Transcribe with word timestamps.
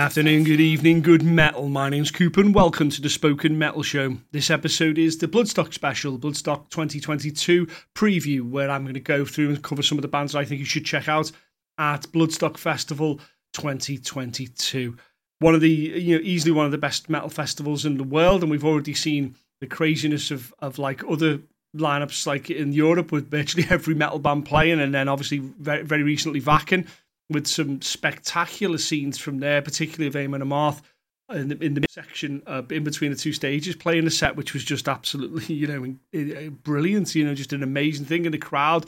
Afternoon, 0.00 0.44
good 0.44 0.62
evening, 0.62 1.02
good 1.02 1.22
metal. 1.22 1.68
My 1.68 1.90
name's 1.90 2.10
Cooper 2.10 2.40
and 2.40 2.54
welcome 2.54 2.88
to 2.88 3.02
the 3.02 3.10
Spoken 3.10 3.58
Metal 3.58 3.82
Show. 3.82 4.16
This 4.32 4.48
episode 4.48 4.96
is 4.96 5.18
the 5.18 5.28
Bloodstock 5.28 5.74
special, 5.74 6.18
Bloodstock 6.18 6.70
2022 6.70 7.66
preview, 7.94 8.48
where 8.48 8.70
I'm 8.70 8.84
going 8.84 8.94
to 8.94 9.00
go 9.00 9.26
through 9.26 9.50
and 9.50 9.62
cover 9.62 9.82
some 9.82 9.98
of 9.98 10.02
the 10.02 10.08
bands 10.08 10.34
I 10.34 10.46
think 10.46 10.58
you 10.58 10.64
should 10.64 10.86
check 10.86 11.06
out 11.06 11.30
at 11.76 12.10
Bloodstock 12.12 12.56
Festival 12.56 13.20
2022. 13.52 14.96
One 15.40 15.54
of 15.54 15.60
the, 15.60 15.68
you 15.68 16.16
know, 16.16 16.22
easily 16.24 16.52
one 16.52 16.64
of 16.64 16.72
the 16.72 16.78
best 16.78 17.10
metal 17.10 17.28
festivals 17.28 17.84
in 17.84 17.98
the 17.98 18.02
world, 18.02 18.40
and 18.40 18.50
we've 18.50 18.64
already 18.64 18.94
seen 18.94 19.34
the 19.60 19.66
craziness 19.66 20.30
of, 20.30 20.54
of 20.60 20.78
like 20.78 21.04
other 21.10 21.40
lineups 21.76 22.26
like 22.26 22.48
in 22.48 22.72
Europe 22.72 23.12
with 23.12 23.30
virtually 23.30 23.66
every 23.70 23.94
metal 23.94 24.18
band 24.18 24.46
playing, 24.46 24.80
and 24.80 24.94
then 24.94 25.08
obviously 25.08 25.40
very, 25.40 25.82
very 25.82 26.02
recently 26.02 26.40
Wacken 26.40 26.86
with 27.30 27.46
some 27.46 27.80
spectacular 27.80 28.78
scenes 28.78 29.18
from 29.18 29.38
there, 29.40 29.62
particularly 29.62 30.08
of 30.08 30.16
Amon 30.16 30.42
Amarth 30.42 30.82
in 31.30 31.48
the, 31.48 31.64
in 31.64 31.74
the 31.74 31.86
section 31.88 32.42
uh, 32.46 32.62
in 32.70 32.84
between 32.84 33.10
the 33.10 33.16
two 33.16 33.32
stages, 33.32 33.76
playing 33.76 34.06
a 34.06 34.10
set 34.10 34.36
which 34.36 34.52
was 34.52 34.64
just 34.64 34.88
absolutely, 34.88 35.44
you 35.54 35.66
know, 36.12 36.50
brilliant. 36.62 37.14
You 37.14 37.24
know, 37.24 37.34
just 37.34 37.52
an 37.52 37.62
amazing 37.62 38.06
thing, 38.06 38.26
and 38.26 38.34
the 38.34 38.38
crowd 38.38 38.86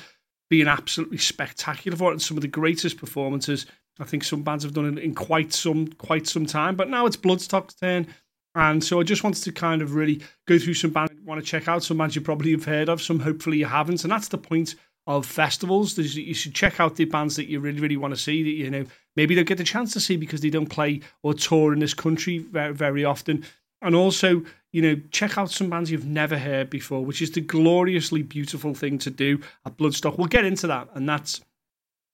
being 0.51 0.69
absolutely 0.69 1.19
spectacular 1.19 1.97
for 1.97 2.11
it, 2.11 2.15
and 2.15 2.23
some 2.23 2.37
of 2.37 2.43
the 2.43 2.49
greatest 2.49 2.99
performances 2.99 3.67
I 4.01 4.05
think 4.05 4.25
some 4.25 4.43
bands 4.43 4.65
have 4.65 4.75
done 4.75 4.87
in, 4.87 4.99
in 4.99 5.15
quite 5.15 5.53
some 5.53 5.89
quite 5.89 6.27
some 6.27 6.47
time. 6.47 6.77
But 6.77 6.89
now 6.89 7.07
it's 7.07 7.17
Bloodstock's 7.17 7.75
turn. 7.75 8.07
And 8.55 8.85
so 8.85 9.01
I 9.01 9.03
just 9.03 9.25
wanted 9.25 9.43
to 9.45 9.53
kind 9.53 9.81
of 9.81 9.95
really 9.95 10.21
go 10.47 10.59
through 10.59 10.75
some 10.75 10.91
bands 10.91 11.13
want 11.25 11.41
to 11.41 11.47
check 11.47 11.69
out, 11.69 11.83
some 11.83 11.97
bands 11.97 12.15
you 12.15 12.21
probably 12.21 12.51
have 12.51 12.65
heard 12.65 12.89
of, 12.89 13.01
some 13.01 13.21
hopefully 13.21 13.59
you 13.59 13.65
haven't. 13.65 14.05
And 14.05 14.13
that's 14.13 14.29
the 14.29 14.39
point 14.39 14.75
of 15.07 15.27
festivals. 15.27 15.97
There's, 15.97 16.17
you 16.17 16.35
should 16.35 16.55
check 16.55 16.81
out 16.81 16.97
the 16.97 17.05
bands 17.05 17.37
that 17.37 17.49
you 17.49 17.61
really, 17.61 17.81
really 17.81 17.97
want 17.97 18.15
to 18.15 18.21
see 18.21 18.43
that 18.43 18.51
you 18.51 18.71
know 18.71 18.85
maybe 19.17 19.35
don't 19.35 19.49
get 19.49 19.59
the 19.59 19.65
chance 19.65 19.93
to 19.93 20.01
see 20.01 20.17
because 20.17 20.41
they 20.41 20.51
don't 20.51 20.67
play 20.67 21.01
or 21.23 21.35
tour 21.35 21.73
in 21.73 21.81
this 21.81 21.95
country 21.95 22.39
very, 22.39 22.73
very 22.73 23.05
often. 23.05 23.45
And 23.81 23.97
also, 23.97 24.45
you 24.71 24.81
know, 24.81 25.01
check 25.11 25.37
out 25.37 25.51
some 25.51 25.69
bands 25.69 25.91
you've 25.91 26.07
never 26.07 26.39
heard 26.39 26.71
before, 26.71 27.05
which 27.05 27.21
is 27.21 27.33
the 27.33 27.41
gloriously 27.41 28.23
beautiful 28.23 28.75
thing 28.75 28.97
to 28.99 29.11
do 29.11 29.41
at 29.67 29.77
Bloodstock. 29.77 30.19
We'll 30.19 30.29
get 30.29 30.45
into 30.45 30.69
that, 30.69 30.89
and 30.95 31.09
that's 31.09 31.41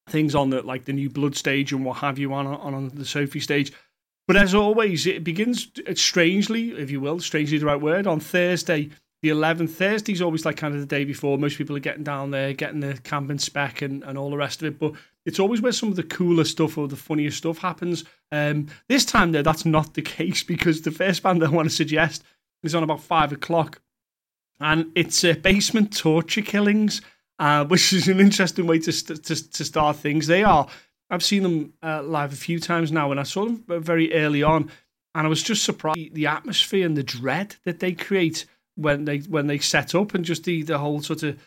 things 0.08 0.34
on 0.34 0.50
the 0.50 0.62
like 0.62 0.86
the 0.86 0.94
new 0.94 1.10
Blood 1.10 1.36
stage 1.36 1.72
and 1.72 1.84
what 1.84 1.98
have 1.98 2.18
you 2.18 2.32
on 2.32 2.46
on, 2.46 2.74
on 2.74 2.88
the 2.88 3.04
Sophie 3.04 3.40
stage. 3.40 3.72
But 4.26 4.36
as 4.36 4.54
always, 4.54 5.06
it 5.06 5.24
begins 5.24 5.70
strangely, 5.94 6.70
if 6.72 6.90
you 6.90 7.00
will, 7.00 7.18
strangely 7.18 7.56
the 7.56 7.66
right 7.66 7.80
word, 7.80 8.06
on 8.06 8.20
Thursday 8.20 8.90
the 9.22 9.30
11th. 9.30 9.70
Thursday's 9.70 10.22
always 10.22 10.44
like 10.44 10.56
kind 10.56 10.74
of 10.74 10.80
the 10.80 10.86
day 10.86 11.04
before. 11.04 11.38
Most 11.38 11.58
people 11.58 11.76
are 11.76 11.80
getting 11.80 12.04
down 12.04 12.30
there, 12.30 12.52
getting 12.52 12.80
the 12.80 12.98
camping 13.02 13.38
spec 13.38 13.82
and, 13.82 14.04
and 14.04 14.16
all 14.16 14.30
the 14.30 14.36
rest 14.36 14.62
of 14.62 14.68
it. 14.68 14.78
But 14.78 14.92
it's 15.26 15.40
always 15.40 15.60
where 15.60 15.72
some 15.72 15.88
of 15.88 15.96
the 15.96 16.02
cooler 16.02 16.44
stuff 16.44 16.78
or 16.78 16.88
the 16.88 16.96
funniest 16.96 17.38
stuff 17.38 17.58
happens. 17.58 18.04
Um, 18.30 18.68
this 18.88 19.04
time, 19.04 19.32
though, 19.32 19.42
that's 19.42 19.64
not 19.64 19.94
the 19.94 20.02
case 20.18 20.42
because 20.42 20.82
the 20.82 20.90
first 20.90 21.22
band 21.22 21.42
I 21.42 21.50
want 21.50 21.68
to 21.68 21.74
suggest 21.74 22.22
is 22.62 22.74
on 22.74 22.82
about 22.82 23.02
five 23.02 23.32
o'clock. 23.32 23.80
And 24.60 24.90
it's 24.94 25.22
uh, 25.24 25.34
Basement 25.34 25.96
Torture 25.96 26.42
Killings, 26.42 27.00
uh, 27.38 27.64
which 27.66 27.92
is 27.92 28.08
an 28.08 28.20
interesting 28.20 28.66
way 28.66 28.78
to, 28.80 28.92
st- 28.92 29.24
to, 29.24 29.50
to 29.50 29.64
start 29.64 29.96
things. 29.96 30.26
They 30.26 30.44
are. 30.44 30.68
I've 31.10 31.24
seen 31.24 31.42
them 31.42 31.72
uh, 31.82 32.02
live 32.02 32.32
a 32.32 32.36
few 32.36 32.60
times 32.60 32.92
now, 32.92 33.10
and 33.10 33.18
I 33.18 33.22
saw 33.22 33.46
them 33.46 33.64
very 33.66 34.12
early 34.12 34.42
on, 34.42 34.70
and 35.14 35.26
I 35.26 35.30
was 35.30 35.42
just 35.42 35.64
surprised 35.64 36.14
the 36.14 36.26
atmosphere 36.26 36.84
and 36.84 36.96
the 36.96 37.02
dread 37.02 37.56
that 37.64 37.80
they 37.80 37.92
create 37.92 38.44
when 38.78 39.04
they 39.04 39.18
when 39.18 39.48
they 39.48 39.58
set 39.58 39.94
up 39.94 40.14
and 40.14 40.24
just 40.24 40.44
the 40.44 40.62
the 40.62 40.78
whole 40.78 41.02
sort 41.02 41.22
of 41.22 41.38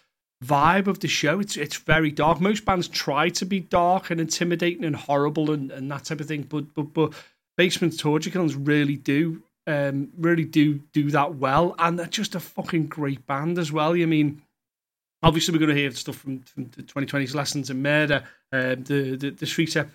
vibe 0.44 0.88
of 0.88 1.00
the 1.00 1.08
show. 1.08 1.40
It's 1.40 1.58
it's 1.58 1.78
very 1.78 2.12
dark. 2.12 2.42
Most 2.42 2.66
bands 2.66 2.88
try 2.88 3.30
to 3.30 3.46
be 3.46 3.60
dark 3.60 4.10
and 4.12 4.20
intimidating 4.20 4.84
and 4.84 4.96
horrible 4.96 5.52
and, 5.52 5.72
and 5.72 5.90
that 5.92 6.06
type 6.06 6.20
of 6.20 6.28
thing, 6.28 6.44
but 6.44 6.74
but 6.74 6.94
but 6.94 7.14
Basement 7.58 7.98
Killings 7.98 8.56
really 8.56 8.98
do 8.98 9.44
um 9.68 10.10
really 10.18 10.46
do 10.46 10.82
do 10.94 11.10
that 11.12 11.36
well, 11.36 11.76
and 11.80 11.98
they're 11.98 12.08
just 12.08 12.36
a 12.36 12.40
fucking 12.40 12.88
great 12.88 13.26
band 13.26 13.58
as 13.58 13.72
well. 13.72 13.96
You 13.96 14.08
mean. 14.08 14.42
Obviously, 15.24 15.52
we're 15.52 15.60
going 15.60 15.76
to 15.76 15.80
hear 15.80 15.92
stuff 15.92 16.16
from, 16.16 16.40
from 16.40 16.64
the 16.72 16.82
2020's 16.82 17.36
Lessons 17.36 17.70
in 17.70 17.80
Murder, 17.80 18.24
um, 18.52 18.84
the, 18.86 19.16
the 19.16 19.30
the 19.30 19.46
step 19.46 19.88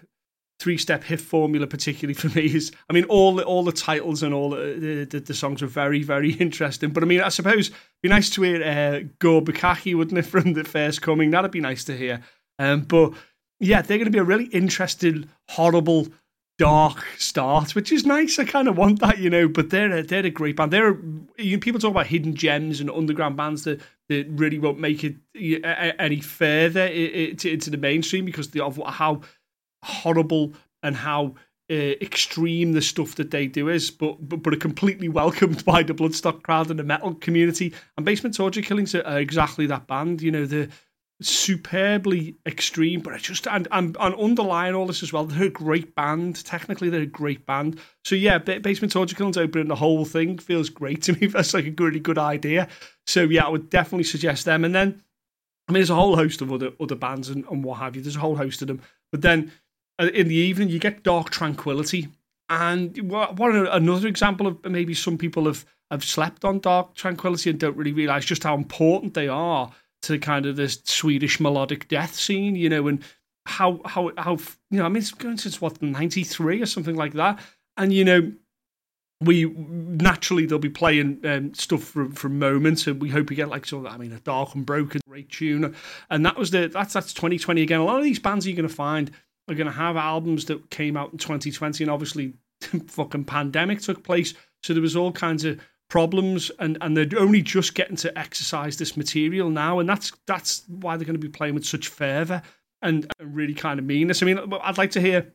three 0.59 0.79
step 0.79 1.05
hit 1.05 1.21
formula, 1.21 1.67
particularly 1.67 2.15
for 2.15 2.29
me, 2.37 2.47
is 2.47 2.73
I 2.89 2.93
mean 2.93 3.05
all 3.05 3.35
the, 3.35 3.45
all 3.45 3.65
the 3.65 3.73
titles 3.73 4.23
and 4.23 4.33
all 4.33 4.51
the, 4.51 5.07
the, 5.09 5.21
the 5.21 5.35
songs 5.35 5.63
are 5.63 5.67
very 5.67 6.03
very 6.03 6.33
interesting. 6.41 6.91
But 6.91 7.03
I 7.03 7.07
mean, 7.07 7.21
I 7.21 7.29
suppose 7.29 7.69
it'd 7.69 7.77
be 8.03 8.09
nice 8.09 8.31
to 8.31 8.43
hear 8.43 8.63
uh, 8.63 9.09
Gore 9.19 9.43
Bukaki, 9.43 9.97
wouldn't 9.97 10.19
it, 10.19 10.23
from 10.27 10.55
the 10.55 10.65
first 10.65 11.03
coming? 11.03 11.31
That'd 11.31 11.51
be 11.51 11.61
nice 11.61 11.85
to 11.85 11.97
hear. 11.97 12.23
Um, 12.59 12.83
but 12.83 13.13
yeah, 13.61 13.83
they're 13.83 13.99
going 13.99 14.07
to 14.07 14.11
be 14.11 14.19
a 14.19 14.25
really 14.25 14.47
interesting, 14.47 15.29
horrible, 15.49 16.09
dark 16.59 17.05
start, 17.19 17.75
which 17.75 17.93
is 17.93 18.07
nice. 18.07 18.39
I 18.39 18.45
kind 18.45 18.69
of 18.69 18.79
want 18.79 19.01
that, 19.01 19.19
you 19.19 19.31
know. 19.31 19.49
But 19.49 19.71
they're 19.71 19.99
a, 19.99 20.03
they're 20.03 20.27
a 20.27 20.31
great 20.31 20.57
band. 20.57 20.73
They're 20.73 20.97
you 21.39 21.57
know, 21.57 21.61
people 21.61 21.81
talk 21.81 21.91
about 21.91 22.07
hidden 22.07 22.35
gems 22.35 22.81
and 22.81 22.91
underground 22.91 23.37
bands 23.37 23.65
that 23.65 23.81
that 24.09 24.27
really 24.31 24.59
won't 24.59 24.79
make 24.79 25.05
it 25.05 25.17
any 25.99 26.21
further 26.21 26.87
into 26.87 27.71
the 27.71 27.77
mainstream 27.77 28.25
because 28.25 28.55
of 28.57 28.81
how 28.87 29.21
horrible 29.87 30.53
and 30.83 30.97
how 30.97 31.35
uh, 31.71 31.75
extreme 32.01 32.73
the 32.73 32.83
stuff 32.83 33.17
that 33.17 33.31
they 33.31 33.47
do 33.47 33.69
is, 33.69 33.91
but, 33.91 34.17
but 34.29 34.43
but 34.43 34.55
are 34.55 34.59
completely 34.59 35.09
welcomed 35.21 35.65
by 35.65 35.83
the 35.83 35.95
Bloodstock 35.95 36.43
crowd 36.43 36.71
and 36.71 36.79
the 36.79 36.85
metal 36.85 37.15
community. 37.15 37.75
And 37.97 38.07
Basement 38.07 38.37
Torture 38.37 38.63
Killings 38.63 38.95
are, 38.95 39.03
are 39.03 39.19
exactly 39.19 39.67
that 39.67 39.87
band. 39.87 40.23
You 40.23 40.31
know, 40.31 40.47
the 40.47 40.69
superbly 41.21 42.37
extreme, 42.47 43.01
but 43.01 43.15
I 43.15 43.19
just 43.19 43.49
and, 43.49 43.67
and 43.73 43.97
and 43.99 44.15
underlying 44.15 44.75
all 44.75 44.87
this 44.87 45.03
as 45.03 45.13
well, 45.13 45.25
they're 45.25 45.49
a 45.49 45.51
great 45.51 45.95
band. 45.95 46.45
Technically, 46.45 46.91
they're 46.91 47.03
a 47.03 47.07
great 47.07 47.47
band. 47.47 47.81
So 48.05 48.15
yeah, 48.15 48.39
Basement 48.39 48.93
Torture 48.93 49.17
Killings 49.17 49.37
opening 49.37 49.69
the 49.69 49.75
whole 49.75 50.05
thing 50.05 50.39
feels 50.39 50.69
great 50.69 51.03
to 51.03 51.15
me. 51.15 51.27
That's 51.27 51.55
like 51.55 51.67
a 51.67 51.75
really 51.83 52.01
good 52.01 52.19
idea. 52.19 52.69
So 53.07 53.23
yeah, 53.23 53.45
I 53.45 53.49
would 53.49 53.71
definitely 53.71 54.05
suggest 54.05 54.45
them. 54.45 54.65
And 54.65 54.75
then, 54.75 55.03
I 55.69 55.73
mean, 55.73 55.81
there's 55.81 55.91
a 55.91 55.97
whole 55.97 56.17
host 56.17 56.43
of 56.43 56.53
other 56.53 56.73
other 56.79 56.97
bands 56.97 57.29
and, 57.29 57.45
and 57.51 57.65
what 57.65 57.79
have 57.79 57.97
you. 57.97 58.03
There's 58.03 58.17
a 58.17 58.21
whole 58.21 58.37
host 58.37 58.63
of 58.63 58.69
them. 58.69 58.83
But 59.11 59.23
then 59.23 59.51
in 59.99 60.29
the 60.29 60.35
evening, 60.35 60.69
you 60.69 60.79
get 60.79 61.03
Dark 61.03 61.31
Tranquillity. 61.31 62.09
And 62.49 62.97
what, 63.11 63.39
another 63.41 64.07
example 64.07 64.47
of 64.47 64.65
maybe 64.65 64.95
some 64.95 65.19
people 65.19 65.47
have, 65.47 65.65
have 65.91 66.05
slept 66.05 66.45
on 66.45 66.61
Dark 66.61 66.95
Tranquillity 66.95 67.51
and 67.51 67.59
don't 67.59 67.77
really 67.77 67.93
realize 67.93 68.25
just 68.25 68.45
how 68.45 68.55
important 68.55 69.15
they 69.15 69.29
are 69.29 69.71
to 70.03 70.19
kind 70.19 70.47
of 70.47 70.57
this 70.57 70.81
Swedish 70.85 71.41
melodic 71.41 71.89
death 71.89 72.15
scene, 72.15 72.55
you 72.55 72.69
know, 72.69 72.87
and 72.87 73.03
how 73.47 73.81
how 73.85 74.13
how 74.19 74.37
you 74.71 74.79
know, 74.79 74.85
I 74.85 74.89
mean, 74.89 74.99
it's 74.99 75.13
going 75.13 75.39
since 75.39 75.61
what 75.61 75.81
ninety 75.81 76.25
three 76.25 76.61
or 76.61 76.67
something 76.67 76.97
like 76.97 77.15
that, 77.15 77.41
and 77.77 77.93
you 77.93 78.05
know, 78.05 78.33
we 79.21 79.47
naturally 79.47 80.47
they'll 80.47 80.59
be 80.59 80.69
playing 80.69 81.21
um, 81.25 81.55
stuff 81.55 81.83
from 81.85 82.13
from 82.13 82.39
moments, 82.39 82.87
and 82.87 83.01
we 83.01 83.09
hope 83.09 83.31
we 83.31 83.37
get 83.37 83.49
like 83.49 83.67
sort 83.67 83.87
of 83.87 83.93
I 83.93 83.97
mean, 83.97 84.13
a 84.13 84.21
dark 84.21 84.55
and 84.55 84.67
broken 84.67 85.01
great 85.09 85.31
tune, 85.31 85.75
and 86.11 86.27
that 86.27 86.37
was 86.37 86.51
the 86.51 86.69
that's 86.69 86.93
that's 86.93 87.13
twenty 87.13 87.39
twenty 87.39 87.63
again. 87.63 87.81
A 87.81 87.85
lot 87.85 87.99
of 87.99 88.05
these 88.05 88.19
bands 88.19 88.47
you're 88.47 88.57
going 88.57 88.69
to 88.69 88.75
find 88.75 89.11
are 89.49 89.55
going 89.55 89.67
to 89.67 89.73
have 89.73 89.97
albums 89.97 90.47
that 90.47 90.71
came 90.71 90.97
out 90.97 91.13
in 91.13 91.19
2020, 91.19 91.85
and 91.85 91.91
obviously, 91.91 92.35
fucking 92.89 93.25
pandemic 93.25 93.81
took 93.81 94.03
place, 94.03 94.35
so 94.63 94.73
there 94.73 94.83
was 94.83 94.97
all 94.97 95.13
kinds 95.13 95.45
of 95.45 95.61
problems, 95.89 96.51
and 96.59 96.79
and 96.81 96.97
they're 96.97 97.09
only 97.19 97.43
just 97.43 97.75
getting 97.75 97.97
to 97.97 98.19
exercise 98.19 98.77
this 98.77 98.97
material 98.97 99.51
now, 99.51 99.79
and 99.79 99.89
that's 99.89 100.13
that's 100.27 100.63
why 100.69 100.97
they're 100.97 101.07
going 101.07 101.21
to 101.21 101.27
be 101.27 101.29
playing 101.29 101.55
with 101.55 101.65
such 101.65 101.89
fervor 101.89 102.43
and, 102.83 103.11
and 103.19 103.35
really 103.35 103.55
kind 103.55 103.79
of 103.79 103.85
meanness. 103.85 104.23
I 104.23 104.27
mean, 104.27 104.39
I'd 104.63 104.79
like 104.79 104.93
to 104.93 105.01
hear 105.01 105.33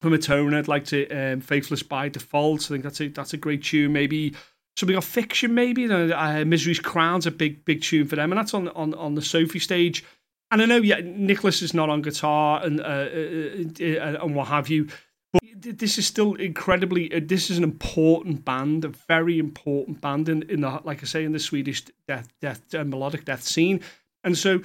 from 0.00 0.12
Atoma. 0.12 0.56
I'd 0.56 0.68
like 0.68 0.84
to 0.86 1.08
um, 1.08 1.40
"Faithless 1.40 1.82
by 1.82 2.08
Default." 2.08 2.64
I 2.66 2.68
think 2.68 2.84
that's 2.84 3.00
a 3.00 3.08
that's 3.08 3.32
a 3.32 3.38
great 3.38 3.64
tune. 3.64 3.92
Maybe 3.92 4.34
something 4.76 4.96
of 4.96 5.04
fiction. 5.04 5.54
Maybe 5.54 5.90
uh, 5.90 6.44
"Misery's 6.44 6.80
Crown's 6.80 7.26
a 7.26 7.30
big 7.30 7.64
big 7.64 7.82
tune 7.82 8.06
for 8.06 8.16
them, 8.16 8.32
and 8.32 8.38
that's 8.38 8.54
on 8.54 8.68
on 8.68 8.94
on 8.94 9.14
the 9.14 9.22
Sophie 9.22 9.58
stage. 9.58 10.04
And 10.50 10.60
I 10.60 10.66
know, 10.66 10.78
yeah, 10.78 11.00
Nicholas 11.04 11.62
is 11.62 11.74
not 11.74 11.90
on 11.90 12.02
guitar 12.02 12.62
and 12.64 12.80
uh, 12.80 12.84
uh, 12.84 14.16
uh, 14.16 14.24
and 14.24 14.34
what 14.34 14.48
have 14.48 14.68
you, 14.68 14.88
but 15.32 15.42
this 15.62 15.96
is 15.96 16.06
still 16.06 16.34
incredibly. 16.34 17.08
this 17.08 17.50
is 17.50 17.58
an 17.58 17.64
important 17.64 18.44
band, 18.44 18.84
a 18.84 18.88
very 18.88 19.38
important 19.38 20.00
band 20.00 20.28
in, 20.28 20.42
in 20.50 20.62
the 20.62 20.80
like 20.82 21.02
I 21.02 21.06
say 21.06 21.24
in 21.24 21.32
the 21.32 21.38
Swedish 21.38 21.84
death 22.08 22.28
death 22.40 22.62
melodic 22.72 23.24
death 23.24 23.42
scene. 23.42 23.80
And 24.24 24.36
so, 24.36 24.60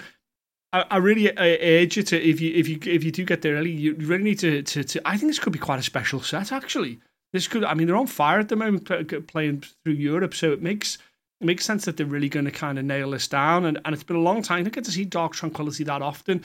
I, 0.73 0.85
I 0.89 0.97
really 0.97 1.31
urge 1.37 1.97
you 1.97 2.03
to 2.03 2.21
if 2.21 2.41
you 2.41 2.53
if 2.55 2.67
you 2.67 2.79
if 2.83 3.03
you 3.03 3.11
do 3.11 3.23
get 3.23 3.43
there 3.43 3.55
early, 3.55 3.71
you 3.71 3.93
really 3.95 4.23
need 4.23 4.39
to, 4.39 4.63
to 4.63 4.83
to. 4.83 5.01
I 5.07 5.17
think 5.17 5.29
this 5.29 5.39
could 5.39 5.53
be 5.53 5.59
quite 5.59 5.79
a 5.79 5.83
special 5.83 6.19
set 6.21 6.51
actually. 6.51 6.99
This 7.31 7.47
could. 7.47 7.63
I 7.63 7.75
mean, 7.75 7.85
they're 7.85 7.95
on 7.95 8.07
fire 8.07 8.39
at 8.39 8.49
the 8.49 8.55
moment, 8.55 9.27
playing 9.27 9.63
through 9.83 9.93
Europe, 9.93 10.33
so 10.33 10.51
it 10.51 10.63
makes 10.63 10.97
it 11.41 11.45
makes 11.45 11.65
sense 11.65 11.85
that 11.85 11.97
they're 11.97 12.05
really 12.05 12.29
going 12.29 12.45
to 12.45 12.51
kind 12.51 12.79
of 12.79 12.85
nail 12.85 13.11
this 13.11 13.27
down. 13.27 13.65
And, 13.65 13.79
and 13.85 13.93
it's 13.93 14.03
been 14.03 14.15
a 14.15 14.21
long 14.21 14.41
time. 14.41 14.59
I 14.59 14.63
don't 14.63 14.73
get 14.73 14.85
to 14.85 14.91
see 14.91 15.05
Dark 15.05 15.33
Tranquillity 15.33 15.83
that 15.83 16.01
often. 16.01 16.43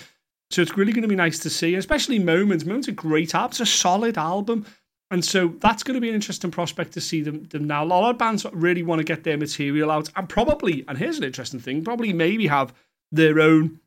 So 0.50 0.62
it's 0.62 0.76
really 0.76 0.92
going 0.92 1.02
to 1.02 1.08
be 1.08 1.16
nice 1.16 1.38
to 1.40 1.50
see, 1.50 1.76
especially 1.76 2.18
Moments. 2.18 2.64
Moments 2.64 2.88
a 2.88 2.92
great 2.92 3.34
album. 3.34 3.50
It's 3.52 3.60
a 3.60 3.66
solid 3.66 4.18
album. 4.18 4.66
And 5.12 5.24
so 5.24 5.54
that's 5.60 5.82
going 5.82 5.94
to 5.94 6.00
be 6.00 6.08
an 6.08 6.14
interesting 6.14 6.50
prospect 6.50 6.92
to 6.92 7.00
see 7.00 7.20
them, 7.22 7.44
them 7.44 7.66
now. 7.66 7.82
A 7.82 7.86
lot 7.86 8.10
of 8.10 8.18
bands 8.18 8.46
really 8.52 8.82
want 8.82 9.00
to 9.00 9.04
get 9.04 9.24
their 9.24 9.36
material 9.36 9.90
out 9.90 10.08
and 10.14 10.28
probably, 10.28 10.84
and 10.86 10.96
here's 10.96 11.18
an 11.18 11.24
interesting 11.24 11.60
thing, 11.60 11.82
probably 11.82 12.12
maybe 12.12 12.46
have 12.46 12.72
their 13.10 13.40
own, 13.40 13.80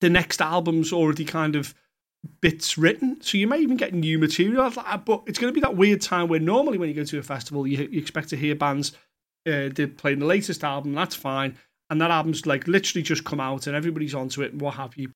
the 0.00 0.10
next 0.10 0.40
album's 0.40 0.92
already 0.92 1.24
kind 1.24 1.54
of 1.54 1.74
bits 2.40 2.76
written, 2.76 3.20
so 3.20 3.38
you 3.38 3.46
may 3.46 3.58
even 3.58 3.76
get 3.76 3.94
new 3.94 4.18
material. 4.18 4.68
But 5.04 5.22
it's 5.26 5.38
going 5.38 5.52
to 5.52 5.54
be 5.54 5.60
that 5.60 5.76
weird 5.76 6.00
time 6.00 6.28
where 6.28 6.40
normally 6.40 6.78
when 6.78 6.88
you 6.88 6.94
go 6.94 7.04
to 7.04 7.18
a 7.18 7.22
festival, 7.22 7.64
you, 7.64 7.88
you 7.90 8.00
expect 8.00 8.28
to 8.30 8.36
hear 8.36 8.56
bands 8.56 8.92
uh, 9.46 9.70
they're 9.74 9.88
playing 9.88 10.18
the 10.18 10.26
latest 10.26 10.64
album. 10.64 10.94
That's 10.94 11.14
fine, 11.14 11.56
and 11.90 12.00
that 12.00 12.10
album's 12.10 12.46
like 12.46 12.66
literally 12.66 13.02
just 13.02 13.24
come 13.24 13.40
out 13.40 13.66
and 13.66 13.76
everybody's 13.76 14.14
onto 14.14 14.42
it 14.42 14.52
and 14.52 14.60
what 14.60 14.74
have 14.74 14.96
you. 14.96 15.12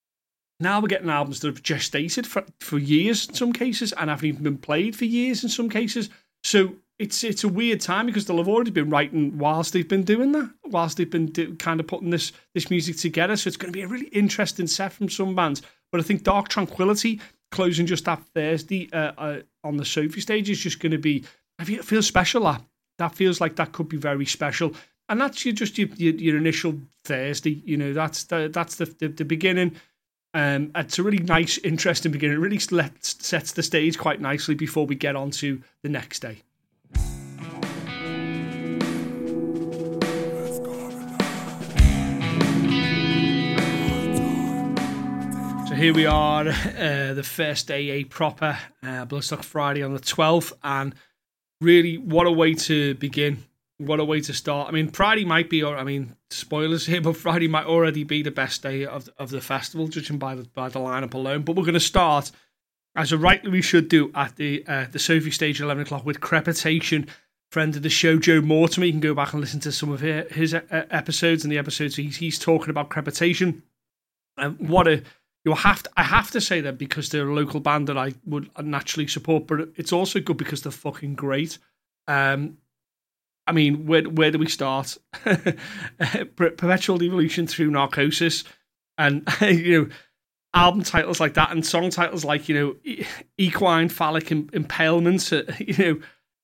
Now 0.61 0.81
we're 0.81 0.89
getting 0.89 1.11
albums 1.11 1.41
that 1.41 1.49
have 1.49 1.63
gestated 1.63 2.27
for 2.27 2.45
for 2.61 2.79
years 2.79 3.29
in 3.29 3.35
some 3.35 3.53
cases 3.53 3.93
and 3.93 4.09
haven't 4.09 4.29
even 4.29 4.43
been 4.45 4.59
played 4.59 4.95
for 4.95 5.05
years 5.05 5.43
in 5.43 5.49
some 5.49 5.69
cases. 5.69 6.09
So 6.45 6.77
it's 6.99 7.25
it's 7.25 7.45
a 7.45 7.49
weird 7.49 7.81
time 7.81 8.07
because 8.07 8.27
they'll 8.27 8.39
have 8.39 8.49
already 8.49 8.71
been 8.71 8.91
writing 8.91 9.37
whilst 9.39 9.73
they've 9.73 9.89
been 9.89 10.05
doing 10.05 10.33
that, 10.33 10.51
whilst 10.67 10.97
they've 10.97 11.11
been 11.11 11.27
do, 11.27 11.55
kind 11.57 11.81
of 11.81 11.87
putting 11.87 12.11
this 12.11 12.33
this 12.55 12.71
music 12.71 12.97
together. 12.97 13.37
So 13.37 13.49
it's 13.49 13.57
going 13.57 13.73
to 13.73 13.77
be 13.77 13.83
a 13.83 13.89
really 13.89 14.07
interesting 14.09 14.67
set 14.67 14.93
from 14.93 15.09
some 15.09 15.35
bands. 15.35 15.63
But 15.91 16.01
I 16.01 16.05
think 16.05 16.23
Dark 16.23 16.49
Tranquillity 16.49 17.21
closing 17.51 17.87
just 17.87 18.05
that 18.05 18.23
Thursday 18.35 18.89
uh, 18.93 19.13
uh, 19.19 19.41
on 19.65 19.77
the 19.77 19.85
Sophie 19.85 20.21
stage 20.21 20.49
is 20.49 20.61
just 20.61 20.81
going 20.81 20.93
to 20.93 20.99
be. 20.99 21.25
I 21.59 21.65
feel 21.65 22.03
special. 22.03 22.45
That 22.45 22.63
that 22.99 23.15
feels 23.15 23.41
like 23.41 23.57
that 23.57 23.73
could 23.73 23.89
be 23.89 23.97
very 23.97 24.27
special. 24.27 24.75
And 25.09 25.21
that's 25.21 25.45
your, 25.45 25.55
just 25.55 25.79
your, 25.79 25.89
your, 25.97 26.15
your 26.15 26.37
initial 26.37 26.81
Thursday. 27.05 27.63
You 27.65 27.77
know, 27.77 27.93
that's 27.93 28.25
the 28.25 28.51
that's 28.53 28.77
the 28.77 28.87
the, 28.99 29.09
the 29.09 29.25
beginning. 29.25 29.77
Um, 30.35 30.71
it's 30.75 30.99
a 30.99 31.03
really 31.03 31.19
nice, 31.19 31.59
interesting 31.59 32.11
beginning. 32.11 32.37
It 32.37 32.41
really 32.41 32.59
sets 32.59 33.53
the 33.53 33.63
stage 33.63 33.99
quite 33.99 34.21
nicely 34.21 34.55
before 34.55 34.87
we 34.87 34.95
get 34.95 35.15
on 35.15 35.31
to 35.33 35.61
the 35.83 35.91
next 35.91 36.21
day. 36.21 36.39
So 45.69 45.75
here 45.77 45.93
we 45.93 46.07
are, 46.07 46.49
uh, 46.49 47.13
the 47.13 47.23
first 47.23 47.69
day, 47.69 47.91
a 47.91 48.05
proper 48.05 48.59
uh, 48.83 49.05
Bloodstock 49.05 49.45
Friday 49.45 49.83
on 49.83 49.93
the 49.93 50.01
12th, 50.01 50.55
and 50.63 50.95
really, 51.63 51.99
what 51.99 52.27
a 52.27 52.33
way 52.33 52.55
to 52.55 52.95
begin. 52.95 53.45
What 53.79 54.01
a 54.01 54.05
way 54.05 54.21
to 54.21 54.33
start. 54.33 54.69
I 54.69 54.73
mean, 54.73 54.91
Friday 54.91 55.25
might 55.25 55.51
be, 55.51 55.63
or 55.63 55.77
I 55.77 55.85
mean, 55.85 56.15
spoilers 56.31 56.87
here, 56.87 57.01
but 57.03 57.17
Friday 57.17 57.49
might 57.49 57.67
already 57.67 58.05
be 58.05 58.23
the 58.23 58.31
best 58.31 58.63
day 58.63 58.85
of, 58.85 59.09
of 59.19 59.31
the 59.31 59.41
festival, 59.41 59.89
judging 59.89 60.19
by 60.19 60.35
the 60.35 60.45
by 60.45 60.69
the 60.69 60.79
lineup 60.79 61.15
alone. 61.15 61.43
But 61.43 61.57
we're 61.57 61.65
going 61.65 61.75
to 61.75 61.81
start, 61.81 62.31
as 62.95 63.13
a 63.13 63.19
rightly 63.19 63.51
we 63.51 63.63
should 63.63 63.89
do, 63.89 64.11
at 64.15 64.37
the 64.37 64.65
uh, 64.67 64.87
the 64.91 64.99
Sophie 64.99 65.31
stage 65.31 65.61
at 65.61 65.65
11 65.65 65.85
o'clock 65.85 66.05
with 66.05 66.21
Crepitation. 66.21 67.09
Friend 67.51 67.77
of 67.77 67.83
the 67.83 67.91
show, 67.91 68.19
Joe 68.19 68.41
Mortimer. 68.41 68.87
You 68.87 68.93
can 68.93 69.01
go 69.01 69.15
back 69.15 69.33
and 69.33 69.41
listen 69.41 69.61
to 69.61 69.73
some 69.73 69.93
of 69.93 70.01
his, 70.01 70.55
uh, 70.55 70.63
episodes 70.71 71.45
and 71.45 71.53
the 71.53 71.59
episodes 71.59 71.97
he's, 71.97 72.17
he's 72.17 72.39
talking 72.39 72.71
about 72.71 72.89
Crepitation. 72.89 73.63
And 74.39 74.71
what 74.71 74.89
a 74.89 75.03
you 75.45 75.55
have 75.55 75.83
to, 75.83 75.91
I 75.97 76.05
have 76.05 76.31
to 76.33 76.41
say 76.41 76.61
that 76.61 76.79
because 76.79 77.09
they're 77.09 77.29
a 77.29 77.35
local 77.35 77.61
band 77.61 77.89
that 77.89 77.99
I 77.99 78.15
would 78.25 78.51
naturally 78.63 79.09
support, 79.09 79.47
but 79.47 79.71
it's 79.77 79.93
also 79.93 80.21
good 80.21 80.37
because 80.37 80.63
they're 80.63 80.73
fucking 80.73 81.15
great. 81.15 81.59
Um, 82.07 82.59
I 83.47 83.53
mean, 83.53 83.87
where 83.87 84.05
where 84.05 84.31
do 84.31 84.39
we 84.39 84.49
start? 84.49 84.97
Perpetual 86.37 87.03
evolution 87.03 87.49
through 87.49 87.73
narcosis, 87.73 88.45
and 88.97 89.29
you 89.41 89.83
know, 89.83 89.89
album 90.55 90.85
titles 90.85 91.19
like 91.19 91.35
that, 91.35 91.51
and 91.51 91.67
song 91.67 91.91
titles 91.91 92.25
like 92.25 92.49
you 92.49 92.55
know, 92.55 93.05
equine 93.37 93.89
phallic 93.89 94.31
impalement. 94.31 95.33
Uh, 95.33 95.43
you 95.59 95.75
know, 95.77 96.01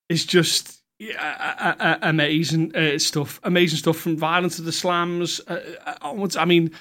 is 0.09 0.25
just 0.25 0.83
uh, 1.17 1.97
amazing 2.01 2.75
uh, 2.75 2.99
stuff. 2.99 3.39
Amazing 3.43 3.77
stuff 3.77 3.95
from 3.95 4.17
Violence 4.17 4.59
of 4.59 4.65
the 4.65 4.73
Slams 4.73 5.39
uh, 5.47 5.77
uh, 5.85 5.95
onwards. 6.01 6.35
I 6.35 6.43
mean 6.43 6.71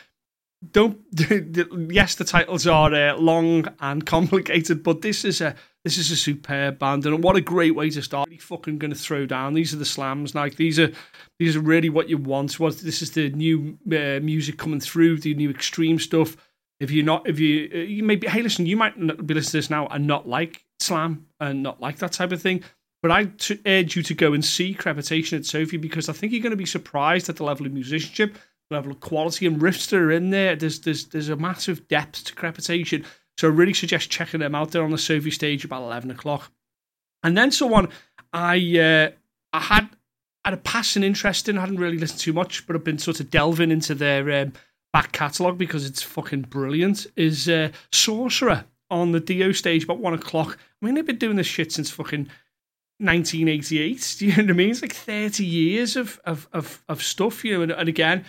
don't 0.73 0.99
yes 1.91 2.17
the 2.17 2.25
titles 2.25 2.67
are 2.67 2.93
uh, 2.93 3.17
long 3.17 3.65
and 3.81 4.05
complicated 4.05 4.83
but 4.83 5.03
this 5.03 5.25
is 5.25 5.41
a 5.41 5.55
this 5.85 5.97
is 5.97 6.11
a 6.11 6.17
superb 6.17 6.79
band 6.79 7.07
and 7.07 7.23
what 7.23 7.37
a 7.37 7.41
great 7.41 7.75
way 7.75 7.89
to 7.89 8.03
start. 8.03 8.29
Really 8.29 8.39
fucking 8.39 8.79
going 8.79 8.93
to 8.93 8.99
throw 8.99 9.25
down. 9.25 9.55
These 9.55 9.73
are 9.73 9.79
the 9.79 9.85
slams 9.85 10.35
like 10.35 10.57
these 10.57 10.79
are 10.79 10.93
these 11.39 11.57
are 11.57 11.61
really 11.61 11.89
what 11.89 12.09
you 12.09 12.19
want. 12.19 12.59
What 12.59 12.79
this 12.79 13.01
is 13.01 13.13
the 13.13 13.31
new 13.31 13.79
uh, 13.87 14.21
music 14.21 14.59
coming 14.59 14.81
through 14.81 15.21
the 15.21 15.35
new 15.35 15.49
extreme 15.49 15.99
stuff. 15.99 16.37
If 16.81 16.91
you're 16.91 17.05
not 17.05 17.29
if 17.29 17.39
you 17.39 17.71
uh, 17.73 17.79
you 17.79 18.03
maybe 18.03 18.27
hey 18.27 18.43
listen 18.43 18.67
you 18.67 18.77
might 18.77 18.99
be 18.99 19.35
listening 19.35 19.51
to 19.51 19.57
this 19.57 19.71
now 19.71 19.87
and 19.87 20.07
not 20.07 20.29
like 20.29 20.65
slam 20.81 21.27
and 21.41 21.63
not 21.63 21.81
like 21.81 21.99
that 21.99 22.13
type 22.13 22.33
of 22.33 22.43
thing 22.43 22.63
but 23.01 23.11
I 23.11 23.25
t- 23.25 23.61
urge 23.65 23.97
you 23.97 24.03
to 24.03 24.15
go 24.15 24.33
and 24.33 24.45
see 24.45 24.75
Crepitation 24.75 25.39
at 25.39 25.47
Sophie 25.47 25.77
because 25.77 26.09
I 26.09 26.13
think 26.13 26.33
you're 26.33 26.43
going 26.43 26.51
to 26.51 26.57
be 26.57 26.67
surprised 26.67 27.29
at 27.29 27.37
the 27.37 27.45
level 27.45 27.65
of 27.65 27.73
musicianship 27.73 28.37
level 28.71 28.93
of 28.93 29.01
quality 29.01 29.47
and 29.47 29.61
riffs 29.61 29.89
that 29.91 29.99
are 29.99 30.13
in 30.13 30.31
there. 30.31 30.57
There's 30.57 30.81
there's 30.81 31.07
there's 31.07 31.29
a 31.29 31.37
massive 31.37 31.89
depth 31.89 32.25
to 32.25 32.35
Crepitation. 32.35 33.05
So 33.37 33.49
I 33.49 33.53
really 33.53 33.75
suggest 33.75 34.11
checking 34.11 34.41
them 34.41 34.55
out. 34.55 34.73
They're 34.73 34.83
on 34.83 34.91
the 34.91 34.99
Sophie 34.99 35.31
stage 35.31 35.65
about 35.65 35.83
eleven 35.83 36.11
o'clock. 36.11 36.51
And 37.23 37.37
then 37.37 37.51
someone 37.51 37.89
I 38.33 38.57
uh, 38.79 39.11
I 39.53 39.61
had 39.61 39.89
had 40.45 40.55
a 40.55 40.59
passing 40.59 41.03
interest 41.03 41.49
in. 41.49 41.57
I 41.59 41.63
hadn't 41.63 41.79
really 41.79 41.99
listened 41.99 42.21
too 42.21 42.33
much, 42.33 42.67
but 42.67 42.77
I've 42.77 42.85
been 42.85 42.99
sort 42.99 43.21
of 43.21 43.31
delving 43.31 43.71
into 43.71 43.95
their 43.95 44.43
um, 44.43 44.53
back 44.93 45.13
catalogue 45.13 45.59
because 45.59 45.87
it's 45.87 46.03
fucking 46.03 46.43
brilliant. 46.43 47.07
Is 47.17 47.49
uh, 47.49 47.71
Sorcerer 47.93 48.65
on 48.91 49.13
the 49.13 49.21
Dio 49.21 49.53
stage 49.53 49.85
about 49.85 49.99
one 49.99 50.15
o'clock? 50.15 50.59
I 50.81 50.87
mean, 50.87 50.95
they've 50.95 51.07
been 51.07 51.17
doing 51.17 51.37
this 51.37 51.47
shit 51.47 51.73
since 51.73 51.91
fucking 51.91 52.29
1988. 52.99 54.17
Do 54.19 54.27
you 54.27 54.37
know 54.37 54.43
what 54.43 54.51
I 54.51 54.55
mean? 54.55 54.71
It's 54.71 54.83
like 54.83 54.95
30 54.95 55.45
years 55.45 55.97
of 55.97 56.21
of 56.25 56.49
of, 56.53 56.83
of 56.89 57.03
stuff, 57.03 57.45
you 57.45 57.55
know. 57.55 57.63
And, 57.63 57.73
and 57.73 57.89
again, 57.89 58.25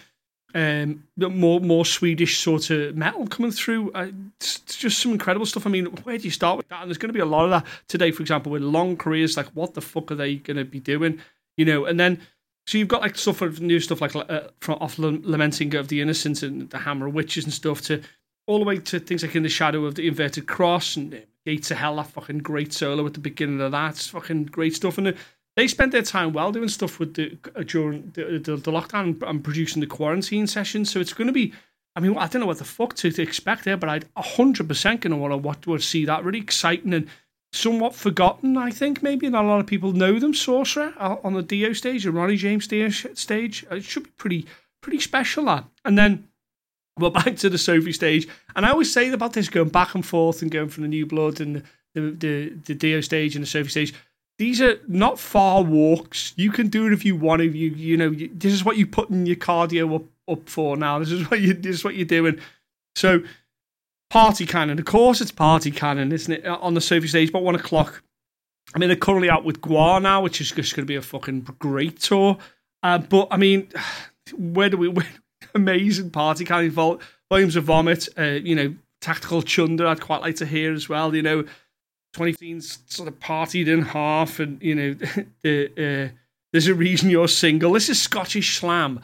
um, 0.56 1.04
more 1.18 1.60
more 1.60 1.86
Swedish 1.86 2.40
sort 2.40 2.70
of 2.70 2.96
metal 2.96 3.28
coming 3.28 3.52
through. 3.52 3.92
Uh, 3.94 4.08
it's, 4.38 4.60
just 4.76 5.00
some 5.00 5.12
incredible 5.12 5.46
stuff. 5.46 5.68
I 5.68 5.70
mean, 5.70 5.86
where 6.04 6.18
do 6.18 6.24
you 6.24 6.32
start 6.32 6.58
with 6.58 6.68
that? 6.70 6.82
And 6.82 6.90
there's 6.90 6.98
going 6.98 7.10
to 7.10 7.14
be 7.14 7.20
a 7.20 7.26
lot 7.26 7.46
of 7.46 7.52
that 7.52 7.66
today, 7.88 8.12
for 8.12 8.22
example, 8.22 8.52
with 8.52 8.62
long 8.62 8.98
careers. 8.98 9.38
Like, 9.38 9.48
what 9.48 9.74
the 9.74 9.82
fuck 9.82 10.12
are 10.12 10.16
they 10.16 10.36
going 10.36 10.58
to 10.58 10.66
be 10.66 10.80
doing? 10.80 11.20
You 11.58 11.66
know, 11.66 11.86
and 11.86 12.00
then 12.00 12.22
so 12.66 12.78
you've 12.78 12.88
got 12.88 13.02
like 13.02 13.18
stuff 13.18 13.42
of 13.42 13.62
new 13.62 13.80
stuff 13.80 14.02
like 14.02 14.16
uh, 14.16 14.42
from 14.60 14.78
off 14.80 15.00
lamenting 15.00 15.76
of 15.76 15.88
the 15.88 16.02
innocent 16.02 16.44
and 16.44 16.70
the 16.70 16.78
hammer 16.78 17.08
of 17.08 17.14
witches 17.14 17.44
and 17.44 17.54
stuff 17.54 17.82
to 17.82 18.02
all 18.48 18.60
the 18.60 18.66
way 18.66 18.78
to 18.78 19.00
things 19.00 19.24
like 19.24 19.36
in 19.36 19.44
the 19.44 19.50
shadow 19.50 19.86
of 19.86 19.96
the 19.96 20.08
inverted 20.08 20.48
cross 20.48 20.96
and 20.96 21.26
gates 21.46 21.72
of 21.72 21.78
hell. 21.78 21.96
That 21.96 22.08
fucking 22.08 22.40
great 22.40 22.74
solo 22.74 23.06
at 23.06 23.14
the 23.14 23.20
beginning 23.20 23.62
of 23.62 23.72
that. 23.72 23.92
It's 23.92 24.08
fucking 24.08 24.46
great 24.46 24.76
stuff. 24.76 24.98
And 24.98 25.16
they 25.60 25.68
spent 25.68 25.92
their 25.92 26.02
time 26.02 26.32
well 26.32 26.54
doing 26.54 26.70
stuff 26.70 27.00
with 27.00 27.16
the 27.16 27.38
uh, 27.54 27.64
during 27.64 28.12
the, 28.16 28.40
the, 28.40 28.56
the 28.56 28.72
lockdown 28.72 29.22
and 29.24 29.44
producing 29.44 29.82
the 29.82 29.88
quarantine 29.88 30.48
sessions. 30.48 30.90
So 30.90 31.02
it's 31.02 31.14
going 31.14 31.28
to 31.28 31.34
be. 31.34 31.54
I 31.96 32.00
mean, 32.00 32.16
I 32.18 32.28
don't 32.28 32.40
know 32.40 32.46
what 32.46 32.60
the 32.60 32.64
fuck 32.64 32.94
to, 32.96 33.12
to 33.12 33.22
expect 33.22 33.66
there, 33.66 33.76
but 33.76 33.90
I'd 33.90 34.06
hundred 34.16 34.70
percent 34.70 35.02
going 35.02 35.12
to 35.12 35.18
want 35.18 35.34
to 35.34 35.38
watch, 35.38 35.62
to 35.64 35.80
see 35.80 36.06
that. 36.06 36.24
Really 36.24 36.40
exciting 36.40 36.94
and 36.94 37.08
somewhat 37.52 37.94
forgotten. 37.94 38.56
I 38.58 38.70
think 38.70 39.04
maybe 39.04 39.28
not 39.30 39.44
a 39.44 39.48
lot 39.48 39.60
of 39.60 39.68
people 39.68 39.92
know 39.92 40.18
them. 40.18 40.34
Sorcerer 40.34 40.94
uh, 40.98 41.18
on 41.24 41.34
the 41.34 41.44
Dio 41.44 41.74
stage, 41.74 42.06
the 42.06 42.12
Ronnie 42.12 42.38
James 42.38 42.68
Dio 42.68 42.90
stage. 42.90 43.66
It 43.70 43.84
should 43.84 44.04
be 44.04 44.12
pretty 44.12 44.46
pretty 44.82 45.02
special. 45.02 45.46
That 45.46 45.66
and 45.84 45.98
then 45.98 46.30
we're 46.98 47.10
back 47.22 47.36
to 47.36 47.50
the 47.50 47.58
Sophie 47.58 47.92
stage. 47.92 48.30
And 48.56 48.66
I 48.66 48.70
always 48.70 48.94
say 48.94 49.12
about 49.12 49.34
this 49.34 49.50
going 49.50 49.70
back 49.70 49.94
and 49.94 50.06
forth 50.06 50.42
and 50.42 50.52
going 50.52 50.70
from 50.70 50.84
the 50.84 50.90
New 50.90 51.06
Blood 51.06 51.42
and 51.42 51.58
the 51.58 51.64
the, 51.96 52.12
the, 52.12 52.50
the 52.66 52.76
Dio 52.76 53.02
stage 53.02 53.36
and 53.36 53.44
the 53.44 53.50
Sophie 53.50 53.70
stage 53.70 53.94
these 54.40 54.62
are 54.62 54.80
not 54.88 55.20
far 55.20 55.62
walks. 55.62 56.34
You 56.38 56.52
can 56.52 56.70
do 56.70 56.88
it 56.88 56.94
if 56.94 57.04
you 57.04 57.16
want 57.16 57.42
to. 57.42 57.46
You 57.46 57.70
you 57.72 57.98
know 57.98 58.10
you, 58.10 58.32
this 58.34 58.54
is 58.54 58.66
what 58.66 58.78
you 58.78 58.88
put 58.88 59.10
in 59.10 59.26
your 59.26 59.36
cardio 59.36 59.94
up 59.94 60.04
up 60.28 60.50
for 60.50 60.78
now. 60.78 60.98
This 60.98 61.12
is 61.12 61.30
what 61.30 61.42
you 61.42 61.54
this 61.54 61.76
is 61.76 61.84
what 61.84 61.96
you're 61.96 62.06
doing. 62.06 62.40
So 62.96 63.22
party 64.10 64.46
cannon, 64.46 64.80
of 64.80 64.86
course, 64.86 65.22
it's 65.22 65.32
party 65.32 65.70
cannon, 65.70 66.12
isn't 66.12 66.34
it? 66.34 66.46
On 66.46 66.74
the 66.74 66.82
Sophie 66.82 67.08
stage, 67.08 67.30
about 67.30 67.44
one 67.44 67.56
o'clock. 67.56 68.02
I 68.74 68.80
mean, 68.80 68.90
they're 68.90 68.96
currently 68.96 69.30
out 69.30 69.44
with 69.44 69.62
GWAR 69.62 70.02
now, 70.02 70.22
which 70.22 70.40
is 70.42 70.52
just 70.52 70.76
going 70.76 70.86
to 70.86 70.88
be 70.88 70.96
a 70.96 71.02
fucking 71.02 71.42
great 71.60 72.00
tour. 72.00 72.38
Uh, 72.82 73.00
but 73.00 73.28
I 73.32 73.38
mean, 73.38 73.70
where 74.34 74.70
do 74.70 74.78
we? 74.78 74.88
Where, 74.88 75.08
amazing 75.56 76.12
party 76.12 76.46
cannon 76.46 76.70
vault 76.72 77.02
volumes 77.30 77.56
of 77.56 77.66
vomit. 77.66 78.08
Uh, 78.18 78.24
you 78.24 78.56
know, 78.56 78.74
tactical 79.02 79.42
chunder. 79.42 79.86
I'd 79.86 80.00
quite 80.00 80.22
like 80.22 80.38
to 80.38 80.46
hear 80.46 80.74
as 80.74 80.88
well. 80.88 81.14
You 81.14 81.24
know 81.24 81.46
2015's 82.14 82.80
sort 82.88 83.08
of 83.08 83.20
partied 83.20 83.68
in 83.68 83.82
half, 83.82 84.40
and 84.40 84.62
you 84.62 84.76
know, 84.76 84.96
uh, 85.46 86.10
there's 86.52 86.68
a 86.68 86.74
reason 86.74 87.10
you're 87.10 87.28
single. 87.28 87.74
This 87.74 87.90
is 87.90 88.02
Scottish 88.02 88.58
slam 88.58 89.02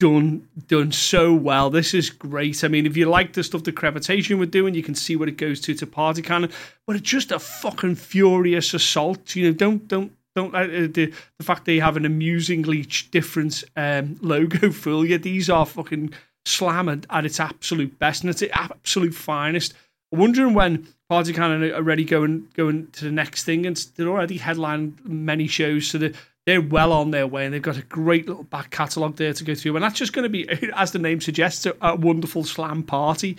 done 0.00 0.48
done 0.66 0.92
so 0.92 1.34
well. 1.34 1.70
This 1.70 1.94
is 1.94 2.10
great. 2.10 2.62
I 2.62 2.68
mean, 2.68 2.86
if 2.86 2.96
you 2.96 3.06
like 3.06 3.32
the 3.32 3.42
stuff 3.42 3.64
the 3.64 3.72
Crepitation 3.72 4.38
were 4.38 4.46
doing, 4.46 4.74
you 4.74 4.82
can 4.82 4.94
see 4.94 5.16
what 5.16 5.28
it 5.28 5.36
goes 5.36 5.60
to 5.62 5.74
to 5.74 5.86
Party 5.86 6.22
Cannon. 6.22 6.50
But 6.86 6.96
it's 6.96 7.08
just 7.08 7.32
a 7.32 7.38
fucking 7.38 7.96
furious 7.96 8.74
assault. 8.74 9.34
You 9.34 9.46
know, 9.46 9.52
don't 9.52 9.88
don't 9.88 10.12
don't 10.34 10.54
uh, 10.54 10.66
the 10.66 11.12
the 11.38 11.44
fact 11.44 11.64
they 11.64 11.78
have 11.78 11.96
an 11.96 12.04
amusingly 12.04 12.82
different 13.10 13.64
um, 13.76 14.18
logo 14.22 14.70
fool 14.70 15.04
you. 15.04 15.18
These 15.18 15.50
are 15.50 15.66
fucking 15.66 16.12
slam 16.44 16.88
at, 16.88 17.06
at 17.10 17.26
its 17.26 17.40
absolute 17.40 17.98
best 17.98 18.22
and 18.22 18.30
its 18.30 18.42
absolute 18.52 19.14
finest. 19.14 19.74
Wondering 20.10 20.54
when 20.54 20.88
Party 21.08 21.32
Cannon 21.32 21.62
are 21.64 21.74
already 21.74 22.04
going 22.04 22.48
going 22.54 22.88
to 22.92 23.04
the 23.04 23.10
next 23.10 23.44
thing, 23.44 23.66
and 23.66 23.76
they're 23.96 24.08
already 24.08 24.38
headlined 24.38 24.98
many 25.04 25.46
shows, 25.46 25.86
so 25.86 25.98
they're, 25.98 26.12
they're 26.46 26.62
well 26.62 26.92
on 26.92 27.10
their 27.10 27.26
way, 27.26 27.44
and 27.44 27.52
they've 27.52 27.62
got 27.62 27.76
a 27.76 27.82
great 27.82 28.26
little 28.26 28.44
back 28.44 28.70
catalogue 28.70 29.16
there 29.16 29.32
to 29.32 29.44
go 29.44 29.54
through. 29.54 29.76
And 29.76 29.84
that's 29.84 29.98
just 29.98 30.12
going 30.12 30.22
to 30.24 30.28
be, 30.30 30.48
as 30.74 30.92
the 30.92 30.98
name 30.98 31.20
suggests, 31.20 31.66
a, 31.66 31.74
a 31.82 31.96
wonderful 31.96 32.44
slam 32.44 32.82
party. 32.82 33.36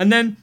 And 0.00 0.12
then 0.12 0.36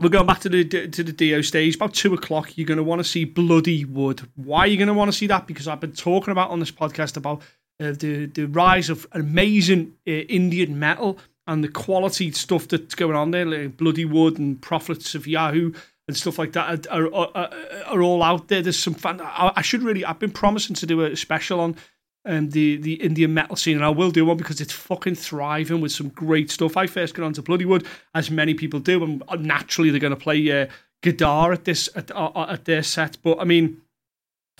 we're 0.00 0.10
going 0.10 0.26
back 0.26 0.40
to 0.40 0.48
the 0.48 0.64
to 0.64 1.02
the 1.02 1.12
Dio 1.12 1.40
stage 1.40 1.76
about 1.76 1.94
two 1.94 2.12
o'clock. 2.12 2.56
You're 2.56 2.66
going 2.66 2.76
to 2.76 2.84
want 2.84 3.00
to 3.00 3.04
see 3.04 3.24
Bloodywood. 3.24 4.28
Why 4.34 4.60
are 4.60 4.66
you 4.66 4.76
going 4.76 4.88
to 4.88 4.94
want 4.94 5.10
to 5.10 5.16
see 5.16 5.26
that? 5.28 5.46
Because 5.46 5.68
I've 5.68 5.80
been 5.80 5.92
talking 5.92 6.32
about 6.32 6.50
on 6.50 6.60
this 6.60 6.70
podcast 6.70 7.16
about 7.16 7.40
uh, 7.80 7.92
the 7.92 8.26
the 8.26 8.46
rise 8.46 8.90
of 8.90 9.06
amazing 9.12 9.94
uh, 10.06 10.10
Indian 10.10 10.78
metal 10.78 11.18
and 11.46 11.62
the 11.62 11.68
quality 11.68 12.30
stuff 12.32 12.68
that's 12.68 12.94
going 12.94 13.16
on 13.16 13.30
there, 13.30 13.44
like 13.44 13.76
Bloodywood 13.76 14.38
and 14.38 14.60
Prophets 14.60 15.14
of 15.14 15.26
Yahoo 15.26 15.72
and 16.08 16.16
stuff 16.16 16.38
like 16.38 16.52
that, 16.52 16.86
are, 16.88 17.12
are, 17.12 17.50
are, 17.86 18.02
all 18.02 18.22
out 18.22 18.48
there. 18.48 18.62
There's 18.62 18.78
some 18.78 18.94
fan. 18.94 19.20
I, 19.20 19.52
I 19.56 19.62
should 19.62 19.82
really. 19.82 20.04
I've 20.04 20.18
been 20.18 20.30
promising 20.30 20.76
to 20.76 20.86
do 20.86 21.02
a 21.02 21.16
special 21.16 21.60
on 21.60 21.76
um, 22.24 22.50
the 22.50 22.76
the 22.76 22.94
Indian 22.94 23.32
metal 23.32 23.56
scene, 23.56 23.76
and 23.76 23.84
I 23.84 23.90
will 23.90 24.10
do 24.10 24.24
one 24.24 24.36
because 24.36 24.60
it's 24.60 24.72
fucking 24.72 25.14
thriving 25.14 25.80
with 25.80 25.92
some 25.92 26.08
great 26.08 26.50
stuff. 26.50 26.76
I 26.76 26.86
first 26.86 27.14
got 27.14 27.24
onto 27.24 27.42
Bloodywood, 27.42 27.86
as 28.14 28.30
many 28.30 28.54
people 28.54 28.80
do, 28.80 29.02
and 29.02 29.22
naturally 29.40 29.90
they're 29.90 30.00
going 30.00 30.10
to 30.10 30.16
play 30.16 30.62
uh, 30.62 30.66
Gaddaar 31.02 31.52
at 31.52 31.64
this 31.64 31.88
at, 31.94 32.10
uh, 32.10 32.46
at 32.48 32.64
their 32.64 32.82
set. 32.82 33.18
But 33.22 33.38
I 33.40 33.44
mean, 33.44 33.80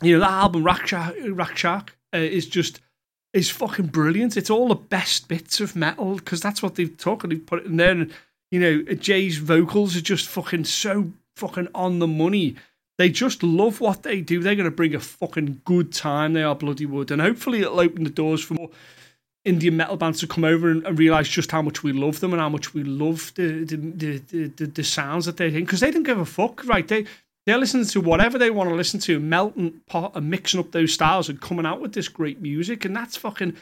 you 0.03 0.15
know, 0.15 0.21
that 0.21 0.31
album 0.31 0.65
Rakshak 0.65 1.89
uh, 2.15 2.19
is 2.19 2.47
just 2.47 2.81
is 3.37 3.51
fucking 3.51 3.89
brilliant. 3.89 4.39
It's 4.39 4.49
all 4.49 4.69
the 4.69 4.75
best 4.75 5.29
bits 5.29 5.61
of 5.61 5.77
metal 5.77 6.15
because 6.15 6.41
that's 6.41 6.63
what 6.63 6.75
they've 6.75 6.97
talked 6.97 7.23
and 7.23 7.33
they've 7.33 7.47
put 7.47 7.61
it 7.61 7.67
in 7.67 7.77
there. 7.77 7.91
And 7.91 8.13
you 8.51 8.59
know, 8.59 8.95
Jay's 8.95 9.37
vocals 9.37 9.95
are 9.95 10.01
just 10.01 10.27
fucking 10.27 10.65
so 10.65 11.13
fucking 11.35 11.69
on 11.75 11.99
the 11.99 12.07
money. 12.07 12.57
They 12.97 13.11
just 13.11 13.43
love 13.43 13.83
what 13.83 14.05
they 14.05 14.23
do. 14.23 14.41
They're 14.41 14.55
going 14.55 14.71
to 14.71 14.75
bring 14.75 14.95
a 14.95 15.01
fucking 15.01 15.61
good 15.67 15.93
time. 15.93 16.33
They 16.33 16.43
are 16.43 16.57
Bloodywood, 16.57 17.11
and 17.11 17.21
hopefully 17.21 17.61
it'll 17.61 17.79
open 17.79 18.05
the 18.05 18.11
doors 18.11 18.43
for 18.43 18.55
more 18.55 18.71
Indian 19.45 19.77
metal 19.77 19.99
bands 19.99 20.21
to 20.21 20.27
come 20.27 20.45
over 20.45 20.71
and, 20.71 20.87
and 20.87 20.99
realize 20.99 21.29
just 21.29 21.51
how 21.51 21.61
much 21.61 21.83
we 21.83 21.93
love 21.93 22.21
them 22.21 22.33
and 22.33 22.41
how 22.41 22.49
much 22.49 22.73
we 22.73 22.85
love 22.85 23.33
the 23.35 23.65
the 23.65 23.77
the, 23.77 24.49
the, 24.49 24.67
the 24.67 24.85
sounds 24.85 25.27
that 25.27 25.37
they're 25.37 25.49
in 25.49 25.67
because 25.67 25.81
they 25.81 25.91
don't 25.91 26.05
give 26.05 26.19
a 26.19 26.25
fuck, 26.25 26.65
right? 26.65 26.89
They 26.89 27.05
they're 27.47 27.59
listening 27.59 27.87
to 27.87 28.01
whatever 28.01 28.39
they 28.39 28.51
want 28.51 28.69
to 28.71 28.75
listen 28.75 28.99
to, 29.01 29.21
melting 29.21 29.81
pot 29.87 30.13
and 30.17 30.29
mixing 30.29 30.59
up 30.59 30.73
those 30.73 30.93
styles 30.93 31.29
and 31.29 31.41
coming 31.41 31.65
out 31.65 31.81
with 31.81 31.93
this 31.93 32.09
great 32.09 32.41
music, 32.43 32.85
and 32.85 32.95
that's 32.95 33.17
fucking. 33.17 33.57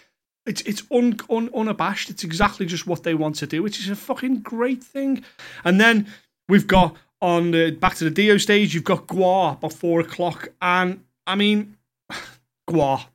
It's 0.47 0.63
it's 0.63 0.83
un, 0.91 1.17
un, 1.31 1.51
unabashed. 1.55 2.11
It's 2.11 2.25
exactly 2.25 2.67
just 2.67 2.87
what 2.87 3.03
they 3.03 3.15
want 3.15 3.37
to 3.37 3.47
do, 3.47 3.63
which 3.63 3.79
is 3.79 3.89
a 3.89 3.97
fucking 3.97 4.41
great 4.41 4.83
thing. 4.83 5.25
And 5.65 5.81
then 5.81 6.07
we've 6.49 6.67
got 6.67 6.97
on 7.21 7.53
the 7.53 7.71
back 7.71 7.95
to 7.97 8.05
the 8.05 8.11
Dio 8.11 8.37
stage, 8.37 8.75
you've 8.75 8.85
got 8.85 9.07
Gwar 9.07 9.59
by 9.61 9.69
four 9.69 10.01
o'clock, 10.01 10.49
and 10.61 11.03
I 11.27 11.37
mean, 11.37 11.77
Gwar. 12.69 13.07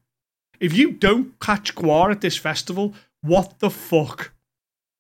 If 0.59 0.73
you 0.73 0.91
don't 0.91 1.39
catch 1.39 1.73
Gwar 1.75 2.11
at 2.11 2.21
this 2.21 2.35
festival, 2.35 2.93
what 3.21 3.59
the 3.59 3.69
fuck? 3.69 4.31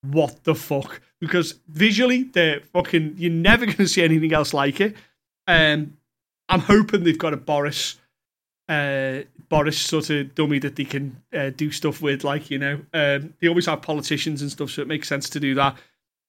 What 0.01 0.43
the 0.43 0.55
fuck? 0.55 1.01
Because 1.19 1.59
visually, 1.67 2.23
they're 2.23 2.61
fucking. 2.61 3.15
You're 3.17 3.31
never 3.31 3.65
going 3.65 3.77
to 3.77 3.87
see 3.87 4.03
anything 4.03 4.33
else 4.33 4.53
like 4.53 4.79
it. 4.79 4.95
Um, 5.49 5.97
I'm 6.47 6.59
hoping 6.59 7.03
they've 7.03 7.17
got 7.17 7.33
a 7.33 7.37
Boris, 7.37 7.95
uh, 8.69 9.21
Boris 9.49 9.79
sort 9.79 10.11
of 10.11 10.35
dummy 10.35 10.59
that 10.59 10.75
they 10.75 10.85
can 10.85 11.21
uh, 11.33 11.49
do 11.49 11.71
stuff 11.71 12.03
with. 12.03 12.23
Like 12.23 12.51
you 12.51 12.59
know, 12.59 12.75
um, 12.93 13.33
they 13.41 13.47
always 13.47 13.65
have 13.65 13.81
politicians 13.81 14.43
and 14.43 14.51
stuff, 14.51 14.69
so 14.69 14.83
it 14.83 14.87
makes 14.87 15.07
sense 15.07 15.27
to 15.31 15.39
do 15.39 15.55
that. 15.55 15.75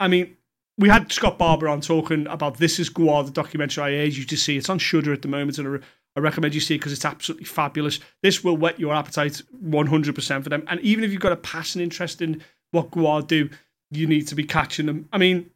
I 0.01 0.09
mean, 0.09 0.37
we 0.79 0.89
had 0.89 1.13
Scott 1.13 1.37
Barber 1.37 1.69
on 1.69 1.83
talking 1.83 2.27
about 2.29 2.57
This 2.57 2.79
Is 2.79 2.89
Gwar, 2.89 3.27
the 3.27 3.31
documentary 3.31 3.85
I 3.85 4.07
urge 4.07 4.19
you 4.19 4.25
to 4.25 4.37
see. 4.39 4.57
It's 4.57 4.71
on 4.71 4.79
Shudder 4.79 5.13
at 5.13 5.21
the 5.21 5.29
moment, 5.29 5.59
and 5.59 5.85
I, 6.17 6.21
recommend 6.21 6.55
you 6.55 6.61
see 6.61 6.77
it 6.77 6.79
because 6.79 6.93
it's 6.93 7.05
absolutely 7.05 7.45
fabulous. 7.45 8.01
This 8.23 8.43
will 8.43 8.57
whet 8.57 8.81
your 8.81 8.95
appetite 8.95 9.43
100% 9.63 10.43
for 10.43 10.49
them. 10.49 10.65
And 10.67 10.81
even 10.81 11.05
if 11.05 11.13
you've 11.13 11.21
got 11.21 11.33
a 11.33 11.37
passing 11.37 11.83
interest 11.83 12.23
in 12.23 12.43
what 12.71 12.91
Gwar 12.91 13.27
do, 13.27 13.51
you 13.91 14.07
need 14.07 14.27
to 14.29 14.35
be 14.35 14.45
catching 14.45 14.87
them. 14.87 15.09
I 15.13 15.19
mean, 15.19 15.51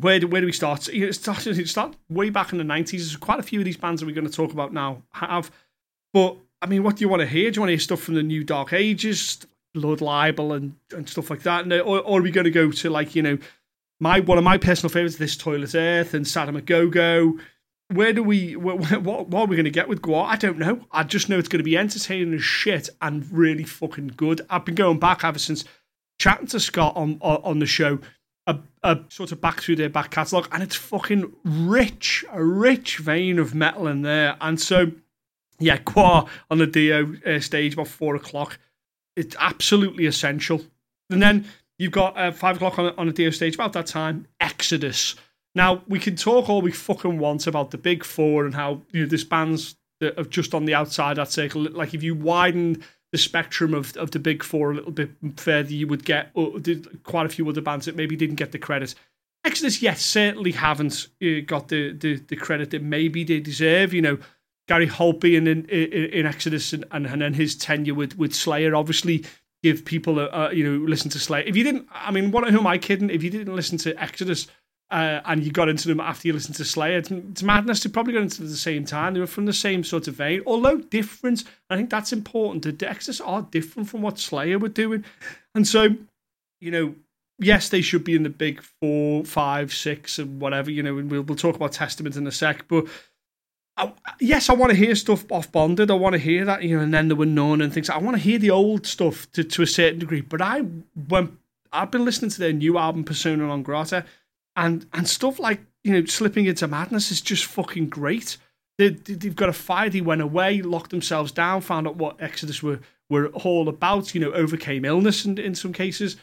where 0.00 0.18
do, 0.18 0.26
where 0.26 0.40
do 0.40 0.46
we 0.46 0.52
start? 0.52 0.88
It 0.88 1.14
started 1.14 1.58
it 1.58 1.68
start 1.68 1.96
way 2.08 2.30
back 2.30 2.52
in 2.52 2.58
the 2.58 2.64
90s. 2.64 2.90
There's 2.90 3.16
quite 3.16 3.38
a 3.38 3.42
few 3.42 3.58
of 3.60 3.64
these 3.64 3.76
bands 3.76 4.00
that 4.00 4.06
we're 4.06 4.14
going 4.14 4.26
to 4.26 4.32
talk 4.32 4.52
about 4.52 4.72
now 4.72 5.02
have. 5.10 5.50
But, 6.12 6.36
I 6.60 6.66
mean, 6.66 6.82
what 6.82 6.96
do 6.96 7.04
you 7.04 7.08
want 7.08 7.20
to 7.20 7.26
hear? 7.26 7.50
Do 7.50 7.56
you 7.56 7.62
want 7.62 7.68
to 7.68 7.74
hear 7.74 7.80
stuff 7.80 8.00
from 8.00 8.14
the 8.14 8.22
new 8.22 8.44
Dark 8.44 8.72
Ages, 8.72 9.46
Blood 9.74 10.00
Libel, 10.00 10.52
and, 10.52 10.76
and 10.92 11.08
stuff 11.08 11.30
like 11.30 11.42
that? 11.42 11.70
or, 11.72 12.00
or 12.00 12.20
are 12.20 12.22
we 12.22 12.30
going 12.30 12.44
to 12.44 12.50
go 12.50 12.70
to, 12.70 12.90
like, 12.90 13.14
you 13.14 13.22
know, 13.22 13.38
my 14.02 14.18
one 14.18 14.36
of 14.36 14.42
my 14.42 14.58
personal 14.58 14.90
favorites, 14.90 15.16
this 15.16 15.36
Toilet 15.36 15.76
Earth 15.76 16.12
and 16.12 16.26
Go. 16.66 17.38
Where 17.88 18.12
do 18.12 18.24
we 18.24 18.56
what 18.56 19.00
what, 19.00 19.28
what 19.28 19.42
are 19.42 19.46
we 19.46 19.54
going 19.54 19.64
to 19.64 19.70
get 19.70 19.86
with 19.86 20.02
Gwar? 20.02 20.26
I 20.26 20.34
don't 20.34 20.58
know. 20.58 20.84
I 20.90 21.04
just 21.04 21.28
know 21.28 21.38
it's 21.38 21.48
going 21.48 21.60
to 21.60 21.64
be 21.64 21.78
entertaining 21.78 22.34
as 22.34 22.42
shit 22.42 22.88
and 23.00 23.30
really 23.30 23.62
fucking 23.62 24.14
good. 24.16 24.40
I've 24.50 24.64
been 24.64 24.74
going 24.74 24.98
back 24.98 25.22
ever 25.22 25.38
since 25.38 25.64
chatting 26.18 26.48
to 26.48 26.58
Scott 26.58 26.96
on 26.96 27.18
on 27.22 27.60
the 27.60 27.66
show, 27.66 28.00
a, 28.46 28.58
a 28.82 29.00
sort 29.08 29.32
of 29.32 29.40
back 29.40 29.60
through 29.60 29.76
their 29.76 29.88
back 29.88 30.10
catalogue, 30.10 30.48
and 30.52 30.62
it's 30.62 30.76
fucking 30.76 31.32
rich, 31.44 32.24
a 32.32 32.44
rich 32.44 32.98
vein 32.98 33.38
of 33.38 33.54
metal 33.54 33.86
in 33.86 34.02
there. 34.02 34.36
And 34.40 34.60
so, 34.60 34.92
yeah, 35.58 35.78
Gwar 35.78 36.28
on 36.50 36.58
the 36.58 36.66
Dio 36.66 37.14
uh, 37.26 37.40
stage 37.40 37.74
about 37.74 37.88
four 37.88 38.16
o'clock. 38.16 38.58
It's 39.16 39.36
absolutely 39.38 40.06
essential. 40.06 40.62
And 41.10 41.22
then 41.22 41.46
You've 41.82 41.90
got 41.90 42.16
uh, 42.16 42.30
five 42.30 42.56
o'clock 42.56 42.78
on, 42.78 42.94
on 42.96 43.08
a 43.08 43.12
Dio 43.12 43.30
stage 43.30 43.56
about 43.56 43.72
that 43.72 43.86
time. 43.86 44.28
Exodus. 44.40 45.16
Now 45.56 45.82
we 45.88 45.98
can 45.98 46.14
talk 46.14 46.48
all 46.48 46.62
we 46.62 46.70
fucking 46.70 47.18
want 47.18 47.48
about 47.48 47.72
the 47.72 47.78
big 47.78 48.04
four 48.04 48.44
and 48.44 48.54
how 48.54 48.82
you 48.92 49.02
know 49.02 49.08
this 49.08 49.24
band's 49.24 49.74
that 49.98 50.16
are 50.16 50.24
just 50.24 50.54
on 50.54 50.64
the 50.64 50.74
outside 50.74 51.16
that 51.16 51.32
circle. 51.32 51.62
Like 51.62 51.92
if 51.92 52.04
you 52.04 52.14
widen 52.14 52.84
the 53.12 53.18
spectrum 53.18 53.74
of, 53.74 53.96
of 53.96 54.10
the 54.10 54.18
big 54.18 54.42
four 54.42 54.72
a 54.72 54.74
little 54.74 54.90
bit 54.90 55.10
further, 55.36 55.72
you 55.72 55.86
would 55.86 56.04
get 56.04 56.32
quite 57.04 57.26
a 57.26 57.28
few 57.28 57.48
other 57.48 57.60
bands 57.60 57.86
that 57.86 57.94
maybe 57.94 58.16
didn't 58.16 58.36
get 58.36 58.52
the 58.52 58.58
credit. 58.58 58.94
Exodus, 59.44 59.82
yes, 59.82 60.02
certainly 60.02 60.52
haven't 60.52 61.08
uh, 61.22 61.40
got 61.46 61.68
the, 61.68 61.92
the, 61.92 62.16
the 62.16 62.36
credit 62.36 62.70
that 62.70 62.82
maybe 62.82 63.22
they 63.22 63.40
deserve. 63.40 63.92
You 63.92 64.02
know, 64.02 64.18
Gary 64.66 64.86
Holt 64.86 65.22
in, 65.24 65.46
in, 65.46 65.66
in 65.66 66.26
Exodus 66.26 66.72
and, 66.72 66.84
and, 66.90 67.06
and 67.06 67.20
then 67.20 67.34
his 67.34 67.54
tenure 67.54 67.94
with, 67.94 68.16
with 68.16 68.34
Slayer, 68.34 68.74
obviously 68.74 69.24
give 69.62 69.84
people 69.84 70.18
a, 70.18 70.28
a, 70.28 70.54
you 70.54 70.64
know 70.64 70.84
listen 70.84 71.10
to 71.10 71.18
Slayer. 71.18 71.44
If 71.44 71.56
you 71.56 71.64
didn't, 71.64 71.88
I 71.92 72.10
mean, 72.10 72.30
what 72.30 72.48
who 72.50 72.58
am 72.58 72.66
I 72.66 72.78
kidding? 72.78 73.10
If 73.10 73.22
you 73.22 73.30
didn't 73.30 73.54
listen 73.54 73.78
to 73.78 74.00
Exodus 74.02 74.46
uh, 74.92 75.22
and 75.24 75.42
you 75.42 75.50
got 75.50 75.68
into 75.68 75.88
them 75.88 76.00
after 76.00 76.28
you 76.28 76.34
listened 76.34 76.56
to 76.56 76.64
Slayer, 76.64 76.98
it's, 76.98 77.10
it's 77.10 77.42
madness 77.42 77.80
to 77.80 77.88
probably 77.88 78.12
got 78.12 78.22
into 78.22 78.38
them 78.38 78.46
at 78.46 78.50
the 78.50 78.56
same 78.56 78.84
time. 78.84 79.14
They 79.14 79.20
were 79.20 79.26
from 79.26 79.46
the 79.46 79.52
same 79.52 79.82
sort 79.82 80.06
of 80.06 80.14
vein, 80.14 80.42
although 80.46 80.76
different. 80.78 81.44
I 81.70 81.76
think 81.76 81.90
that's 81.90 82.12
important. 82.12 82.62
The 82.62 82.72
Dexters 82.72 83.20
are 83.26 83.42
different 83.42 83.88
from 83.88 84.02
what 84.02 84.18
Slayer 84.18 84.58
were 84.58 84.68
doing, 84.68 85.04
and 85.54 85.66
so 85.66 85.88
you 86.60 86.70
know. 86.70 86.94
Yes, 87.38 87.70
they 87.70 87.80
should 87.80 88.04
be 88.04 88.14
in 88.14 88.22
the 88.22 88.30
big 88.30 88.62
four, 88.62 89.24
five, 89.24 89.72
six, 89.72 90.20
and 90.20 90.40
whatever. 90.40 90.70
You 90.70 90.82
know, 90.84 90.98
and 90.98 91.10
we'll 91.10 91.22
we'll 91.22 91.34
talk 91.34 91.56
about 91.56 91.72
Testament 91.72 92.14
in 92.14 92.24
a 92.24 92.30
sec. 92.30 92.68
But 92.68 92.86
I, 93.76 93.92
yes, 94.20 94.48
I 94.48 94.52
want 94.52 94.70
to 94.70 94.76
hear 94.76 94.94
stuff 94.94 95.24
off 95.32 95.50
bonded. 95.50 95.90
I 95.90 95.94
want 95.94 96.12
to 96.12 96.18
hear 96.18 96.44
that, 96.44 96.62
you 96.62 96.76
know, 96.76 96.82
and 96.82 96.92
then 96.92 97.08
there 97.08 97.16
were 97.16 97.26
none 97.26 97.60
and 97.60 97.72
things. 97.72 97.88
I 97.90 97.98
want 97.98 98.16
to 98.16 98.22
hear 98.22 98.38
the 98.38 98.50
old 98.50 98.86
stuff 98.86 99.30
to, 99.32 99.42
to 99.42 99.62
a 99.62 99.66
certain 99.66 99.98
degree. 99.98 100.20
But 100.20 100.42
I 100.42 100.60
when 101.08 101.38
I've 101.72 101.90
been 101.90 102.04
listening 102.04 102.30
to 102.32 102.38
their 102.38 102.52
new 102.52 102.78
album 102.78 103.02
Persona 103.02 103.46
non 103.46 103.62
grata, 103.62 104.04
and 104.56 104.86
and 104.92 105.08
stuff 105.08 105.38
like 105.38 105.60
you 105.84 105.92
know 105.92 106.04
slipping 106.04 106.46
into 106.46 106.66
madness 106.68 107.10
is 107.10 107.20
just 107.20 107.44
fucking 107.44 107.88
great. 107.88 108.36
They, 108.78 108.88
they've 108.88 109.36
got 109.36 109.48
a 109.48 109.52
fire. 109.52 109.90
They 109.90 110.00
went 110.00 110.22
away, 110.22 110.62
locked 110.62 110.90
themselves 110.90 111.30
down, 111.30 111.60
found 111.60 111.86
out 111.86 111.96
what 111.96 112.20
Exodus 112.20 112.62
were 112.62 112.80
were 113.08 113.28
all 113.28 113.68
about. 113.68 114.14
You 114.14 114.20
know, 114.20 114.32
overcame 114.32 114.84
illness 114.84 115.24
in, 115.24 115.38
in 115.38 115.54
some 115.54 115.72
cases 115.72 116.16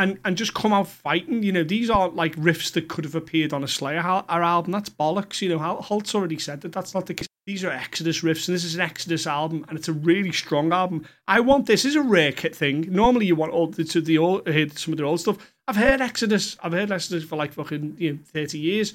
and 0.00 0.18
and 0.24 0.36
just 0.36 0.54
come 0.54 0.72
out 0.72 0.88
fighting. 0.88 1.42
You 1.42 1.52
know, 1.52 1.64
these 1.64 1.90
aren't 1.90 2.16
like 2.16 2.34
riffs 2.36 2.72
that 2.72 2.88
could 2.88 3.04
have 3.04 3.14
appeared 3.14 3.52
on 3.52 3.62
a 3.62 3.68
Slayer 3.68 4.00
album. 4.00 4.72
That's 4.72 4.88
bollocks. 4.88 5.42
You 5.42 5.50
know, 5.50 5.58
Holt's 5.58 6.14
already 6.14 6.38
said 6.38 6.62
that 6.62 6.72
that's 6.72 6.94
not 6.94 7.06
the 7.06 7.14
case. 7.14 7.26
These 7.46 7.64
are 7.64 7.70
Exodus 7.70 8.20
riffs, 8.20 8.48
and 8.48 8.54
this 8.54 8.64
is 8.64 8.74
an 8.74 8.80
Exodus 8.80 9.26
album, 9.26 9.64
and 9.68 9.78
it's 9.78 9.88
a 9.88 9.92
really 9.92 10.32
strong 10.32 10.72
album. 10.72 11.06
I 11.26 11.40
want 11.40 11.66
this 11.66 11.84
is 11.84 11.96
a 11.96 12.02
rare 12.02 12.32
kit 12.32 12.54
thing. 12.54 12.86
Normally, 12.90 13.26
you 13.26 13.34
want 13.34 13.52
all 13.52 13.66
the, 13.66 13.84
to 13.84 14.00
the 14.00 14.18
old, 14.18 14.48
hear 14.48 14.68
some 14.70 14.92
of 14.92 14.98
their 14.98 15.06
old 15.06 15.20
stuff. 15.20 15.54
I've 15.70 15.76
heard 15.76 16.00
Exodus. 16.00 16.56
I've 16.64 16.72
heard 16.72 16.90
Exodus 16.90 17.22
for 17.22 17.36
like 17.36 17.52
fucking 17.52 17.94
you 17.96 18.12
know 18.12 18.18
thirty 18.24 18.58
years. 18.58 18.92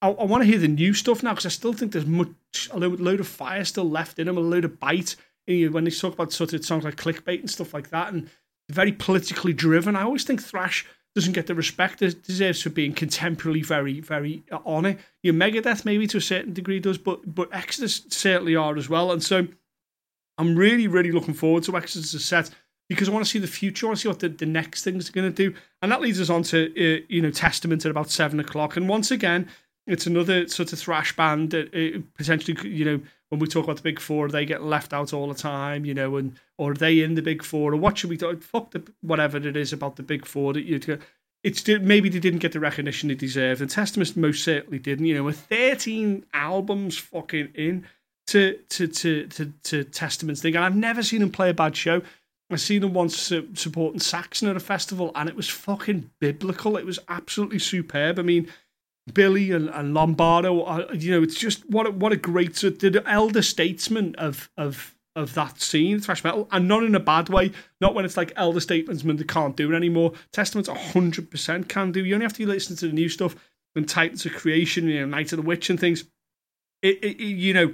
I, 0.00 0.08
I 0.10 0.24
want 0.24 0.44
to 0.44 0.48
hear 0.48 0.58
the 0.60 0.68
new 0.68 0.94
stuff 0.94 1.20
now 1.20 1.30
because 1.30 1.46
I 1.46 1.48
still 1.48 1.72
think 1.72 1.90
there's 1.90 2.06
much 2.06 2.68
a 2.70 2.78
load, 2.78 3.00
load 3.00 3.18
of 3.18 3.26
fire 3.26 3.64
still 3.64 3.90
left 3.90 4.20
in 4.20 4.28
them, 4.28 4.36
a 4.36 4.40
load 4.40 4.64
of 4.64 4.78
bite. 4.78 5.16
You 5.48 5.66
know, 5.66 5.72
when 5.72 5.82
they 5.82 5.90
talk 5.90 6.14
about 6.14 6.32
sort 6.32 6.52
of 6.52 6.64
songs 6.64 6.84
like 6.84 6.94
clickbait 6.94 7.40
and 7.40 7.50
stuff 7.50 7.74
like 7.74 7.90
that, 7.90 8.12
and 8.12 8.30
very 8.70 8.92
politically 8.92 9.52
driven. 9.52 9.96
I 9.96 10.04
always 10.04 10.22
think 10.22 10.40
thrash 10.40 10.86
doesn't 11.16 11.32
get 11.32 11.48
the 11.48 11.56
respect 11.56 12.00
it 12.02 12.22
deserves 12.22 12.62
for 12.62 12.70
being 12.70 12.94
contemporarily 12.94 13.66
very, 13.66 13.98
very 13.98 14.44
uh, 14.52 14.60
on 14.64 14.86
it. 14.86 15.00
Your 15.24 15.34
Megadeth 15.34 15.84
maybe 15.84 16.06
to 16.06 16.18
a 16.18 16.20
certain 16.20 16.52
degree 16.52 16.78
does, 16.78 16.98
but 16.98 17.34
but 17.34 17.48
Exodus 17.52 18.06
certainly 18.10 18.54
are 18.54 18.76
as 18.76 18.88
well. 18.88 19.10
And 19.10 19.24
so 19.24 19.48
I'm 20.38 20.54
really, 20.54 20.86
really 20.86 21.10
looking 21.10 21.34
forward 21.34 21.64
to 21.64 21.76
Exodus' 21.76 22.24
set 22.24 22.50
because 22.88 23.08
I 23.08 23.12
want 23.12 23.24
to 23.24 23.30
see 23.30 23.38
the 23.38 23.46
future. 23.46 23.86
I 23.86 23.88
want 23.88 23.98
to 23.98 24.02
see 24.02 24.08
what 24.08 24.20
the, 24.20 24.28
the 24.28 24.46
next 24.46 24.84
things 24.84 25.08
are 25.08 25.12
going 25.12 25.32
to 25.32 25.50
do. 25.50 25.56
And 25.80 25.90
that 25.92 26.00
leads 26.00 26.20
us 26.20 26.30
on 26.30 26.42
to, 26.44 26.66
uh, 26.66 27.02
you 27.08 27.22
know, 27.22 27.30
Testament 27.30 27.84
at 27.84 27.90
about 27.90 28.10
seven 28.10 28.40
o'clock. 28.40 28.76
And 28.76 28.88
once 28.88 29.10
again, 29.10 29.48
it's 29.86 30.06
another 30.06 30.46
sort 30.48 30.72
of 30.72 30.78
thrash 30.78 31.16
band 31.16 31.50
that 31.50 31.74
uh, 31.74 32.00
potentially, 32.16 32.68
you 32.68 32.84
know, 32.84 33.00
when 33.30 33.38
we 33.38 33.46
talk 33.46 33.64
about 33.64 33.76
the 33.76 33.82
big 33.82 33.98
four, 33.98 34.28
they 34.28 34.44
get 34.44 34.62
left 34.62 34.92
out 34.92 35.12
all 35.12 35.26
the 35.26 35.34
time, 35.34 35.84
you 35.84 35.94
know, 35.94 36.16
and 36.16 36.38
or 36.58 36.72
are 36.72 36.74
they 36.74 37.00
in 37.00 37.14
the 37.14 37.22
big 37.22 37.42
four, 37.42 37.72
or 37.72 37.76
what 37.76 37.96
should 37.96 38.10
we 38.10 38.16
do? 38.16 38.36
Fuck 38.36 38.72
the 38.72 38.82
whatever 39.00 39.38
it 39.38 39.56
is 39.56 39.72
about 39.72 39.96
the 39.96 40.02
big 40.02 40.26
four 40.26 40.52
that 40.52 40.64
you 40.64 40.78
it's 41.42 41.66
maybe 41.66 42.08
they 42.08 42.20
didn't 42.20 42.38
get 42.38 42.52
the 42.52 42.60
recognition 42.60 43.08
they 43.08 43.14
deserved, 43.14 43.60
and 43.60 43.70
Testament 43.70 44.16
most 44.16 44.44
certainly 44.44 44.78
didn't. 44.78 45.06
You 45.06 45.16
know, 45.16 45.24
with 45.24 45.40
13 45.40 46.24
albums 46.32 46.98
fucking 46.98 47.48
in 47.54 47.86
to 48.28 48.58
to 48.70 48.86
to 48.86 49.26
to, 49.26 49.52
to 49.64 49.84
Testament's 49.84 50.40
thing, 50.40 50.54
and 50.54 50.64
I've 50.64 50.76
never 50.76 51.02
seen 51.02 51.20
them 51.20 51.30
play 51.30 51.50
a 51.50 51.54
bad 51.54 51.76
show. 51.76 52.02
I 52.52 52.56
seen 52.56 52.82
them 52.82 52.92
once 52.92 53.32
uh, 53.32 53.42
supporting 53.54 54.00
Saxon 54.00 54.48
at 54.48 54.56
a 54.56 54.60
festival, 54.60 55.12
and 55.14 55.28
it 55.28 55.36
was 55.36 55.48
fucking 55.48 56.10
biblical. 56.20 56.76
It 56.76 56.86
was 56.86 56.98
absolutely 57.08 57.58
superb. 57.58 58.18
I 58.18 58.22
mean, 58.22 58.48
Billy 59.12 59.50
and, 59.50 59.68
and 59.70 59.94
Lombardo, 59.94 60.62
are, 60.64 60.94
you 60.94 61.10
know, 61.10 61.22
it's 61.22 61.34
just 61.34 61.68
what 61.68 61.86
a, 61.86 61.90
what 61.90 62.12
a 62.12 62.16
great 62.16 62.54
the 62.54 63.02
elder 63.06 63.42
statesman 63.42 64.14
of 64.16 64.50
of 64.56 64.94
of 65.14 65.34
that 65.34 65.60
scene, 65.60 66.00
thrash 66.00 66.24
metal, 66.24 66.48
and 66.52 66.66
not 66.68 66.82
in 66.82 66.94
a 66.94 67.00
bad 67.00 67.28
way. 67.28 67.52
Not 67.80 67.94
when 67.94 68.04
it's 68.04 68.16
like 68.16 68.32
elder 68.36 68.60
statesmen 68.60 69.16
that 69.16 69.28
can't 69.28 69.56
do 69.56 69.72
it 69.72 69.76
anymore. 69.76 70.12
Testament's 70.32 70.68
hundred 70.68 71.30
percent 71.30 71.68
can 71.68 71.92
do. 71.92 72.04
You 72.04 72.14
only 72.14 72.24
have 72.24 72.32
to 72.34 72.46
listen 72.46 72.76
to 72.76 72.86
the 72.86 72.92
new 72.92 73.08
stuff 73.08 73.36
and 73.74 73.88
Titans 73.88 74.26
of 74.26 74.32
Creation, 74.32 74.88
you 74.88 75.00
know, 75.00 75.06
Night 75.06 75.32
of 75.32 75.38
the 75.38 75.46
Witch 75.46 75.70
and 75.70 75.80
things. 75.80 76.04
It, 76.82 77.02
it 77.02 77.20
you 77.20 77.54
know, 77.54 77.72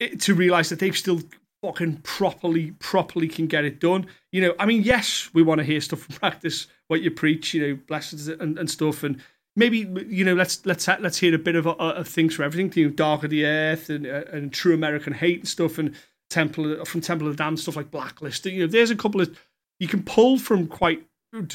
it, 0.00 0.20
to 0.22 0.34
realize 0.34 0.70
that 0.70 0.78
they've 0.78 0.96
still 0.96 1.20
fucking 1.64 1.96
properly, 2.02 2.72
properly 2.72 3.26
can 3.26 3.46
get 3.46 3.64
it 3.64 3.80
done. 3.80 4.06
You 4.32 4.42
know, 4.42 4.54
I 4.58 4.66
mean, 4.66 4.82
yes, 4.82 5.30
we 5.32 5.42
want 5.42 5.60
to 5.60 5.64
hear 5.64 5.80
stuff 5.80 6.00
from 6.00 6.14
practice, 6.20 6.66
what 6.88 7.00
you 7.00 7.10
preach, 7.10 7.54
you 7.54 7.66
know, 7.66 7.78
blessings 7.86 8.28
and, 8.28 8.58
and 8.58 8.70
stuff, 8.70 9.02
and 9.02 9.20
maybe 9.56 9.78
you 10.08 10.24
know, 10.24 10.34
let's 10.34 10.64
let's 10.66 10.86
let's 10.86 11.18
hear 11.18 11.34
a 11.34 11.38
bit 11.38 11.56
of, 11.56 11.66
of 11.66 12.06
things 12.06 12.34
for 12.34 12.42
everything. 12.42 12.70
You 12.74 12.88
know, 12.88 12.94
Dark 12.94 13.24
of 13.24 13.30
the 13.30 13.46
Earth 13.46 13.88
and 13.88 14.06
uh, 14.06 14.24
and 14.30 14.52
True 14.52 14.74
American 14.74 15.14
Hate 15.14 15.40
and 15.40 15.48
stuff, 15.48 15.78
and 15.78 15.94
Temple 16.28 16.84
from 16.84 17.00
Temple 17.00 17.28
of 17.28 17.36
the 17.36 17.42
Damned 17.42 17.60
stuff 17.60 17.76
like 17.76 17.90
Blacklist. 17.90 18.44
You 18.44 18.60
know, 18.60 18.66
there's 18.66 18.90
a 18.90 18.96
couple 18.96 19.20
of 19.20 19.38
you 19.80 19.88
can 19.88 20.02
pull 20.02 20.38
from 20.38 20.66
quite 20.66 21.06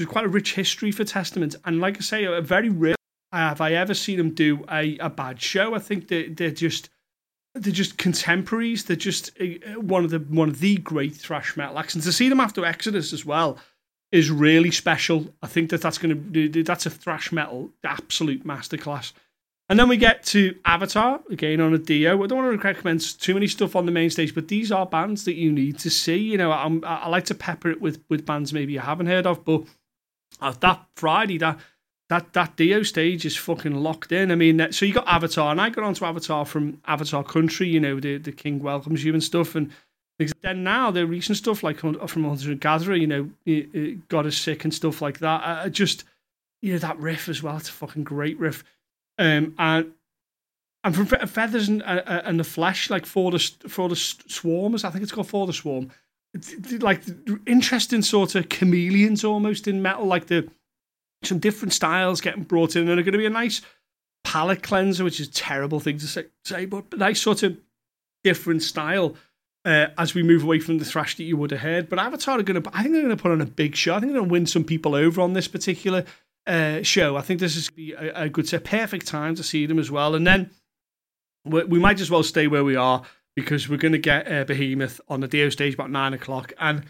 quite 0.08 0.25
a 0.25 0.30
rich 0.30 0.56
history 0.56 0.92
for 0.92 1.04
Testament, 1.04 1.56
and 1.66 1.80
like 1.80 1.98
I 1.98 2.01
say, 2.01 2.24
a 2.25 2.42
very 2.42 2.70
rare 2.70 2.96
have 3.32 3.62
I 3.62 3.74
ever 3.74 3.94
seen 3.94 4.18
them 4.18 4.34
do 4.34 4.66
a, 4.72 4.98
a 4.98 5.10
bad 5.10 5.39
show. 5.39 5.75
I 5.75 5.80
think 5.80 6.08
they 6.08 6.30
they're 6.30 6.50
just 6.50 6.89
they're 7.60 7.74
just 7.74 7.98
contemporaries. 7.98 8.86
They're 8.86 8.96
just 8.96 9.32
uh, 9.39 9.80
one 9.80 10.04
of 10.04 10.12
the 10.12 10.20
one 10.20 10.50
of 10.50 10.60
the 10.60 10.78
great 10.78 11.16
thrash 11.16 11.56
metal 11.58 11.78
acts, 11.80 11.96
and 11.96 12.04
to 12.04 12.12
see 12.12 12.30
them 12.30 12.39
after 12.39 12.66
Exodus 12.66 13.13
as 13.13 13.25
well 13.25 13.58
is 14.12 14.32
really 14.32 14.72
special. 14.72 15.34
I 15.42 15.48
think 15.48 15.70
that 15.70 15.82
that's 15.82 15.98
going 15.98 16.32
to 16.34 16.63
that's 16.63 16.86
a 16.86 16.89
thrash 16.89 17.32
metal 17.32 17.70
absolute 17.84 18.46
masterclass. 18.46 19.13
And 19.70 19.78
then 19.78 19.88
we 19.88 19.98
get 19.98 20.24
to 20.28 20.58
Avatar 20.66 21.20
again 21.30 21.62
on 21.62 21.75
a 21.75 21.78
Dio. 21.78 22.24
I 22.24 22.28
don't 22.28 22.44
want 22.44 22.60
to 22.60 22.68
recommend 22.68 23.01
too 23.20 23.36
many 23.36 23.46
stuff 23.46 23.75
on 23.75 23.86
the 23.86 23.92
main 23.92 24.10
stage, 24.10 24.34
but 24.34 24.48
these 24.48 24.72
are 24.72 24.86
bands 24.88 25.25
that 25.25 25.36
you 25.36 25.51
need 25.51 25.78
to 25.80 25.92
see. 25.92 26.18
You 26.18 26.38
know, 26.38 26.51
I'm, 26.51 26.84
I 26.84 27.08
like 27.08 27.25
to 27.25 27.36
pepper 27.36 27.70
it 27.70 27.80
with 27.80 28.04
with 28.10 28.25
bands 28.25 28.51
maybe 28.51 28.74
you 28.74 28.80
haven't 28.80 29.06
heard 29.06 29.28
of, 29.28 29.46
but 29.46 29.66
uh, 30.42 30.54
that 30.62 30.86
Friday 30.96 31.38
that 31.38 31.60
that 32.10 32.34
that 32.34 32.56
Dio 32.56 32.84
stage 32.84 33.25
is 33.25 33.38
fucking 33.38 33.75
locked 33.75 34.12
in. 34.12 34.32
I 34.32 34.36
mean, 34.36 34.72
so 34.72 34.86
you 34.86 34.94
got 34.94 35.08
Avatar, 35.08 35.51
and 35.51 35.62
I 35.62 35.70
got 35.70 35.84
onto 35.84 36.06
Avatar 36.06 36.46
from 36.46 36.82
Avatar 36.86 37.24
Country. 37.24 37.70
You 37.70 37.80
know, 37.80 38.00
the 38.00 38.18
the 38.18 38.32
King 38.32 38.62
welcomes 38.62 39.04
you 39.04 39.13
and 39.13 39.24
stuff, 39.24 39.56
and 39.56 39.72
then 40.42 40.63
now 40.63 40.92
the 40.92 41.06
recent 41.06 41.38
stuff 41.38 41.63
like 41.63 41.80
from 41.80 41.96
Hunter 42.24 42.51
and 42.51 42.60
Gatherer, 42.60 42.96
you 42.96 43.08
know, 43.08 43.30
God 44.10 44.25
is 44.25 44.38
sick 44.38 44.64
and 44.64 44.74
stuff 44.74 45.01
like 45.01 45.20
that. 45.20 45.42
I 45.46 45.70
just 45.70 46.03
you 46.62 46.74
know 46.74 46.79
that 46.79 47.00
riff 47.00 47.29
as 47.29 47.42
well. 47.42 47.57
It's 47.57 47.70
a 47.70 47.74
fucking 47.74 48.03
great 48.03 48.40
riff, 48.40 48.64
um, 49.18 49.53
and 49.60 49.94
and 50.83 50.96
from 50.96 51.05
Feathers 51.05 51.70
and 51.70 51.83
uh, 51.83 52.01
uh, 52.05 52.22
and 52.25 52.40
the 52.40 52.44
Flesh, 52.44 52.90
like 52.90 53.05
for 53.05 53.31
the 53.31 53.40
for 53.68 53.88
the 53.88 53.96
Swarmers, 53.96 54.83
I 54.83 54.90
think 54.90 55.03
it's 55.03 55.12
called 55.12 55.27
for 55.29 55.46
the 55.46 55.53
Swarm. 55.53 55.92
It's, 56.33 56.53
like 56.83 57.01
interesting 57.48 58.01
sort 58.01 58.36
of 58.36 58.50
chameleons 58.50 59.24
almost 59.24 59.68
in 59.68 59.81
metal, 59.81 60.05
like 60.05 60.27
the 60.27 60.50
some 61.24 61.40
different 61.40 61.74
styles 61.74 62.22
getting 62.22 62.44
brought 62.44 62.75
in, 62.75 62.88
and 62.88 62.90
they're 62.90 63.03
going 63.03 63.14
to 63.14 63.18
be 63.18 63.25
a 63.25 63.29
nice 63.29 63.62
palette 64.24 64.64
cleanser, 64.64 65.03
which 65.03 65.20
is 65.20 65.27
a 65.27 65.32
terrible 65.32 65.79
thing 65.79 65.98
to 65.98 66.08
say, 66.08 66.66
but 66.66 66.98
nice 66.98 67.22
sort 67.22 67.44
of 67.44 67.58
different 68.24 68.64
style 68.64 69.16
uh, 69.66 69.88
as 69.98 70.14
we 70.14 70.24
move 70.24 70.44
away 70.44 70.60
from 70.60 70.77
the 70.77 70.86
thrash 70.86 71.16
that 71.18 71.24
you 71.24 71.38
would 71.38 71.51
have 71.51 71.60
heard. 71.62 71.90
But 71.90 72.00
Avatar 72.00 72.40
are 72.40 72.44
going 72.44 72.62
to, 72.62 72.70
I 72.74 72.82
think 72.82 72.94
they're 72.94 73.03
going 73.03 73.16
to 73.16 73.22
put 73.22 73.32
on 73.32 73.42
a 73.42 73.46
big 73.46 73.75
show. 73.75 73.96
I 73.96 74.00
think 74.00 74.12
they're 74.12 74.20
going 74.20 74.29
to 74.29 74.34
win 74.34 74.46
some 74.46 74.64
people 74.64 74.96
over 74.96 75.22
on 75.22 75.34
this 75.34 75.48
particular 75.48 76.05
uh, 76.48 76.82
show. 76.82 77.18
I 77.18 77.22
think 77.22 77.40
this 77.40 77.55
is 77.55 77.70
be 77.70 77.94
a, 77.94 78.24
a 78.24 78.29
good, 78.29 78.51
a 78.53 78.60
perfect 78.60 79.08
time 79.08 79.36
to 79.36 79.44
see 79.44 79.66
them 79.66 79.79
as 79.79 79.92
well. 79.92 80.16
And 80.16 80.25
then 80.25 80.51
we, 81.46 81.79
might 81.79 82.00
as 82.00 82.12
well 82.12 82.24
stay 82.24 82.48
where 82.48 82.64
we 82.64 82.75
are 82.75 83.03
because 83.36 83.70
we're 83.70 83.77
going 83.77 83.92
to 83.94 83.98
get 83.98 84.32
uh, 84.32 84.44
Behemoth 84.46 85.01
on 85.08 85.22
the 85.22 85.27
Dio 85.27 85.50
stage 85.50 85.74
about 85.74 85.92
nine 85.92 86.14
o'clock. 86.14 86.53
And 86.60 86.84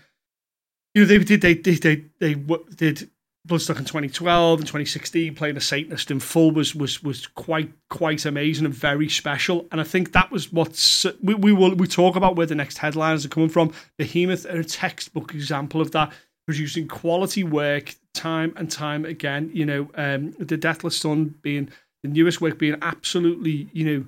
you 0.94 1.02
know 1.02 1.08
they 1.08 1.20
did 1.20 1.42
they 1.42 1.54
they 1.54 1.76
they, 1.76 1.96
they, 2.20 2.34
they 2.34 2.66
did 2.76 3.10
Bloodstock 3.48 3.80
in 3.80 3.86
2012 3.86 4.60
and 4.60 4.68
2016, 4.68 5.34
playing 5.34 5.56
a 5.56 5.62
Satanist 5.62 6.12
in 6.12 6.20
full 6.20 6.52
was 6.52 6.76
was 6.76 7.02
was 7.02 7.26
quite 7.26 7.72
quite 7.90 8.26
amazing 8.26 8.66
and 8.66 8.74
very 8.74 9.08
special. 9.08 9.66
And 9.72 9.80
I 9.80 9.86
think 9.86 10.12
that 10.12 10.30
was 10.30 10.52
what 10.52 11.06
we 11.22 11.36
we 11.36 11.54
will 11.54 11.74
we 11.74 11.88
talk 11.88 12.16
about 12.16 12.36
where 12.36 12.46
the 12.46 12.56
next 12.56 12.80
headlines 12.80 13.26
are 13.26 13.30
coming 13.30 13.50
from. 13.50 13.72
Behemoth 13.98 14.46
are 14.46 14.60
a 14.60 14.64
textbook 14.64 15.34
example 15.34 15.80
of 15.80 15.92
that, 15.92 16.12
producing 16.46 16.88
quality 16.88 17.44
work 17.46 17.96
time 18.14 18.54
and 18.58 18.70
time 18.70 19.06
again. 19.06 19.50
You 19.54 19.66
know, 19.66 19.90
um, 19.96 20.32
the 20.38 20.58
Deathless 20.58 20.98
Sun 20.98 21.36
being 21.42 21.70
the 22.04 22.10
newest 22.10 22.42
work 22.42 22.60
being 22.60 22.78
absolutely 22.82 23.70
you 23.72 23.86
know 23.86 24.06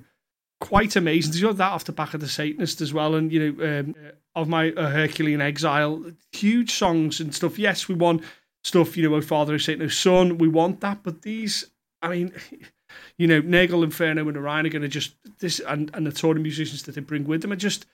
quite 0.60 0.94
amazing. 0.94 1.32
You 1.32 1.48
got 1.48 1.56
that 1.56 1.72
off 1.72 1.84
the 1.84 1.92
back 1.92 2.12
of 2.12 2.20
the 2.20 2.28
Satanist 2.28 2.82
as 2.82 2.92
well, 2.92 3.14
and 3.14 3.32
you 3.32 3.52
know 3.56 3.80
um, 3.80 3.94
of 4.34 4.46
my 4.48 4.72
uh, 4.72 4.90
Herculean 4.90 5.40
Exile, 5.40 6.04
huge 6.32 6.72
songs 6.72 7.18
and 7.18 7.34
stuff. 7.34 7.58
Yes, 7.58 7.88
we 7.88 7.94
won 7.94 8.22
stuff, 8.64 8.96
you 8.96 9.08
know, 9.08 9.20
Father 9.20 9.54
of 9.54 9.62
Satan, 9.62 9.88
Son, 9.90 10.38
we 10.38 10.48
want 10.48 10.80
that. 10.80 11.02
But 11.02 11.22
these, 11.22 11.70
I 12.00 12.08
mean, 12.08 12.32
you 13.18 13.26
know, 13.26 13.42
Nergal, 13.42 13.84
Inferno, 13.84 14.28
and 14.28 14.36
Orion 14.36 14.66
are 14.66 14.70
going 14.70 14.82
to 14.82 14.88
just, 14.88 15.14
this, 15.38 15.60
and, 15.60 15.90
and 15.94 16.06
the 16.06 16.12
touring 16.12 16.42
musicians 16.42 16.82
that 16.84 16.94
they 16.94 17.00
bring 17.00 17.24
with 17.24 17.42
them 17.42 17.52
are 17.52 17.56
just, 17.56 17.86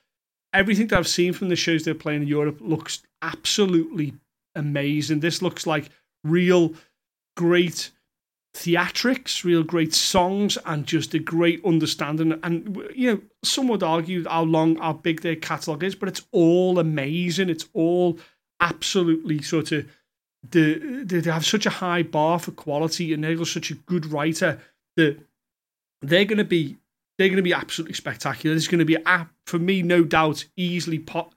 everything 0.53 0.87
that 0.89 0.99
I've 0.99 1.09
seen 1.09 1.33
from 1.33 1.49
the 1.49 1.57
shows 1.57 1.85
they're 1.85 1.95
playing 1.95 2.23
in 2.23 2.29
Europe 2.29 2.59
looks 2.61 3.03
absolutely 3.23 4.15
amazing. 4.55 5.21
This 5.21 5.43
looks 5.43 5.67
like 5.67 5.91
real 6.25 6.75
great 7.37 7.91
theatrics, 8.55 9.45
real 9.45 9.63
great 9.63 9.95
songs, 9.95 10.59
and 10.67 10.87
just 10.87 11.15
a 11.15 11.19
great 11.19 11.65
understanding. 11.65 12.39
And 12.43 12.83
you 12.95 13.13
know, 13.13 13.21
some 13.45 13.69
would 13.69 13.83
argue 13.83 14.25
how 14.29 14.43
long, 14.43 14.77
how 14.77 14.95
big 14.95 15.21
their 15.21 15.37
catalogue 15.37 15.85
is, 15.85 15.95
but 15.95 16.09
it's 16.09 16.27
all 16.33 16.79
amazing. 16.79 17.51
It's 17.51 17.69
all 17.73 18.19
absolutely 18.61 19.43
sort 19.43 19.73
of 19.73 19.87
the, 20.51 21.03
they 21.05 21.31
have 21.31 21.45
such 21.45 21.67
a 21.67 21.71
high 21.71 22.03
bar 22.03 22.39
for 22.39 22.53
quality, 22.53 23.13
and 23.13 23.25
Nergal's 23.25 23.53
such 23.53 23.71
a 23.71 23.75
good 23.75 24.07
writer 24.07 24.61
that 24.97 25.19
they're 26.03 26.25
going 26.25 26.39
to 26.39 26.45
be 26.45 26.77
they're 27.19 27.29
going 27.29 27.37
to 27.37 27.43
be 27.43 27.53
absolutely 27.53 27.95
spectacular. 27.95 28.55
It's 28.55 28.69
going 28.69 28.79
to 28.79 28.85
be 28.85 28.97
for 29.47 29.59
me, 29.59 29.83
no 29.83 30.05
doubt, 30.05 30.45
easily 30.57 31.01
po- 31.01 31.31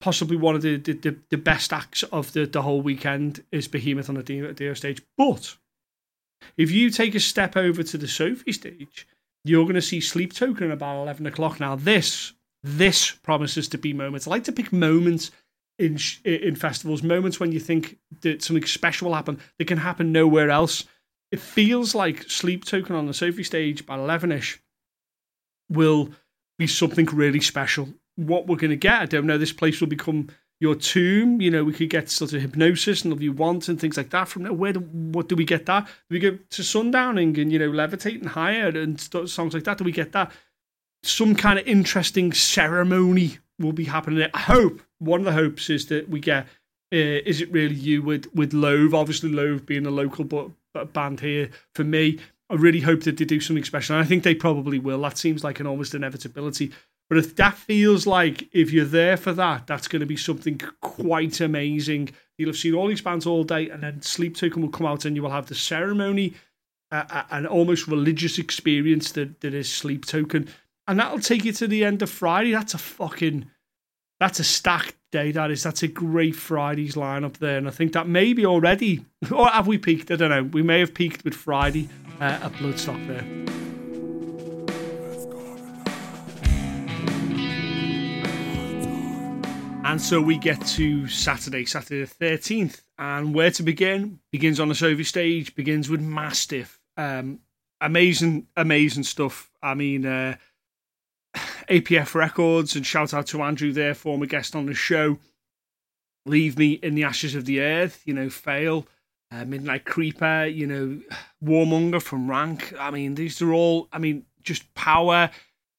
possibly 0.00 0.36
one 0.36 0.54
of 0.54 0.60
the, 0.60 0.76
the, 0.76 1.16
the, 1.30 1.38
best 1.38 1.72
acts 1.72 2.02
of 2.04 2.34
the, 2.34 2.44
the 2.44 2.60
whole 2.60 2.82
weekend 2.82 3.42
is 3.50 3.66
Behemoth 3.66 4.10
on 4.10 4.16
the 4.16 4.52
Dio 4.52 4.74
stage. 4.74 5.00
But 5.16 5.56
if 6.58 6.70
you 6.70 6.90
take 6.90 7.14
a 7.14 7.20
step 7.20 7.56
over 7.56 7.82
to 7.82 7.96
the 7.96 8.06
Sophie 8.06 8.52
stage, 8.52 9.08
you're 9.44 9.64
going 9.64 9.76
to 9.76 9.82
see 9.82 10.00
Sleep 10.00 10.34
Token 10.34 10.70
about 10.70 11.02
eleven 11.02 11.26
o'clock. 11.26 11.58
Now 11.58 11.74
this 11.74 12.34
this 12.62 13.10
promises 13.10 13.68
to 13.68 13.78
be 13.78 13.92
moments. 13.92 14.26
I 14.26 14.30
like 14.30 14.44
to 14.44 14.52
pick 14.52 14.72
moments 14.72 15.30
in 15.78 15.98
in 16.24 16.56
festivals, 16.56 17.02
moments 17.02 17.40
when 17.40 17.52
you 17.52 17.60
think 17.60 17.98
that 18.20 18.42
something 18.42 18.64
special 18.64 19.08
will 19.08 19.14
happen 19.14 19.40
that 19.58 19.66
can 19.66 19.78
happen 19.78 20.12
nowhere 20.12 20.50
else. 20.50 20.84
It 21.32 21.40
feels 21.40 21.94
like 21.94 22.30
Sleep 22.30 22.64
Token 22.64 22.94
on 22.94 23.06
the 23.06 23.14
Sophie 23.14 23.42
stage 23.42 23.84
by 23.86 23.96
11 23.96 24.30
ish 24.30 24.60
will 25.68 26.10
be 26.58 26.66
something 26.66 27.06
really 27.06 27.40
special. 27.40 27.88
What 28.16 28.46
we're 28.46 28.56
going 28.56 28.70
to 28.70 28.76
get, 28.76 29.00
I 29.00 29.06
don't 29.06 29.26
know. 29.26 29.38
This 29.38 29.52
place 29.52 29.80
will 29.80 29.88
become 29.88 30.28
your 30.60 30.74
tomb. 30.74 31.40
You 31.40 31.50
know, 31.50 31.64
we 31.64 31.72
could 31.72 31.90
get 31.90 32.08
sort 32.08 32.32
of 32.32 32.40
hypnosis 32.40 33.02
and 33.02 33.12
love 33.12 33.22
you 33.22 33.32
want 33.32 33.68
and 33.68 33.80
things 33.80 33.96
like 33.96 34.10
that 34.10 34.28
from 34.28 34.44
there. 34.44 34.52
Where 34.52 34.72
do, 34.72 34.80
what 34.80 35.28
do 35.28 35.34
we 35.34 35.44
get 35.44 35.66
that? 35.66 35.86
Do 35.86 35.90
we 36.10 36.20
go 36.20 36.38
to 36.50 36.62
sundowning 36.62 37.40
and 37.40 37.50
you 37.52 37.58
know 37.58 37.68
levitating 37.70 38.28
higher 38.28 38.68
and 38.68 39.00
st- 39.00 39.28
songs 39.28 39.54
like 39.54 39.64
that? 39.64 39.78
Do 39.78 39.84
we 39.84 39.92
get 39.92 40.12
that? 40.12 40.30
Some 41.02 41.34
kind 41.34 41.58
of 41.58 41.66
interesting 41.66 42.32
ceremony 42.32 43.38
will 43.58 43.72
be 43.72 43.84
happening. 43.84 44.28
I 44.32 44.38
hope 44.38 44.80
one 45.04 45.20
of 45.20 45.26
the 45.26 45.32
hopes 45.32 45.70
is 45.70 45.86
that 45.86 46.08
we 46.08 46.20
get 46.20 46.46
uh, 46.92 47.20
is 47.26 47.40
it 47.40 47.50
really 47.50 47.74
you 47.74 48.02
with 48.02 48.32
with 48.34 48.52
Loathe? 48.52 48.94
Obviously, 48.94 49.30
Loathe 49.30 49.66
being 49.66 49.86
a 49.86 49.90
local 49.90 50.24
but, 50.24 50.50
but 50.72 50.92
band 50.92 51.20
here 51.20 51.50
for 51.74 51.84
me. 51.84 52.18
I 52.50 52.54
really 52.54 52.80
hope 52.80 53.02
that 53.04 53.16
they 53.16 53.24
do 53.24 53.40
something 53.40 53.64
special, 53.64 53.96
and 53.96 54.04
I 54.04 54.06
think 54.06 54.22
they 54.22 54.34
probably 54.34 54.78
will. 54.78 55.00
That 55.00 55.18
seems 55.18 55.42
like 55.42 55.60
an 55.60 55.66
almost 55.66 55.94
inevitability. 55.94 56.72
But 57.08 57.18
if 57.18 57.36
that 57.36 57.54
feels 57.54 58.06
like 58.06 58.48
if 58.52 58.70
you're 58.70 58.84
there 58.84 59.16
for 59.16 59.32
that, 59.32 59.66
that's 59.66 59.88
going 59.88 60.00
to 60.00 60.06
be 60.06 60.16
something 60.16 60.60
quite 60.80 61.40
amazing. 61.40 62.10
You'll 62.38 62.50
have 62.50 62.56
seen 62.56 62.74
all 62.74 62.86
these 62.86 63.00
bands 63.00 63.26
all 63.26 63.44
day, 63.44 63.70
and 63.70 63.82
then 63.82 64.02
Sleep 64.02 64.36
Token 64.36 64.62
will 64.62 64.70
come 64.70 64.86
out, 64.86 65.04
and 65.04 65.16
you 65.16 65.22
will 65.22 65.30
have 65.30 65.46
the 65.46 65.54
ceremony, 65.54 66.34
uh, 66.92 67.24
an 67.30 67.46
almost 67.46 67.88
religious 67.88 68.38
experience 68.38 69.12
that, 69.12 69.40
that 69.40 69.54
is 69.54 69.72
Sleep 69.72 70.04
Token, 70.04 70.48
and 70.86 70.98
that'll 70.98 71.18
take 71.18 71.44
you 71.44 71.52
to 71.52 71.66
the 71.66 71.84
end 71.84 72.02
of 72.02 72.10
Friday. 72.10 72.52
That's 72.52 72.74
a 72.74 72.78
fucking 72.78 73.50
that's 74.20 74.40
a 74.40 74.44
stacked 74.44 74.96
day 75.12 75.32
that 75.32 75.50
is. 75.50 75.62
That's 75.62 75.82
a 75.82 75.88
great 75.88 76.34
Friday's 76.34 76.94
lineup 76.94 77.38
there, 77.38 77.58
and 77.58 77.68
I 77.68 77.70
think 77.70 77.92
that 77.92 78.08
maybe 78.08 78.46
already, 78.46 79.04
or 79.32 79.48
have 79.48 79.66
we 79.66 79.78
peaked? 79.78 80.10
I 80.10 80.16
don't 80.16 80.30
know. 80.30 80.44
We 80.44 80.62
may 80.62 80.80
have 80.80 80.94
peaked 80.94 81.24
with 81.24 81.34
Friday 81.34 81.88
uh, 82.20 82.24
at 82.42 82.52
Bloodstock 82.54 83.06
there. 83.06 83.44
And 89.84 90.00
so 90.00 90.20
we 90.20 90.38
get 90.38 90.64
to 90.68 91.06
Saturday, 91.06 91.66
Saturday 91.66 92.04
the 92.04 92.24
13th. 92.24 92.80
And 92.98 93.34
where 93.34 93.50
to 93.50 93.62
begin? 93.62 94.18
Begins 94.32 94.58
on 94.58 94.68
the 94.68 94.74
Sophie 94.74 95.04
stage, 95.04 95.54
begins 95.54 95.90
with 95.90 96.00
Mastiff. 96.00 96.80
Um, 96.96 97.40
amazing, 97.80 98.46
amazing 98.56 99.02
stuff. 99.02 99.50
I 99.62 99.74
mean, 99.74 100.06
uh, 100.06 100.36
APF 101.68 102.14
Records, 102.14 102.76
and 102.76 102.86
shout 102.86 103.14
out 103.14 103.26
to 103.28 103.42
Andrew 103.42 103.72
there, 103.72 103.94
former 103.94 104.26
guest 104.26 104.54
on 104.54 104.66
the 104.66 104.74
show. 104.74 105.18
Leave 106.26 106.58
Me 106.58 106.72
in 106.74 106.94
the 106.94 107.04
Ashes 107.04 107.34
of 107.34 107.44
the 107.44 107.60
Earth, 107.60 108.02
you 108.04 108.14
know, 108.14 108.30
Fail, 108.30 108.86
uh, 109.30 109.44
Midnight 109.44 109.84
Creeper, 109.84 110.46
you 110.46 110.66
know, 110.66 111.00
Warmonger 111.44 112.00
from 112.00 112.30
Rank. 112.30 112.72
I 112.78 112.90
mean, 112.90 113.14
these 113.14 113.42
are 113.42 113.52
all, 113.52 113.88
I 113.92 113.98
mean, 113.98 114.24
just 114.42 114.72
power, 114.74 115.30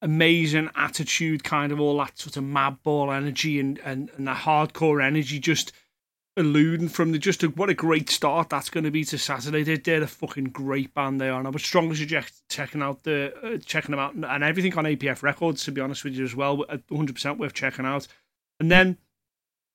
amazing 0.02 0.69
attitude, 0.76 1.43
kind 1.43 1.71
of 1.71 1.80
all 1.80 1.98
that 1.98 2.17
sort 2.19 2.38
of 2.38 2.43
Madball 2.43 3.15
energy 3.15 3.60
and, 3.60 3.80
and, 3.80 4.12
and 4.17 4.28
the 4.28 4.34
hardcore 4.34 5.04
energy 5.04 5.39
just 5.39 5.71
alluding 6.38 6.89
from 6.89 7.12
the 7.12 7.17
just 7.17 7.43
a, 7.43 7.48
what 7.48 7.69
a 7.69 7.74
great 7.74 8.10
start 8.10 8.50
that's 8.50 8.69
going 8.69 8.84
to 8.84 8.91
be 8.91 9.04
to 9.06 9.17
Saturday. 9.17 9.63
They're, 9.63 9.78
they're 9.78 10.04
a 10.04 10.08
fucking 10.08 10.45
great 10.45 10.93
band 10.93 11.19
they 11.21 11.30
are, 11.30 11.39
and 11.39 11.48
I 11.48 11.52
would 11.52 11.62
strongly 11.62 11.95
suggest 11.95 12.43
checking 12.50 12.82
out 12.82 13.04
the 13.04 13.34
uh, 13.43 13.58
checking 13.65 13.91
them 13.91 14.00
out 14.00 14.13
and 14.15 14.43
everything 14.43 14.78
on 14.78 14.86
APF 14.86 15.24
Records. 15.24 15.63
To 15.65 15.71
be 15.71 15.82
honest 15.82 16.04
with 16.04 16.13
you, 16.13 16.24
as 16.24 16.36
well, 16.36 16.58
100 16.58 17.13
percent 17.15 17.39
worth 17.39 17.54
checking 17.54 17.86
out. 17.86 18.08
And 18.60 18.71
then 18.71 18.98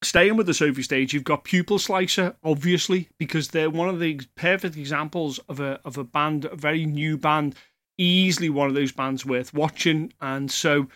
staying 0.03 0.37
with 0.37 0.46
the 0.46 0.55
Sophie 0.55 0.83
stage, 0.83 1.12
you've 1.12 1.25
got 1.25 1.44
Pupil 1.44 1.79
Slicer, 1.79 2.35
obviously, 2.42 3.09
because 3.18 3.49
they're 3.49 3.70
one 3.70 3.88
of 3.88 4.01
the 4.01 4.20
perfect 4.35 4.77
examples 4.77 5.38
of 5.49 5.61
a 5.61 5.81
of 5.85 5.99
a 5.99 6.05
band, 6.05 6.44
a 6.46 6.57
very 6.57 6.87
new 6.87 7.16
band, 7.16 7.55
easily 7.99 8.51
one 8.51 8.68
of 8.68 8.75
those 8.75 8.92
bands 8.92 9.25
worth 9.25 9.55
watching. 9.55 10.12
And 10.20 10.51
so, 10.51 10.88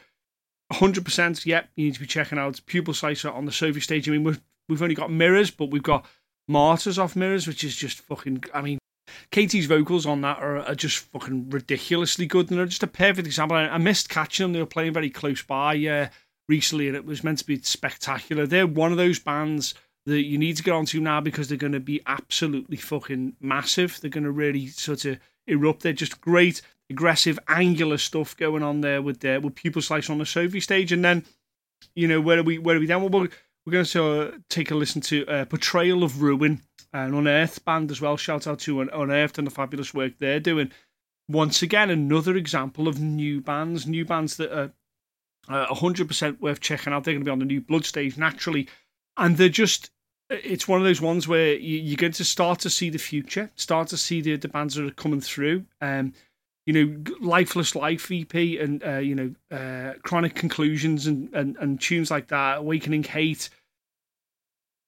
100%, 0.72 1.46
yep, 1.46 1.68
you 1.76 1.86
need 1.86 1.94
to 1.94 2.00
be 2.00 2.06
checking 2.06 2.38
out 2.38 2.60
Pupil 2.66 2.94
Slicer 2.94 3.30
on 3.30 3.44
the 3.44 3.52
Sophie 3.52 3.80
stage. 3.80 4.08
I 4.08 4.12
mean, 4.12 4.24
we're 4.24 4.38
we've 4.68 4.82
only 4.82 4.94
got 4.94 5.10
mirrors, 5.10 5.50
but 5.50 5.70
we've 5.70 5.82
got 5.82 6.06
martyrs 6.48 6.98
off 6.98 7.16
mirrors, 7.16 7.46
which 7.46 7.64
is 7.64 7.76
just 7.76 8.00
fucking. 8.00 8.44
I 8.52 8.62
mean, 8.62 8.78
Katie's 9.30 9.66
vocals 9.66 10.06
on 10.06 10.20
that 10.22 10.38
are, 10.38 10.58
are 10.58 10.74
just 10.74 10.98
fucking 10.98 11.50
ridiculously 11.50 12.26
good, 12.26 12.50
and 12.50 12.58
they're 12.58 12.66
just 12.66 12.82
a 12.82 12.88
perfect 12.88 13.26
example. 13.26 13.56
I, 13.56 13.68
I 13.68 13.78
missed 13.78 14.08
catching 14.08 14.44
them; 14.44 14.52
they 14.52 14.60
were 14.60 14.66
playing 14.66 14.92
very 14.92 15.10
close 15.10 15.42
by 15.42 15.76
uh, 15.86 16.08
recently, 16.48 16.88
and 16.88 16.96
it 16.96 17.04
was 17.04 17.24
meant 17.24 17.38
to 17.38 17.46
be 17.46 17.60
spectacular. 17.62 18.46
They're 18.46 18.66
one 18.66 18.92
of 18.92 18.98
those 18.98 19.18
bands 19.18 19.74
that 20.06 20.24
you 20.24 20.36
need 20.36 20.56
to 20.56 20.62
get 20.62 20.74
onto 20.74 21.00
now 21.00 21.20
because 21.20 21.48
they're 21.48 21.56
going 21.56 21.72
to 21.72 21.80
be 21.80 22.00
absolutely 22.06 22.76
fucking 22.76 23.36
massive. 23.40 23.98
They're 24.00 24.10
going 24.10 24.24
to 24.24 24.30
really 24.30 24.66
sort 24.66 25.04
of 25.06 25.18
erupt. 25.46 25.82
They're 25.82 25.92
just 25.92 26.20
great, 26.20 26.60
aggressive, 26.90 27.38
angular 27.48 27.98
stuff 27.98 28.36
going 28.36 28.62
on 28.62 28.80
there 28.82 29.00
with 29.00 29.20
their 29.20 29.40
with 29.40 29.54
Pupil 29.54 29.82
Slice 29.82 30.10
on 30.10 30.18
the 30.18 30.26
Sophie 30.26 30.60
stage, 30.60 30.92
and 30.92 31.04
then 31.04 31.24
you 31.94 32.08
know 32.08 32.20
where 32.20 32.38
are 32.38 32.42
we 32.42 32.58
where 32.58 32.76
are 32.76 32.80
we 32.80 32.86
then? 32.86 33.00
Well, 33.00 33.10
we're 33.10 33.28
going 33.72 33.84
to 33.84 34.42
take 34.48 34.70
a 34.70 34.74
listen 34.74 35.00
to 35.02 35.26
uh, 35.26 35.44
Portrayal 35.46 36.02
of 36.04 36.20
Ruin, 36.20 36.60
an 36.92 37.14
Unearthed 37.14 37.64
band 37.64 37.90
as 37.90 38.00
well. 38.00 38.16
Shout 38.16 38.46
out 38.46 38.58
to 38.60 38.80
Unearthed 38.80 39.38
and 39.38 39.46
the 39.46 39.50
fabulous 39.50 39.94
work 39.94 40.12
they're 40.18 40.40
doing. 40.40 40.70
Once 41.28 41.62
again, 41.62 41.88
another 41.88 42.36
example 42.36 42.86
of 42.86 43.00
new 43.00 43.40
bands, 43.40 43.86
new 43.86 44.04
bands 44.04 44.36
that 44.36 44.52
are 44.52 44.72
uh, 45.48 45.66
100% 45.74 46.40
worth 46.40 46.60
checking 46.60 46.92
out. 46.92 47.04
They're 47.04 47.14
going 47.14 47.22
to 47.22 47.28
be 47.28 47.32
on 47.32 47.38
the 47.38 47.44
new 47.46 47.60
Blood 47.60 47.84
stage 47.84 48.18
naturally. 48.18 48.68
And 49.16 49.36
they're 49.36 49.48
just, 49.48 49.90
it's 50.28 50.68
one 50.68 50.80
of 50.80 50.84
those 50.84 51.00
ones 51.00 51.26
where 51.26 51.54
you, 51.54 51.94
are 51.94 51.96
going 51.96 52.12
to 52.12 52.24
start 52.24 52.60
to 52.60 52.70
see 52.70 52.90
the 52.90 52.98
future, 52.98 53.50
start 53.54 53.88
to 53.88 53.96
see 53.96 54.20
the, 54.20 54.36
the 54.36 54.48
bands 54.48 54.74
that 54.74 54.86
are 54.86 54.90
coming 54.90 55.20
through. 55.20 55.64
Um, 55.80 56.12
you 56.66 56.72
know, 56.72 57.02
Lifeless 57.20 57.74
Life 57.74 58.10
EP 58.10 58.34
and, 58.34 58.82
uh, 58.84 58.98
you 58.98 59.14
know, 59.14 59.34
uh, 59.56 59.94
Chronic 60.02 60.34
Conclusions 60.34 61.06
and, 61.06 61.32
and, 61.34 61.56
and 61.58 61.80
tunes 61.80 62.10
like 62.10 62.28
that, 62.28 62.58
Awakening 62.58 63.04
Hate. 63.04 63.50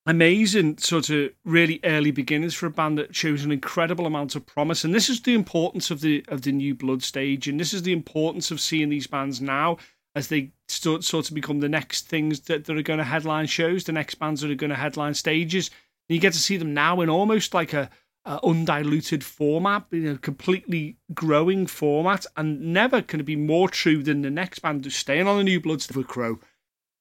Amazing, 0.09 0.79
sort 0.79 1.11
of 1.11 1.33
really 1.45 1.81
early 1.83 2.13
beginnings 2.13 2.55
for 2.55 2.67
a 2.67 2.71
band 2.71 2.97
that 2.97 3.15
shows 3.15 3.45
an 3.45 3.51
incredible 3.51 4.07
amount 4.07 4.37
of 4.37 4.47
promise. 4.47 4.85
And 4.85 4.95
this 4.95 5.09
is 5.09 5.21
the 5.21 5.35
importance 5.35 5.91
of 5.91 6.01
the 6.01 6.25
of 6.29 6.43
the 6.43 6.53
new 6.53 6.77
blood 6.77 7.03
stage, 7.03 7.49
and 7.49 7.59
this 7.59 7.75
is 7.75 7.83
the 7.83 7.93
importance 7.93 8.53
of 8.53 8.61
seeing 8.61 8.89
these 8.89 9.09
bands 9.09 9.41
now 9.41 9.79
as 10.15 10.29
they 10.29 10.51
start, 10.69 11.05
sort 11.05 11.29
of 11.29 11.35
become 11.35 11.61
the 11.61 11.69
next 11.69 12.09
things 12.09 12.41
that, 12.41 12.65
that 12.65 12.77
are 12.77 12.83
going 12.83 12.99
to 12.99 13.05
headline 13.05 13.47
shows, 13.47 13.85
the 13.85 13.93
next 13.93 14.15
bands 14.15 14.41
that 14.41 14.51
are 14.51 14.55
going 14.55 14.71
to 14.71 14.77
headline 14.77 15.13
stages. 15.13 15.71
And 16.09 16.15
you 16.15 16.21
get 16.21 16.33
to 16.33 16.39
see 16.39 16.57
them 16.57 16.73
now 16.73 17.01
in 17.03 17.11
almost 17.11 17.53
like 17.53 17.75
a 17.75 17.91
uh, 18.27 18.41
undiluted 18.43 19.23
format, 19.23 19.85
you 19.91 20.01
know, 20.01 20.17
completely 20.17 20.97
growing 21.15 21.67
format, 21.67 22.27
and 22.37 22.61
never 22.61 23.01
can 23.01 23.21
it 23.21 23.23
be 23.23 23.37
more 23.37 23.69
true 23.69 24.03
than 24.03 24.23
the 24.23 24.31
next 24.31 24.59
band 24.59 24.85
who's 24.85 24.97
staying 24.97 25.29
on 25.29 25.39
the 25.39 25.45
New 25.45 25.61
Bloods 25.61 25.87
for 25.87 26.03
Crow. 26.03 26.41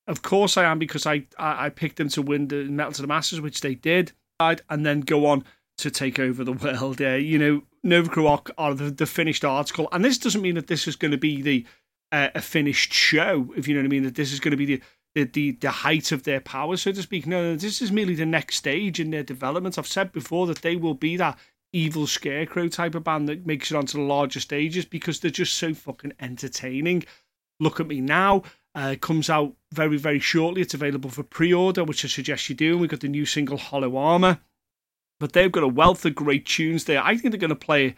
Of 0.07 0.21
course, 0.21 0.55
I 0.55 0.65
am 0.65 0.77
because 0.77 1.07
I, 1.07 1.25
I, 1.39 1.65
I 1.65 1.69
picked 1.69 1.97
them 1.97 2.09
to 2.09 2.21
win 2.21 2.47
the 2.47 2.65
Metal 2.65 2.93
to 2.93 3.01
the 3.01 3.07
Masses, 3.07 3.41
which 3.41 3.61
they 3.61 3.73
did, 3.73 4.11
and 4.39 4.85
then 4.85 5.01
go 5.01 5.25
on 5.25 5.43
to 5.79 5.89
take 5.89 6.19
over 6.19 6.43
the 6.43 6.53
world. 6.53 7.01
Uh, 7.01 7.15
you 7.15 7.39
know, 7.39 7.63
Nova 7.83 8.09
Crow 8.09 8.41
are 8.57 8.75
the, 8.75 8.91
the 8.91 9.07
finished 9.07 9.43
article, 9.43 9.89
and 9.91 10.05
this 10.05 10.19
doesn't 10.19 10.43
mean 10.43 10.55
that 10.55 10.67
this 10.67 10.88
is 10.88 10.95
going 10.95 11.11
to 11.11 11.17
be 11.17 11.41
the 11.41 11.65
uh, 12.11 12.29
a 12.35 12.41
finished 12.41 12.93
show, 12.93 13.51
if 13.57 13.67
you 13.67 13.73
know 13.73 13.81
what 13.81 13.88
I 13.88 13.89
mean. 13.89 14.03
That 14.03 14.15
this 14.15 14.31
is 14.31 14.39
going 14.39 14.51
to 14.51 14.57
be 14.57 14.65
the 14.65 14.81
the, 15.15 15.23
the, 15.23 15.51
the 15.51 15.71
height 15.71 16.12
of 16.12 16.23
their 16.23 16.41
power, 16.41 16.78
so 16.78 16.91
to 16.91 17.01
speak. 17.01 17.25
No, 17.25 17.56
this 17.56 17.82
is 17.82 17.91
merely 17.91 18.15
the 18.15 18.25
next 18.25 18.58
stage 18.58 18.99
in 18.99 19.10
their 19.10 19.23
development. 19.23 19.80
I've 19.80 19.88
said 19.88 20.12
before 20.12 20.45
that 20.47 20.62
they 20.62 20.75
will 20.75 20.93
be 20.93 21.17
that 21.17 21.39
evil 21.73 22.06
scarecrow 22.06 22.67
type 22.67 22.95
of 22.95 23.06
band 23.06 23.28
that 23.30 23.45
makes 23.45 23.71
it 23.71 23.78
onto 23.78 23.97
the 23.97 24.04
larger 24.04 24.39
stages 24.39 24.86
because 24.86 25.19
they're 25.19 25.32
just 25.32 25.56
so 25.56 25.73
fucking 25.73 26.13
entertaining. 26.19 27.04
Look 27.60 27.80
at 27.80 27.88
me 27.88 28.01
now. 28.01 28.43
Uh, 28.75 28.95
comes 28.99 29.30
out 29.30 29.54
very, 29.71 29.95
very 29.95 30.19
shortly. 30.19 30.62
It's 30.62 30.73
available 30.73 31.10
for 31.10 31.23
pre 31.23 31.54
order, 31.54 31.86
which 31.86 32.04
I 32.04 32.10
suggest 32.10 32.49
you 32.49 32.56
do. 32.56 32.73
And 32.73 32.82
we've 32.82 32.89
got 32.89 32.99
the 32.99 33.08
new 33.08 33.25
single 33.25 33.58
Hollow 33.58 33.95
Armor. 33.95 34.39
But 35.17 35.32
they've 35.32 35.51
got 35.51 35.63
a 35.63 35.67
wealth 35.67 36.06
of 36.06 36.13
great 36.13 36.45
tunes 36.45 36.84
there. 36.84 37.01
I 37.01 37.15
think 37.15 37.32
they're 37.32 37.39
going 37.39 37.49
to 37.49 37.56
play 37.56 37.95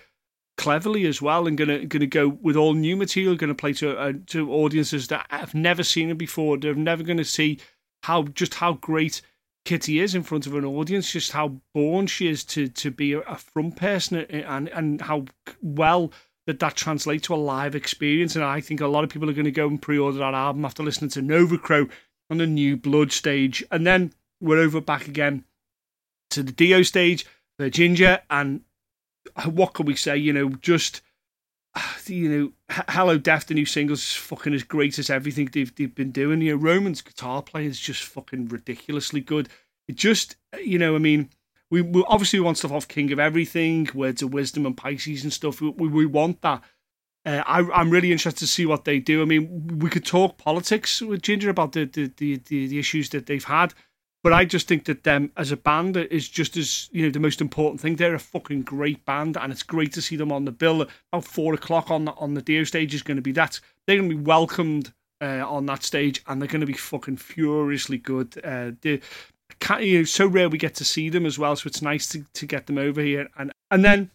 cleverly 0.57 1.05
as 1.05 1.21
well 1.21 1.47
and 1.47 1.57
gonna 1.57 1.85
gonna 1.85 2.07
go 2.07 2.27
with 2.27 2.55
all 2.55 2.73
new 2.73 2.95
material 2.95 3.35
gonna 3.35 3.53
play 3.53 3.73
to 3.73 3.97
uh, 3.97 4.13
to 4.25 4.51
audiences 4.51 5.07
that 5.07 5.25
have 5.29 5.53
never 5.53 5.83
seen 5.83 6.09
it 6.09 6.17
before 6.17 6.57
they're 6.57 6.73
never 6.73 7.03
gonna 7.03 7.23
see 7.23 7.59
how 8.03 8.23
just 8.23 8.55
how 8.55 8.73
great 8.73 9.21
Kitty 9.65 9.99
is 9.99 10.15
in 10.15 10.23
front 10.23 10.47
of 10.47 10.55
an 10.55 10.65
audience 10.65 11.11
just 11.11 11.33
how 11.33 11.59
born 11.73 12.07
she 12.07 12.27
is 12.27 12.43
to 12.45 12.67
to 12.69 12.89
be 12.89 13.13
a, 13.13 13.35
front 13.35 13.75
person 13.75 14.17
and 14.17 14.69
and 14.69 15.01
how 15.01 15.25
well 15.61 16.11
that 16.47 16.59
that 16.59 16.75
translates 16.75 17.27
to 17.27 17.35
a 17.35 17.35
live 17.35 17.75
experience. 17.75 18.35
And 18.35 18.43
I 18.43 18.61
think 18.61 18.81
a 18.81 18.87
lot 18.87 19.03
of 19.03 19.09
people 19.09 19.29
are 19.29 19.33
going 19.33 19.45
to 19.45 19.51
go 19.51 19.67
and 19.67 19.81
pre-order 19.81 20.17
that 20.17 20.33
album 20.33 20.65
after 20.65 20.81
listening 20.81 21.11
to 21.11 21.21
Nova 21.21 21.57
Crow 21.57 21.87
on 22.29 22.37
the 22.37 22.47
new 22.47 22.75
Blood 22.75 23.11
stage. 23.11 23.63
And 23.69 23.85
then 23.85 24.13
we're 24.41 24.59
over 24.59 24.81
back 24.81 25.07
again 25.07 25.43
to 26.31 26.41
the 26.41 26.51
Dio 26.51 26.81
stage 26.81 27.25
for 27.57 27.69
Jinjer 27.69 28.21
and 28.29 28.61
what 29.45 29.73
can 29.73 29.85
we 29.85 29.95
say? 29.95 30.17
You 30.17 30.33
know, 30.33 30.49
just 30.49 31.01
you 32.05 32.29
know, 32.29 32.51
Hello 32.89 33.17
Death, 33.17 33.47
the 33.47 33.53
new 33.53 33.65
singles, 33.65 33.99
is 33.99 34.13
fucking 34.13 34.53
as 34.53 34.63
great 34.63 34.97
as 34.99 35.09
everything 35.09 35.49
they've 35.51 35.73
they've 35.75 35.93
been 35.93 36.11
doing. 36.11 36.41
You 36.41 36.55
know, 36.55 36.61
Roman's 36.61 37.01
guitar 37.01 37.41
playing 37.41 37.69
is 37.69 37.79
just 37.79 38.03
fucking 38.03 38.47
ridiculously 38.47 39.21
good. 39.21 39.49
It 39.87 39.95
just, 39.95 40.35
you 40.61 40.77
know, 40.77 40.95
I 40.95 40.99
mean, 40.99 41.29
we, 41.69 41.81
we 41.81 42.03
obviously 42.07 42.39
want 42.39 42.57
stuff 42.57 42.71
off 42.71 42.87
King 42.87 43.11
of 43.11 43.19
Everything, 43.19 43.89
Words 43.93 44.21
of 44.21 44.33
Wisdom 44.33 44.65
and 44.65 44.75
Pisces 44.75 45.23
and 45.23 45.33
stuff. 45.33 45.61
We 45.61 45.69
we, 45.69 45.87
we 45.87 46.05
want 46.05 46.41
that. 46.41 46.63
Uh, 47.25 47.43
I, 47.45 47.59
I'm 47.73 47.89
really 47.89 48.11
interested 48.11 48.39
to 48.39 48.47
see 48.47 48.65
what 48.65 48.85
they 48.85 48.99
do. 48.99 49.21
I 49.21 49.25
mean, 49.25 49.79
we 49.79 49.89
could 49.89 50.05
talk 50.05 50.37
politics 50.37 51.01
with 51.01 51.21
Jinjer 51.21 51.49
about 51.49 51.73
the, 51.73 51.83
the, 51.83 52.07
the, 52.15 52.37
the 52.67 52.79
issues 52.79 53.09
that 53.09 53.25
they've 53.25 53.43
had. 53.43 53.73
But 54.27 54.33
I 54.33 54.43
just 54.43 54.67
think 54.67 54.83
that 54.87 55.05
them 55.05 55.31
as 55.37 55.53
a 55.53 55.55
band 55.55 55.95
is 55.95 56.27
just 56.27 56.57
as 56.57 56.89
you 56.91 57.01
know 57.01 57.09
the 57.09 57.17
most 57.17 57.39
important 57.39 57.79
thing. 57.79 57.95
They're 57.95 58.13
a 58.13 58.19
fucking 58.19 58.63
great 58.63 59.05
band, 59.05 59.37
and 59.37 59.53
it's 59.53 59.63
great 59.63 59.93
to 59.93 60.01
see 60.01 60.17
them 60.17 60.33
on 60.33 60.43
the 60.43 60.51
bill. 60.51 60.81
About 61.13 61.23
four 61.23 61.53
o'clock 61.53 61.89
on 61.89 62.03
the 62.03 62.11
on 62.11 62.33
the 62.33 62.41
Dio 62.41 62.65
stage 62.65 62.93
is 62.93 63.01
going 63.01 63.15
to 63.15 63.21
be 63.21 63.31
that. 63.31 63.61
They're 63.85 63.95
going 63.95 64.09
to 64.09 64.17
be 64.17 64.21
welcomed 64.21 64.91
uh, 65.21 65.45
on 65.47 65.65
that 65.67 65.81
stage, 65.83 66.23
and 66.27 66.41
they're 66.41 66.49
going 66.49 66.59
to 66.59 66.67
be 66.67 66.73
fucking 66.73 67.15
furiously 67.15 67.97
good. 67.97 68.37
Uh, 68.43 68.71
they, 68.81 68.99
you 69.79 69.99
know, 69.99 70.03
so 70.03 70.27
rare 70.27 70.49
we 70.49 70.57
get 70.57 70.75
to 70.75 70.83
see 70.83 71.07
them 71.07 71.25
as 71.25 71.39
well, 71.39 71.55
so 71.55 71.67
it's 71.67 71.81
nice 71.81 72.09
to, 72.09 72.25
to 72.33 72.45
get 72.45 72.67
them 72.67 72.77
over 72.77 72.99
here. 72.99 73.29
And 73.37 73.53
and 73.71 73.85
then 73.85 74.11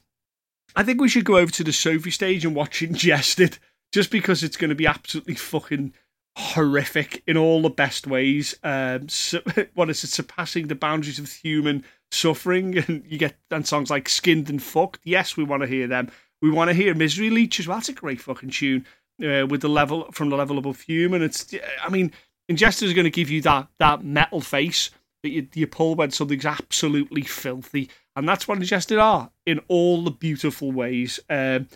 I 0.77 0.83
think 0.83 1.01
we 1.01 1.09
should 1.09 1.25
go 1.25 1.39
over 1.39 1.53
to 1.53 1.65
the 1.65 1.73
Sophie 1.73 2.11
stage 2.11 2.45
and 2.45 2.55
watch 2.55 2.83
Ingested, 2.83 3.57
just 3.93 4.11
because 4.11 4.43
it's 4.43 4.59
going 4.59 4.69
to 4.69 4.75
be 4.75 4.87
absolutely 4.87 5.37
fucking 5.37 5.95
horrific 6.37 7.23
in 7.27 7.37
all 7.37 7.63
the 7.63 7.71
best 7.71 8.07
ways. 8.07 8.55
Um, 8.63 9.07
what 9.75 9.91
is 9.91 10.05
it? 10.05 10.09
Surpassing 10.09 10.69
the 10.69 10.75
boundaries 10.75 11.19
of 11.19 11.31
human 11.31 11.85
suffering, 12.11 12.79
and 12.87 13.05
you 13.07 13.19
get 13.19 13.37
and 13.51 13.67
songs 13.67 13.91
like 13.91 14.09
"Skinned 14.09 14.51
and 14.51 14.63
Fucked." 14.63 15.01
Yes, 15.05 15.37
we 15.37 15.45
want 15.45 15.63
to 15.63 15.69
hear 15.69 15.87
them. 15.87 16.11
We 16.41 16.51
want 16.51 16.69
to 16.69 16.75
hear 16.75 16.95
"Misery 16.95 17.31
Leech" 17.31 17.61
as 17.61 17.69
well. 17.69 17.79
That's 17.79 17.89
a 17.89 17.95
great 17.95 18.21
fucking 18.21 18.51
tune. 18.51 18.87
Uh, 19.23 19.47
with 19.47 19.61
the 19.61 19.69
level 19.69 20.11
from 20.13 20.31
the 20.31 20.37
level 20.37 20.59
above 20.59 20.81
human, 20.81 21.23
it's. 21.23 21.55
I 21.83 21.89
mean, 21.91 22.13
Ingested 22.49 22.89
is 22.89 22.95
going 22.95 23.05
to 23.05 23.11
give 23.11 23.31
you 23.31 23.43
that 23.43 23.69
that 23.79 24.05
metal 24.05 24.41
face 24.41 24.91
that 25.23 25.31
you, 25.31 25.47
you 25.55 25.67
pull 25.67 25.95
when 25.95 26.11
something's 26.11 26.47
absolutely 26.47 27.23
filthy, 27.23 27.91
and 28.17 28.29
that's 28.29 28.49
what 28.49 28.59
Ingested 28.59 28.99
are 28.99 29.31
in 29.47 29.61
all 29.69 30.03
the 30.03 30.11
beautiful 30.11 30.73
ways. 30.73 31.21
Um, 31.31 31.69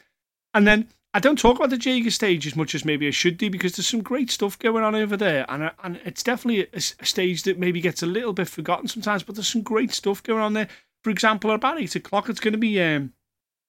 and 0.55 0.67
then 0.67 0.89
I 1.17 1.19
don't 1.19 1.39
talk 1.39 1.57
about 1.57 1.71
the 1.71 1.79
Jaeger 1.79 2.11
stage 2.11 2.47
as 2.47 2.57
much 2.57 2.75
as 2.75 2.85
maybe 2.85 3.09
I 3.09 3.11
should 3.11 3.39
do 3.39 3.49
because 3.49 3.75
there's 3.75 3.87
some 3.87 4.03
great 4.03 4.31
stuff 4.31 4.59
going 4.59 4.85
on 4.85 4.95
over 4.95 5.17
there, 5.17 5.47
and 5.49 5.71
and 5.83 5.99
it's 6.05 6.23
definitely 6.23 6.69
a, 6.75 6.77
a 6.77 7.07
stage 7.07 7.45
that 7.45 7.59
maybe 7.59 7.81
gets 7.81 8.03
a 8.03 8.07
little 8.07 8.35
bit 8.35 8.51
forgotten 8.51 8.87
sometimes. 8.87 9.23
But 9.23 9.35
there's 9.35 9.49
some 9.49 9.63
great 9.63 9.95
stuff 9.95 10.23
going 10.23 10.43
on 10.43 10.53
there. 10.53 10.69
For 11.03 11.09
example, 11.09 11.53
about 11.53 11.81
eight 11.81 11.97
o'clock, 11.97 12.29
it's 12.29 12.39
going 12.39 12.53
to 12.53 12.59
be 12.59 12.79
um, 12.83 13.15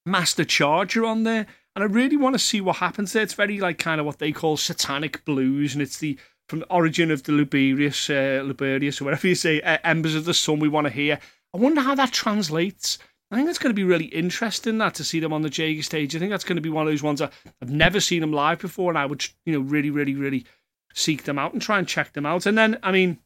Master 0.06 0.44
Charger 0.44 1.06
on 1.06 1.24
there, 1.24 1.48
and 1.74 1.84
I 1.86 1.88
really 1.88 2.18
want 2.18 2.34
to 2.36 2.40
see 2.40 2.60
what 2.60 2.76
happens 2.76 3.14
there. 3.14 3.24
It's 3.24 3.34
very 3.34 3.62
like 3.62 3.78
kind 3.78 4.02
of 4.02 4.06
what 4.06 4.20
they 4.20 4.34
call 4.34 4.58
satanic 4.58 5.24
blues, 5.24 5.74
and 5.74 5.82
it's 5.82 6.00
the 6.00 6.20
from 6.50 6.60
the 6.60 6.70
origin 6.70 7.12
of 7.12 7.24
the 7.24 7.32
Liberius, 7.32 8.10
uh, 8.10 8.44
Liberius, 8.44 9.00
or 9.00 9.06
whatever 9.06 9.26
you 9.26 9.36
say, 9.36 9.62
uh, 9.62 9.78
Embers 9.86 10.16
of 10.16 10.26
the 10.26 10.34
Sun. 10.34 10.60
We 10.60 10.68
want 10.68 10.88
to 10.88 10.92
hear. 10.92 11.18
I 11.54 11.58
wonder 11.60 11.80
how 11.80 11.96
that 11.96 12.12
translates. 12.12 12.98
I 13.30 13.36
think 13.36 13.48
that's 13.48 13.60
going 13.60 13.72
to 13.72 13.82
be 13.82 13.84
really 13.84 14.06
interesting 14.06 14.78
that 14.78 14.94
to 14.96 15.04
see 15.04 15.20
them 15.20 15.34
on 15.34 15.42
the 15.42 15.50
Jaeger 15.50 15.84
stage. 15.84 16.16
I 16.16 16.20
think 16.20 16.32
that's 16.32 16.46
going 16.46 16.56
to 16.56 16.62
be 16.62 16.70
one 16.70 16.88
of 16.88 16.92
those 16.92 17.04
ones 17.04 17.20
that 17.20 17.34
I've 17.62 17.70
never 17.72 18.00
seen 18.00 18.22
them 18.22 18.32
live 18.32 18.60
before, 18.60 18.90
and 18.90 18.98
I 18.98 19.06
would, 19.06 19.26
you 19.46 19.54
know, 19.54 19.60
really, 19.60 19.90
really, 19.90 20.16
really 20.16 20.46
seek 20.94 21.26
them 21.26 21.38
out 21.38 21.54
and 21.54 21.62
try 21.62 21.78
and 21.78 21.88
check 21.88 22.14
them 22.14 22.26
out. 22.26 22.46
And 22.46 22.58
then, 22.58 22.80
I 22.82 22.92
mean, 22.92 23.20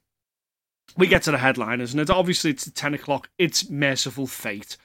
we 0.98 1.08
get 1.08 1.24
to 1.24 1.32
the 1.32 1.38
headliners, 1.38 1.94
and 1.94 2.02
it's 2.02 2.10
obviously 2.10 2.50
it's 2.52 2.70
ten 2.72 2.94
o'clock. 2.94 3.30
It's 3.38 3.70
Mercyful 3.70 4.28
Fate, 4.28 4.76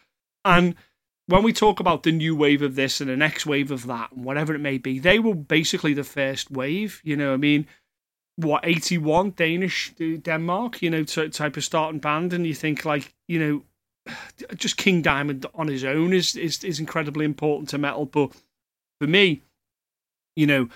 and 0.45 0.75
when 1.27 1.43
we 1.43 1.53
talk 1.53 1.81
about 1.81 2.05
the 2.05 2.13
new 2.13 2.37
wave 2.37 2.63
of 2.63 2.77
this 2.77 3.01
and 3.01 3.11
the 3.11 3.17
next 3.17 3.47
wave 3.47 3.73
of 3.73 3.87
that, 3.87 4.13
and 4.13 4.25
whatever 4.25 4.55
it 4.55 4.61
may 4.61 4.79
be, 4.79 5.01
they 5.01 5.19
were 5.19 5.35
basically 5.35 5.95
the 5.95 6.05
first 6.05 6.51
wave. 6.51 7.01
You 7.03 7.17
know, 7.17 7.35
I 7.35 7.39
mean, 7.39 7.67
what 8.37 8.65
eighty 8.65 8.99
one 8.99 9.31
Danish 9.31 9.93
uh, 10.01 10.19
Denmark, 10.23 10.83
you 10.83 10.91
know, 10.91 11.03
type 11.05 11.57
of 11.57 11.65
starting 11.65 11.99
band, 12.01 12.33
and 12.33 12.47
you 12.47 12.55
think 12.55 12.85
like, 12.85 13.15
you 13.27 13.41
know, 13.41 13.63
just 14.55 14.77
King 14.77 15.03
Diamond 15.03 15.47
on 15.55 15.69
his 15.69 15.85
own 15.85 16.13
is 16.13 16.37
is 16.37 16.63
is 16.65 16.81
incredibly 16.81 17.25
important 17.25 17.69
to 17.71 17.79
metal. 17.79 18.07
But 18.07 18.33
for 19.01 19.07
me, 19.07 19.43
you 20.35 20.47
know, 20.47 20.69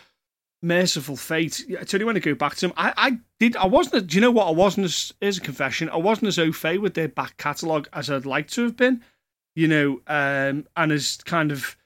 Mercyful 0.63 1.17
Fate. 1.17 1.65
I 1.79 1.85
tell 1.85 2.01
you 2.01 2.07
when 2.07 2.15
to 2.15 2.21
go 2.21 2.35
back 2.35 2.57
to 2.57 2.69
them. 2.69 2.75
I, 2.77 2.93
I 2.97 3.19
did. 3.39 3.57
I 3.57 3.67
wasn't. 3.67 4.07
Do 4.09 4.15
you 4.15 4.21
know 4.21 4.31
what? 4.31 4.49
I 4.49 4.53
wasn't 4.53 4.87
as. 4.87 5.39
A 5.39 5.41
confession. 5.41 5.89
I 5.89 5.97
wasn't 5.97 6.29
as 6.29 6.39
au 6.39 6.53
fait 6.53 6.79
with 6.79 6.95
their 6.95 7.09
back 7.09 7.37
catalogue 7.37 7.89
as 7.93 8.11
I'd 8.11 8.27
like 8.27 8.49
to 8.51 8.65
have 8.65 8.77
been. 8.77 9.03
You 9.55 9.69
know, 9.69 10.01
um, 10.07 10.67
and 10.77 10.93
as 10.93 11.19
kind 11.19 11.51
of. 11.53 11.77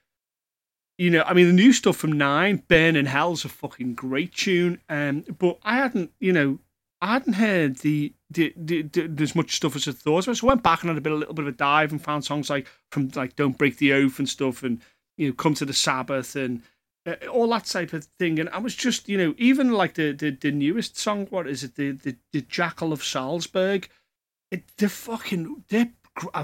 You 0.97 1.11
know, 1.11 1.25
I 1.27 1.35
mean, 1.35 1.49
the 1.49 1.53
new 1.53 1.73
stuff 1.73 1.97
from 1.97 2.13
Nine, 2.13 2.63
Burn 2.69 2.95
in 2.95 3.07
Hell's 3.07 3.45
a 3.45 3.49
fucking 3.49 3.95
great 3.95 4.33
tune. 4.33 4.81
Um, 4.89 5.25
but 5.39 5.59
I 5.65 5.79
hadn't, 5.79 6.13
you 6.21 6.33
know, 6.33 6.61
I 7.01 7.15
hadn't 7.15 7.33
heard 7.33 7.79
the, 7.79 8.13
the, 8.35 8.53
the, 8.57 8.83
the 8.83 9.23
as 9.23 9.35
much 9.35 9.57
stuff 9.57 9.77
as 9.77 9.89
I 9.89 9.93
thought. 9.93 10.25
So 10.25 10.33
I 10.33 10.47
went 10.47 10.63
back 10.63 10.83
and 10.83 10.91
had 10.91 10.99
a 10.99 11.01
bit 11.01 11.13
a 11.13 11.17
little 11.17 11.35
bit 11.35 11.45
of 11.45 11.55
a 11.55 11.57
dive 11.57 11.93
and 11.93 12.03
found 12.03 12.25
songs 12.25 12.51
like 12.51 12.67
from 12.91 13.11
like 13.15 13.37
Don't 13.37 13.59
Break 13.59 13.79
the 13.79 13.93
Oath 13.93 14.19
and 14.19 14.29
stuff, 14.29 14.63
and 14.63 14.81
you 15.17 15.29
know 15.29 15.35
Come 15.35 15.55
to 15.55 15.65
the 15.65 15.73
Sabbath 15.73 16.37
and 16.37 16.63
uh, 17.07 17.15
all 17.31 17.49
that 17.49 17.67
type 17.67 17.93
of 17.93 18.05
thing. 18.19 18.39
And 18.39 18.49
I 18.51 18.59
was 18.59 18.75
just 18.75 19.09
you 19.09 19.17
know 19.17 19.35
even 19.39 19.73
like 19.73 19.95
the 19.95 20.13
the, 20.13 20.31
the 20.31 20.53
newest 20.53 20.99
song, 20.99 21.27
what 21.31 21.47
is 21.47 21.65
it? 21.65 21.77
The 21.77 21.93
the, 21.93 22.17
the 22.33 22.43
Jackal 22.43 22.93
of 22.93 23.05
Salzburg. 23.05 23.89
It, 24.51 24.65
they're 24.77 24.89
fucking 24.89 25.65
they're 25.69 25.91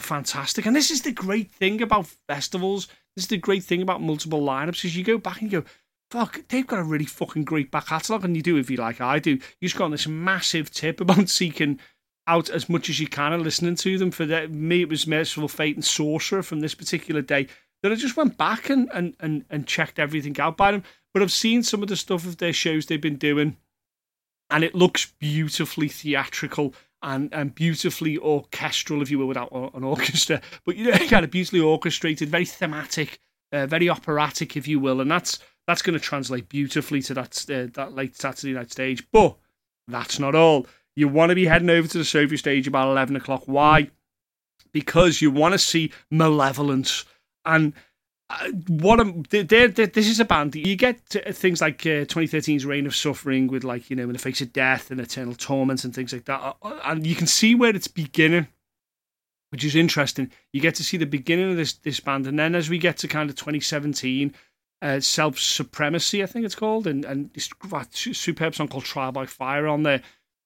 fantastic. 0.01 0.67
And 0.67 0.75
this 0.75 0.91
is 0.91 1.03
the 1.03 1.13
great 1.13 1.51
thing 1.51 1.83
about 1.83 2.07
festivals. 2.29 2.87
This 3.17 3.25
is 3.25 3.29
the 3.29 3.37
great 3.37 3.65
thing 3.65 3.83
about 3.83 4.03
multiple 4.03 4.41
lineups 4.41 4.85
is 4.85 4.97
you 4.97 5.05
go 5.05 5.19
back 5.19 5.41
and 5.41 5.51
you 5.51 5.61
go, 5.61 5.69
fuck, 6.11 6.41
they've 6.49 6.67
got 6.67 6.81
a 6.81 6.85
really 6.85 7.05
fucking 7.05 7.45
great 7.45 7.71
back 7.71 7.87
catalogue, 7.87 8.25
and 8.25 8.37
you 8.37 8.43
do 8.43 8.57
if 8.57 8.71
you 8.71 8.77
like 8.77 9.01
I 9.01 9.19
do. 9.19 9.33
You 9.33 9.69
just 9.69 9.77
got 9.77 9.85
on 9.85 9.91
this 9.93 10.09
massive 10.09 10.71
tip 10.71 11.01
about 11.01 11.29
seeking 11.31 11.79
out 12.27 12.51
as 12.51 12.69
much 12.69 12.89
as 12.89 13.01
you 13.01 13.07
can 13.07 13.33
and 13.33 13.43
listening 13.43 13.77
to 13.77 13.99
them. 13.99 14.11
For 14.11 14.27
the, 14.27 14.49
me, 14.49 14.83
it 14.83 14.89
was 14.89 15.07
Mercyful 15.07 15.49
Fate 15.49 15.77
and 15.77 15.85
Sorcerer 15.85 16.43
from 16.43 16.61
this 16.61 16.75
particular 16.75 17.23
day 17.23 17.47
that 17.83 17.93
I 17.93 17.95
just 17.95 18.17
went 18.17 18.37
back 18.37 18.69
and, 18.69 18.91
and, 18.93 19.15
and, 19.21 19.45
and 19.49 19.67
checked 19.67 19.99
everything 19.99 20.39
out 20.39 20.57
by 20.57 20.73
them. 20.73 20.83
But 21.15 21.23
I've 21.23 21.33
seen 21.33 21.63
some 21.63 21.83
of 21.83 21.89
the 21.89 21.97
stuff 21.97 22.27
of 22.27 22.37
their 22.37 22.53
shows 22.53 22.87
they've 22.87 23.01
been 23.01 23.17
doing, 23.17 23.57
and 24.51 24.65
it 24.65 24.75
looks 24.75 25.13
beautifully 25.19 25.89
theatrical 25.89 26.75
and, 27.03 27.33
and 27.33 27.55
beautifully 27.55 28.19
orchestral, 28.19 29.01
if 29.01 29.11
you 29.11 29.19
will, 29.19 29.27
without 29.27 29.51
an 29.53 29.85
orchestra. 29.85 30.41
But 30.65 30.77
you 30.77 30.91
know, 30.91 30.99
kind 31.09 31.25
of 31.25 31.31
beautifully 31.31 31.61
orchestrated, 31.61 32.29
very 32.29 32.45
thematic, 32.45 33.19
uh, 33.53 33.67
very 33.67 33.89
operatic, 33.89 34.57
if 34.57 34.69
you 34.69 34.79
will, 34.79 35.01
and 35.01 35.11
that's 35.11 35.39
that's 35.71 35.83
going 35.83 35.99
to 35.99 36.05
translate 36.05 36.49
beautifully 36.49 37.01
to 37.03 37.15
that 37.15 37.47
uh, 37.49 37.71
that 37.75 37.95
late 37.95 38.17
Saturday 38.17 38.53
night 38.53 38.73
stage. 38.73 39.07
But 39.13 39.37
that's 39.87 40.19
not 40.19 40.35
all. 40.35 40.67
You 40.97 41.07
want 41.07 41.31
to 41.31 41.37
be 41.37 41.47
heading 41.47 41.71
over 41.71 41.87
to 41.87 41.99
the 41.99 42.05
Sophie 42.05 42.37
stage 42.37 42.67
about 42.67 42.91
eleven 42.91 43.15
o'clock. 43.15 43.45
Why? 43.47 43.91
Because 44.73 45.23
you 45.23 45.31
want 45.31 45.55
to 45.55 45.59
see 45.59 45.93
Malevolence 46.11 47.05
and. 47.45 47.73
Uh, 48.33 48.53
what 48.69 49.01
a, 49.01 49.25
they're, 49.31 49.67
they're, 49.67 49.89
this 49.89 50.07
is 50.07 50.21
a 50.21 50.25
band 50.25 50.55
you 50.55 50.77
get 50.77 51.01
things 51.01 51.61
like 51.61 51.85
uh, 51.85 52.07
2013's 52.07 52.65
Reign 52.65 52.87
of 52.87 52.95
Suffering 52.95 53.49
with 53.49 53.65
like 53.65 53.91
you 53.91 53.97
know 53.97 54.05
in 54.05 54.13
the 54.13 54.21
face 54.21 54.41
of 54.41 54.53
death 54.53 54.93
and 54.93 55.01
eternal 55.01 55.35
torment 55.35 55.83
and 55.83 55.93
things 55.93 56.13
like 56.13 56.27
that 56.27 56.41
uh, 56.41 56.53
uh, 56.63 56.79
and 56.85 57.05
you 57.05 57.17
can 57.17 57.27
see 57.27 57.57
where 57.57 57.75
it's 57.75 57.89
beginning 57.89 58.47
which 59.51 59.65
is 59.65 59.75
interesting 59.75 60.31
you 60.53 60.61
get 60.61 60.77
to 60.77 60.85
see 60.85 60.97
the 60.97 61.07
beginning 61.07 61.51
of 61.51 61.57
this 61.57 61.73
this 61.73 61.99
band 61.99 62.25
and 62.29 62.39
then 62.39 62.55
as 62.55 62.71
we 62.71 62.79
get 62.79 62.97
to 62.99 63.09
kind 63.09 63.31
of 63.31 63.35
2017 63.35 64.33
uh, 64.83 65.01
Self 65.01 65.39
Supremacy, 65.39 66.23
I 66.23 66.27
think 66.27 66.45
it's 66.45 66.55
called, 66.55 66.87
and 66.87 67.05
and 67.05 67.31
superb 67.93 68.55
song 68.55 68.69
called 68.69 68.85
Trial 68.85 69.13
by 69.13 69.27
Fire 69.27 69.67
on 69.67 69.83
there. 69.83 70.03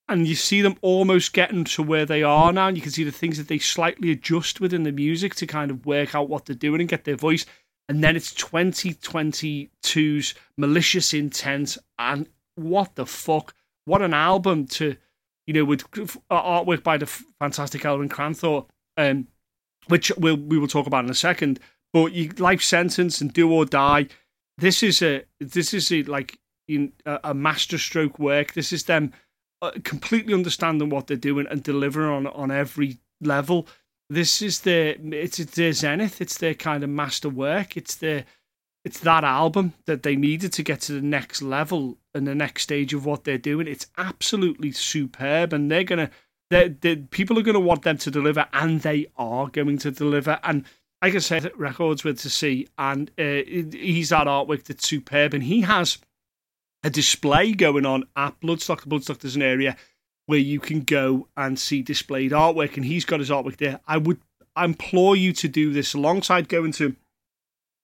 And 0.07 0.29
you 0.29 0.35
see 0.35 0.61
them 0.61 0.77
almost 0.83 1.33
getting 1.33 1.64
to 1.64 1.83
where 1.83 2.05
they 2.05 2.23
are 2.23 2.53
now, 2.53 2.68
and 2.68 2.77
you 2.77 2.83
can 2.83 2.92
see 2.92 3.05
the 3.05 3.11
things 3.11 3.38
that 3.38 3.49
they 3.49 3.59
slightly 3.59 4.11
adjust 4.11 4.61
within 4.61 4.83
the 4.83 4.92
music 4.92 5.35
to 5.37 5.47
kind 5.47 5.70
of 5.70 5.87
work 5.87 6.14
out 6.14 6.29
what 6.29 6.44
they're 6.44 6.55
doing 6.55 6.81
and 6.81 6.90
get 6.90 7.05
their 7.05 7.16
voice. 7.16 7.47
And 7.88 8.05
then 8.05 8.16
it's 8.16 8.35
2022's 8.35 10.35
Malicious 10.59 11.14
Intent, 11.14 11.79
and 11.99 12.29
what 12.57 12.97
the 12.97 13.07
fuck? 13.07 13.55
What 13.87 14.03
an 14.03 14.14
album 14.14 14.66
to, 14.68 14.97
you 15.47 15.55
know, 15.55 15.64
with 15.64 15.90
artwork 16.31 16.83
by 16.83 16.99
the 16.99 17.07
fantastic 17.07 17.83
Eliran 17.83 18.11
Kantor, 18.11 18.66
um, 18.97 19.29
which 19.88 20.12
we'll, 20.18 20.37
we 20.37 20.59
will 20.59 20.68
talk 20.68 20.87
about 20.87 21.05
in 21.05 21.11
a 21.11 21.14
second. 21.14 21.61
But 21.92 22.12
you, 22.12 22.31
Life 22.38 22.62
Sentence 22.62 23.20
and 23.20 23.33
Do 23.33 23.53
or 23.53 23.64
Die 23.64 24.09
this 24.59 24.83
is 24.83 25.03
a 25.03 25.25
this 25.40 25.75
is 25.75 25.90
a 25.90 26.03
like 26.05 26.38
in, 26.69 26.93
a, 27.07 27.21
a 27.25 27.35
masterstroke 27.35 28.19
work. 28.19 28.53
This 28.53 28.73
is 28.73 28.85
them 28.85 29.12
uh, 29.62 29.73
completely 29.83 30.35
understanding 30.35 30.90
what 30.90 31.07
they're 31.07 31.17
doing 31.17 31.47
and 31.51 31.62
delivering 31.62 32.11
on 32.11 32.27
on 32.27 32.51
every 32.51 32.99
level. 33.21 33.67
This 34.11 34.43
is 34.43 34.61
their 34.61 34.97
it's, 35.01 35.38
their 35.38 35.73
zenith. 35.73 36.21
It's 36.21 36.38
their 36.38 36.55
kind 36.55 36.85
of 36.85 36.90
master 36.90 37.29
work. 37.29 37.77
It's 37.77 37.97
their 37.97 38.25
it's 38.85 39.01
that 39.01 39.25
album 39.25 39.73
that 39.87 40.03
they 40.03 40.14
needed 40.14 40.53
to 40.53 40.62
get 40.62 40.83
to 40.83 40.93
the 40.93 41.01
next 41.01 41.40
level 41.40 41.97
and 42.14 42.27
the 42.27 42.35
next 42.35 42.64
stage 42.64 42.93
of 42.93 43.07
what 43.07 43.25
they're 43.25 43.38
doing. 43.38 43.67
It's 43.67 43.87
absolutely 43.97 44.73
superb, 44.73 45.53
and 45.53 45.71
they're 45.71 45.85
gonna. 45.85 46.11
They're, 46.51 46.69
people 46.97 47.38
are 47.38 47.43
to 47.43 47.59
want 47.59 47.83
them 47.83 47.97
to 47.99 48.11
deliver, 48.11 48.47
and 48.53 48.83
they 48.83 49.07
are 49.17 49.49
going 49.49 49.79
to 49.79 49.90
deliver. 49.90 50.38
And 50.45 50.64
I 51.12 51.19
said, 51.19 51.51
records 51.57 52.05
with 52.05 52.21
to 52.21 52.31
see, 52.31 52.69
and 52.79 53.11
uh, 53.19 53.45
he's 53.47 54.09
that 54.09 54.27
artwork 54.27 54.64
that's 54.64 54.88
superb, 54.88 55.35
and 55.35 55.43
he 55.43 55.61
has 55.62 55.99
a 56.83 56.90
display 56.90 57.53
going 57.53 57.85
on 57.85 58.05
at 58.17 58.40
Bloodstock. 58.40 58.87
Bloodstock, 58.87 59.19
there's 59.19 59.37
an 59.37 59.43
area 59.43 59.77
where 60.27 60.38
you 60.38 60.61
can 60.61 60.81
go 60.81 61.29
and 61.37 61.59
see 61.59 61.83
displayed 61.83 62.33
artwork, 62.33 62.77
and 62.77 62.87
he's 62.87 63.05
got 63.05 63.21
his 63.21 63.31
artwork 63.31 63.59
there. 63.59 63.81
I 63.87 63.99
would 63.99 64.21
implore 64.57 65.17
you 65.17 65.33
to 65.35 65.49
do 65.49 65.73
this 65.73 65.95
alongside 65.95 66.49
going 66.49 66.73
to 66.73 66.97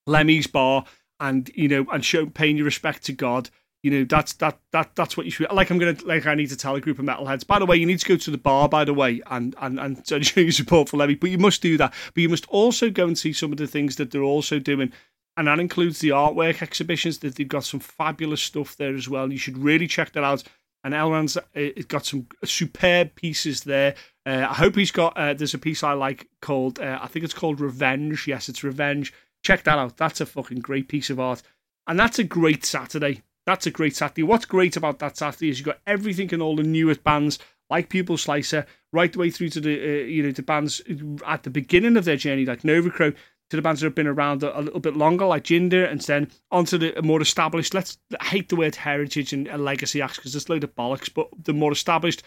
Lemmy's 0.06 0.46
bar 0.46 0.85
and 1.18 1.50
you 1.54 1.68
know 1.68 1.87
and 1.92 2.04
show 2.04 2.26
paying 2.26 2.56
your 2.56 2.64
respect 2.64 3.04
to 3.04 3.12
God 3.12 3.50
you 3.82 3.90
know 3.90 4.04
that's 4.04 4.34
that 4.34 4.58
that 4.72 4.90
that's 4.94 5.16
what 5.16 5.24
you 5.24 5.32
should 5.32 5.50
like 5.52 5.70
i'm 5.70 5.78
gonna 5.78 5.96
like 6.04 6.26
i 6.26 6.34
need 6.34 6.48
to 6.48 6.56
tell 6.56 6.74
a 6.74 6.80
group 6.80 6.98
of 6.98 7.04
metalheads 7.04 7.46
by 7.46 7.58
the 7.58 7.66
way 7.66 7.76
you 7.76 7.86
need 7.86 7.98
to 7.98 8.08
go 8.08 8.16
to 8.16 8.30
the 8.30 8.38
bar 8.38 8.68
by 8.68 8.84
the 8.84 8.94
way 8.94 9.20
and 9.30 9.54
and 9.60 9.78
and 9.78 10.06
show 10.26 10.40
your 10.40 10.52
support 10.52 10.88
for 10.88 10.96
Lemmy 10.96 11.14
but 11.14 11.30
you 11.30 11.38
must 11.38 11.62
do 11.62 11.76
that 11.78 11.92
but 12.14 12.20
you 12.20 12.28
must 12.28 12.48
also 12.48 12.90
go 12.90 13.06
and 13.06 13.18
see 13.18 13.32
some 13.32 13.52
of 13.52 13.58
the 13.58 13.66
things 13.66 13.96
that 13.96 14.10
they're 14.10 14.22
also 14.22 14.58
doing 14.58 14.92
and 15.36 15.46
that 15.46 15.60
includes 15.60 16.00
the 16.00 16.10
artwork 16.10 16.60
exhibitions 16.60 17.18
that 17.18 17.36
they've 17.36 17.48
got 17.48 17.64
some 17.64 17.80
fabulous 17.80 18.42
stuff 18.42 18.76
there 18.76 18.94
as 18.94 19.08
well 19.08 19.32
you 19.32 19.38
should 19.38 19.56
really 19.56 19.86
check 19.86 20.12
that 20.12 20.24
out 20.24 20.42
and 20.84 20.94
Eliran's 20.94 21.36
uh, 21.36 21.42
it 21.52 21.88
got 21.88 22.06
some 22.06 22.26
superb 22.44 23.14
pieces 23.14 23.62
there. 23.64 23.94
Uh, 24.24 24.46
I 24.48 24.54
hope 24.54 24.76
he's 24.76 24.90
got. 24.90 25.16
Uh, 25.16 25.34
there's 25.34 25.54
a 25.54 25.58
piece 25.58 25.82
I 25.82 25.92
like 25.92 26.28
called. 26.40 26.78
Uh, 26.78 26.98
I 27.00 27.06
think 27.06 27.24
it's 27.24 27.34
called 27.34 27.60
Revenge. 27.60 28.26
Yes, 28.26 28.48
it's 28.48 28.64
Revenge. 28.64 29.12
Check 29.42 29.64
that 29.64 29.78
out. 29.78 29.96
That's 29.96 30.20
a 30.20 30.26
fucking 30.26 30.60
great 30.60 30.88
piece 30.88 31.10
of 31.10 31.20
art, 31.20 31.42
and 31.86 31.98
that's 31.98 32.18
a 32.18 32.24
great 32.24 32.64
Saturday. 32.64 33.22
That's 33.46 33.66
a 33.66 33.70
great 33.70 33.96
Saturday. 33.96 34.22
What's 34.22 34.44
great 34.44 34.76
about 34.76 34.98
that 34.98 35.16
Saturday 35.16 35.50
is 35.50 35.59
you've 35.59 35.66
got 35.66 35.81
everything 35.87 36.33
and 36.33 36.42
all 36.42 36.57
the 36.57 36.62
newest 36.62 37.03
bands 37.03 37.38
like 37.70 37.88
Pupil 37.88 38.18
Slicer, 38.18 38.66
right 38.92 39.12
the 39.12 39.18
way 39.18 39.31
through 39.31 39.48
to 39.50 39.61
the 39.61 39.81
uh, 39.81 40.05
you 40.05 40.22
know 40.22 40.33
the 40.33 40.42
bands 40.42 40.83
at 41.26 41.44
the 41.44 41.50
beginning 41.50 41.96
of 41.96 42.05
their 42.05 42.16
journey, 42.16 42.44
like 42.44 42.64
Nova 42.64 42.90
Crow. 42.90 43.12
to 43.50 43.57
the 43.57 43.62
bands 43.62 43.81
that 43.81 43.87
have 43.87 43.94
been 43.94 44.07
around 44.07 44.42
a, 44.42 44.59
a 44.59 44.62
little 44.62 44.81
bit 44.81 44.96
longer, 44.96 45.26
like 45.26 45.44
Jinjer, 45.44 45.90
and 45.90 46.00
then 46.03 46.31
onto 46.50 46.79
the 46.79 47.00
more 47.03 47.22
established. 47.22 47.72
Let's 47.72 47.98
I 48.20 48.24
hate 48.24 48.48
the 48.48 48.57
word 48.57 48.74
heritage 48.76 49.33
and, 49.33 49.46
and 49.48 49.64
legacy 49.64 50.03
acts 50.03 50.16
because 50.16 50.33
there's 50.33 50.48
a 50.48 50.53
load 50.53 50.64
of 50.64 50.74
bollocks, 50.74 51.12
but 51.12 51.29
the 51.44 51.53
more 51.53 51.72
established 51.72 52.22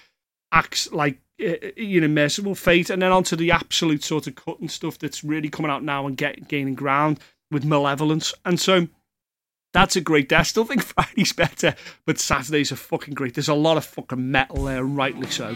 acts 0.52 0.92
like 0.92 1.20
uh, 1.46 1.56
you 1.76 2.02
know 2.02 2.08
Mercyful 2.08 2.56
Fate, 2.56 2.90
and 2.90 3.02
then 3.02 3.12
onto 3.12 3.36
the 3.36 3.52
absolute 3.52 4.04
sort 4.04 4.28
of 4.28 4.36
cutting 4.36 4.70
stuff 4.70 4.98
that's 4.98 5.24
really 5.24 5.50
coming 5.50 5.72
out 5.72 5.84
now 5.84 6.08
and 6.08 6.18
get, 6.18 6.48
gaining 6.48 6.76
ground 6.76 7.20
with 7.52 7.66
Malevolence, 7.66 8.34
and 8.46 8.60
so. 8.60 8.88
That's 9.74 9.96
a 9.96 10.02
great 10.02 10.30
day. 10.30 10.38
I 10.38 10.44
still 10.44 10.66
think 10.66 10.84
Friday's 10.84 11.34
better, 11.34 11.76
but 12.06 12.20
Saturdays 12.20 12.72
are 12.72 12.78
fucking 12.78 13.16
great. 13.16 13.34
There's 13.34 13.50
a 13.50 13.54
lot 13.54 13.78
of 13.78 13.86
fucking 13.86 14.32
metal 14.32 14.64
there, 14.64 14.84
and 14.84 14.96
rightly 14.96 15.30
so. 15.30 15.56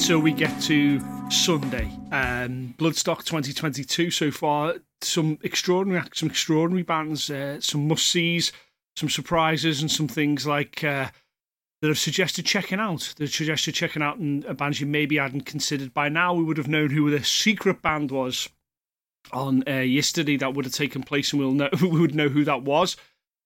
so 0.00 0.18
we 0.18 0.32
get 0.32 0.60
to 0.62 0.98
Sunday, 1.30 1.84
um, 2.10 2.74
Bloodstock 2.78 3.18
2022 3.18 4.10
so 4.10 4.30
far. 4.30 4.76
Some 5.02 5.38
extraordinary, 5.42 6.02
some 6.14 6.30
extraordinary 6.30 6.82
bands, 6.82 7.30
uh, 7.30 7.60
some 7.60 7.86
must 7.86 8.06
sees, 8.06 8.50
some 8.96 9.08
surprises, 9.10 9.82
and 9.82 9.90
some 9.90 10.08
things 10.08 10.46
like 10.46 10.82
uh, 10.82 11.10
that 11.80 11.88
have 11.88 11.98
suggested 11.98 12.44
checking 12.44 12.80
out. 12.80 13.14
That 13.16 13.30
suggested 13.30 13.74
checking 13.74 14.02
out 14.02 14.18
and 14.18 14.44
a 14.44 14.54
band 14.54 14.80
you 14.80 14.86
maybe 14.86 15.16
hadn't 15.16 15.46
considered 15.46 15.94
by 15.94 16.08
now. 16.08 16.34
We 16.34 16.44
would 16.44 16.58
have 16.58 16.68
known 16.68 16.90
who 16.90 17.10
the 17.10 17.24
secret 17.24 17.82
band 17.82 18.10
was 18.10 18.48
on 19.32 19.64
uh, 19.68 19.80
yesterday 19.80 20.36
that 20.38 20.54
would 20.54 20.64
have 20.64 20.74
taken 20.74 21.02
place, 21.02 21.32
and 21.32 21.40
we'll 21.40 21.52
know 21.52 21.70
we 21.80 22.00
would 22.00 22.14
know 22.14 22.28
who 22.28 22.44
that 22.44 22.62
was 22.62 22.96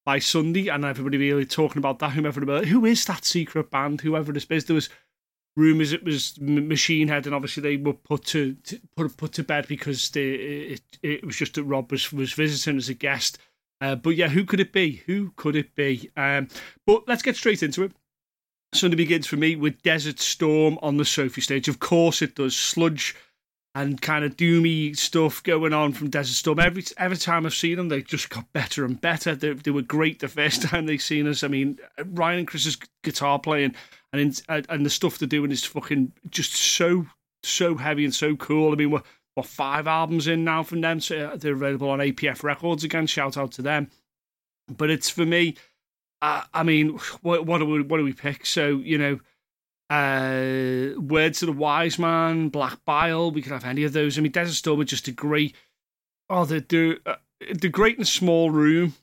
by 0.04 0.18
Sunday, 0.18 0.68
and 0.68 0.84
everybody 0.84 1.16
really 1.16 1.46
talking 1.46 1.78
about 1.78 1.98
that. 2.00 2.12
Whoever, 2.12 2.64
who 2.64 2.84
is 2.84 3.04
that 3.06 3.24
secret 3.24 3.70
band? 3.70 4.00
Whoever 4.00 4.32
this 4.32 4.46
is, 4.50 4.64
there 4.64 4.74
was 4.74 4.88
rumors 5.56 5.92
it 5.92 6.04
was 6.04 6.38
Machine 6.40 7.08
Head, 7.08 7.26
and 7.26 7.34
obviously 7.34 7.62
they 7.62 7.76
were 7.76 7.94
put 7.94 8.24
to, 8.26 8.54
to 8.54 8.80
put 8.96 9.16
put 9.16 9.32
to 9.34 9.44
bed 9.44 9.66
because 9.68 10.10
they, 10.10 10.30
it 10.30 10.82
it 11.02 11.24
was 11.24 11.36
just 11.36 11.54
that 11.54 11.64
Rob 11.64 11.90
was 11.90 12.12
was 12.12 12.32
visiting 12.32 12.76
as 12.76 12.88
a 12.88 12.94
guest. 12.94 13.38
Uh, 13.80 13.94
but 13.94 14.10
yeah, 14.10 14.28
who 14.28 14.44
could 14.44 14.60
it 14.60 14.72
be? 14.72 15.02
Who 15.06 15.32
could 15.36 15.56
it 15.56 15.74
be? 15.74 16.10
Um, 16.16 16.48
but 16.86 17.06
let's 17.06 17.22
get 17.22 17.36
straight 17.36 17.62
into 17.62 17.82
it. 17.82 17.92
Sunday 18.74 18.96
begins 18.96 19.26
for 19.26 19.36
me 19.36 19.54
with 19.56 19.82
Desert 19.82 20.18
Storm 20.18 20.78
on 20.82 20.96
the 20.96 21.04
Sophie 21.04 21.40
stage. 21.40 21.68
Of 21.68 21.78
course, 21.78 22.22
it 22.22 22.34
does 22.34 22.56
sludge 22.56 23.14
and 23.76 24.00
kind 24.00 24.24
of 24.24 24.36
doomy 24.36 24.96
stuff 24.96 25.42
going 25.42 25.72
on 25.72 25.92
from 25.92 26.10
Desert 26.10 26.34
Storm. 26.34 26.58
Every 26.58 26.84
every 26.96 27.16
time 27.16 27.46
I've 27.46 27.54
seen 27.54 27.76
them, 27.76 27.88
they 27.88 28.02
just 28.02 28.30
got 28.30 28.52
better 28.52 28.84
and 28.84 29.00
better. 29.00 29.34
They, 29.34 29.52
they 29.52 29.70
were 29.70 29.82
great 29.82 30.18
the 30.20 30.28
first 30.28 30.62
time 30.68 30.86
they 30.86 30.98
seen 30.98 31.26
us. 31.28 31.44
I 31.44 31.48
mean, 31.48 31.78
Ryan 32.04 32.40
and 32.40 32.48
Chris's 32.48 32.76
guitar 33.02 33.38
playing 33.38 33.74
and 34.12 34.20
in, 34.20 34.64
and 34.68 34.84
the 34.84 34.90
stuff 34.90 35.18
they're 35.18 35.28
doing 35.28 35.52
is 35.52 35.64
fucking 35.64 36.12
just 36.30 36.54
so 36.54 37.06
so 37.42 37.76
heavy 37.76 38.04
and 38.04 38.14
so 38.14 38.36
cool. 38.36 38.72
I 38.72 38.76
mean, 38.76 38.90
we're, 38.90 39.02
we're 39.36 39.42
five 39.42 39.86
albums 39.86 40.26
in 40.26 40.44
now 40.44 40.62
from 40.62 40.80
them, 40.80 41.00
so 41.00 41.28
uh, 41.28 41.36
they're 41.36 41.54
available 41.54 41.90
on 41.90 41.98
APF 41.98 42.42
Records 42.42 42.84
again. 42.84 43.06
Shout 43.06 43.36
out 43.36 43.52
to 43.52 43.62
them. 43.62 43.90
But 44.68 44.90
it's 44.90 45.10
for 45.10 45.26
me. 45.26 45.56
Uh, 46.24 46.42
I 46.54 46.62
mean, 46.62 46.98
what, 47.20 47.44
what 47.44 47.58
do 47.58 47.66
we 47.66 47.82
what 47.82 47.98
do 47.98 48.04
we 48.04 48.14
pick? 48.14 48.46
So 48.46 48.78
you 48.78 48.96
know, 48.96 49.20
uh, 49.90 50.98
Words 50.98 51.42
of 51.42 51.48
the 51.48 51.52
Wise 51.52 51.98
Man, 51.98 52.48
Black 52.48 52.82
Bile. 52.86 53.30
We 53.30 53.42
could 53.42 53.52
have 53.52 53.66
any 53.66 53.84
of 53.84 53.92
those. 53.92 54.16
I 54.16 54.22
mean, 54.22 54.32
Desert 54.32 54.54
Storm 54.54 54.80
are 54.80 54.84
just 54.84 55.06
a 55.06 55.12
great. 55.12 55.54
Oh, 56.30 56.46
they're, 56.46 56.60
they're, 56.60 56.96
uh, 57.04 57.16
they're 57.52 57.70
great 57.70 57.96
in 57.96 58.02
a 58.02 58.06
small 58.06 58.50
room 58.50 58.94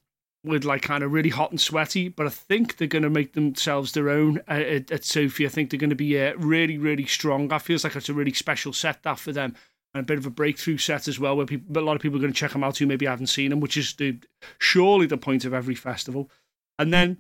with 0.43 0.65
like 0.65 0.81
kind 0.81 1.03
of 1.03 1.11
really 1.11 1.29
hot 1.29 1.51
and 1.51 1.61
sweaty, 1.61 2.09
but 2.09 2.25
I 2.25 2.29
think 2.31 2.77
they're 2.77 2.87
going 2.87 3.03
to 3.03 3.09
make 3.11 3.33
themselves 3.33 3.91
their 3.91 4.09
own 4.09 4.41
at, 4.47 4.61
at, 4.63 4.91
at 4.91 5.05
Sophie. 5.05 5.45
I 5.45 5.49
think 5.49 5.69
they're 5.69 5.79
going 5.79 5.91
to 5.91 5.95
be 5.95 6.19
uh, 6.19 6.33
really, 6.37 6.79
really 6.79 7.05
strong. 7.05 7.49
That 7.49 7.61
feels 7.61 7.83
like 7.83 7.95
it's 7.95 8.09
a 8.09 8.15
really 8.15 8.33
special 8.33 8.73
set 8.73 9.03
that 9.03 9.19
for 9.19 9.31
them 9.31 9.55
and 9.93 10.01
a 10.01 10.05
bit 10.07 10.17
of 10.17 10.25
a 10.25 10.31
breakthrough 10.31 10.79
set 10.79 11.07
as 11.07 11.19
well, 11.19 11.37
where 11.37 11.45
people, 11.45 11.77
a 11.77 11.85
lot 11.85 11.95
of 11.95 12.01
people 12.01 12.17
are 12.17 12.21
going 12.21 12.33
to 12.33 12.39
check 12.39 12.53
them 12.53 12.63
out 12.63 12.79
who 12.79 12.87
maybe 12.87 13.05
haven't 13.05 13.27
seen 13.27 13.51
them, 13.51 13.59
which 13.59 13.77
is 13.77 13.93
the, 13.93 14.17
surely 14.57 15.05
the 15.05 15.17
point 15.17 15.45
of 15.45 15.53
every 15.53 15.75
festival. 15.75 16.31
And 16.79 16.93
then 16.93 17.17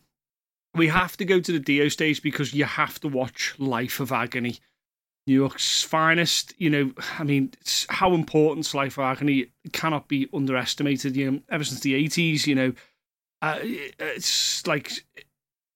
we 0.75 0.87
have 0.87 1.17
to 1.17 1.25
go 1.25 1.39
to 1.39 1.51
the 1.51 1.59
Dio 1.59 1.87
stage 1.89 2.21
because 2.21 2.53
you 2.53 2.65
have 2.65 2.99
to 3.01 3.07
watch 3.07 3.55
Life 3.57 3.99
of 3.99 4.11
Agony. 4.11 4.59
New 5.27 5.35
York's 5.35 5.83
finest, 5.83 6.53
you 6.57 6.69
know, 6.69 6.91
I 7.19 7.23
mean, 7.23 7.51
how 7.89 8.13
important 8.13 8.73
Life 8.73 8.97
of 8.97 9.03
Agony 9.03 9.47
cannot 9.71 10.07
be 10.07 10.27
underestimated. 10.33 11.15
You 11.15 11.31
know, 11.31 11.39
ever 11.49 11.63
since 11.63 11.81
the 11.81 11.93
80s, 12.07 12.47
you 12.47 12.55
know, 12.55 12.73
uh, 13.41 13.59
it's 13.61 14.65
like 14.65 15.03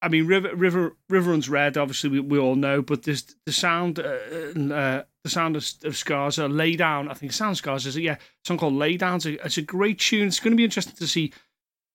I 0.05 0.07
mean, 0.07 0.27
River 0.27 0.55
River 0.55 0.95
River 1.09 1.31
runs 1.31 1.49
red. 1.49 1.77
Obviously, 1.77 2.11
we, 2.11 2.19
we 2.19 2.37
all 2.37 2.55
know, 2.55 2.83
but 2.83 3.03
there's 3.03 3.35
the 3.47 3.51
sound, 3.51 3.97
uh, 3.97 4.03
uh, 4.03 5.03
the 5.23 5.29
sound 5.29 5.55
of, 5.55 5.67
of 5.83 5.97
Scars, 5.97 6.37
uh, 6.37 6.45
Lay 6.45 6.75
Down. 6.75 7.09
I 7.09 7.15
think 7.15 7.31
Sound 7.31 7.57
Scars 7.57 7.87
is 7.87 7.97
it? 7.97 8.03
Yeah, 8.03 8.13
a 8.13 8.19
song 8.45 8.59
called 8.59 8.75
Lay 8.75 8.97
Down. 8.97 9.15
It's 9.15 9.25
a, 9.25 9.45
it's 9.45 9.57
a 9.57 9.63
great 9.63 9.99
tune. 9.99 10.27
It's 10.27 10.39
going 10.39 10.51
to 10.51 10.57
be 10.57 10.63
interesting 10.63 10.95
to 10.95 11.07
see. 11.07 11.33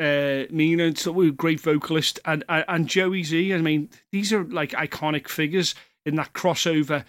Uh, 0.01 0.47
know, 0.51 0.87
it's 0.87 1.07
a 1.07 1.13
great 1.31 1.61
vocalist 1.61 2.19
and 2.25 2.45
and 2.49 2.89
Joey 2.89 3.23
Z. 3.23 3.53
I 3.53 3.59
mean, 3.59 3.91
these 4.13 4.33
are 4.33 4.45
like 4.45 4.71
iconic 4.71 5.29
figures 5.29 5.75
in 6.07 6.17
that 6.17 6.33
crossover 6.33 7.05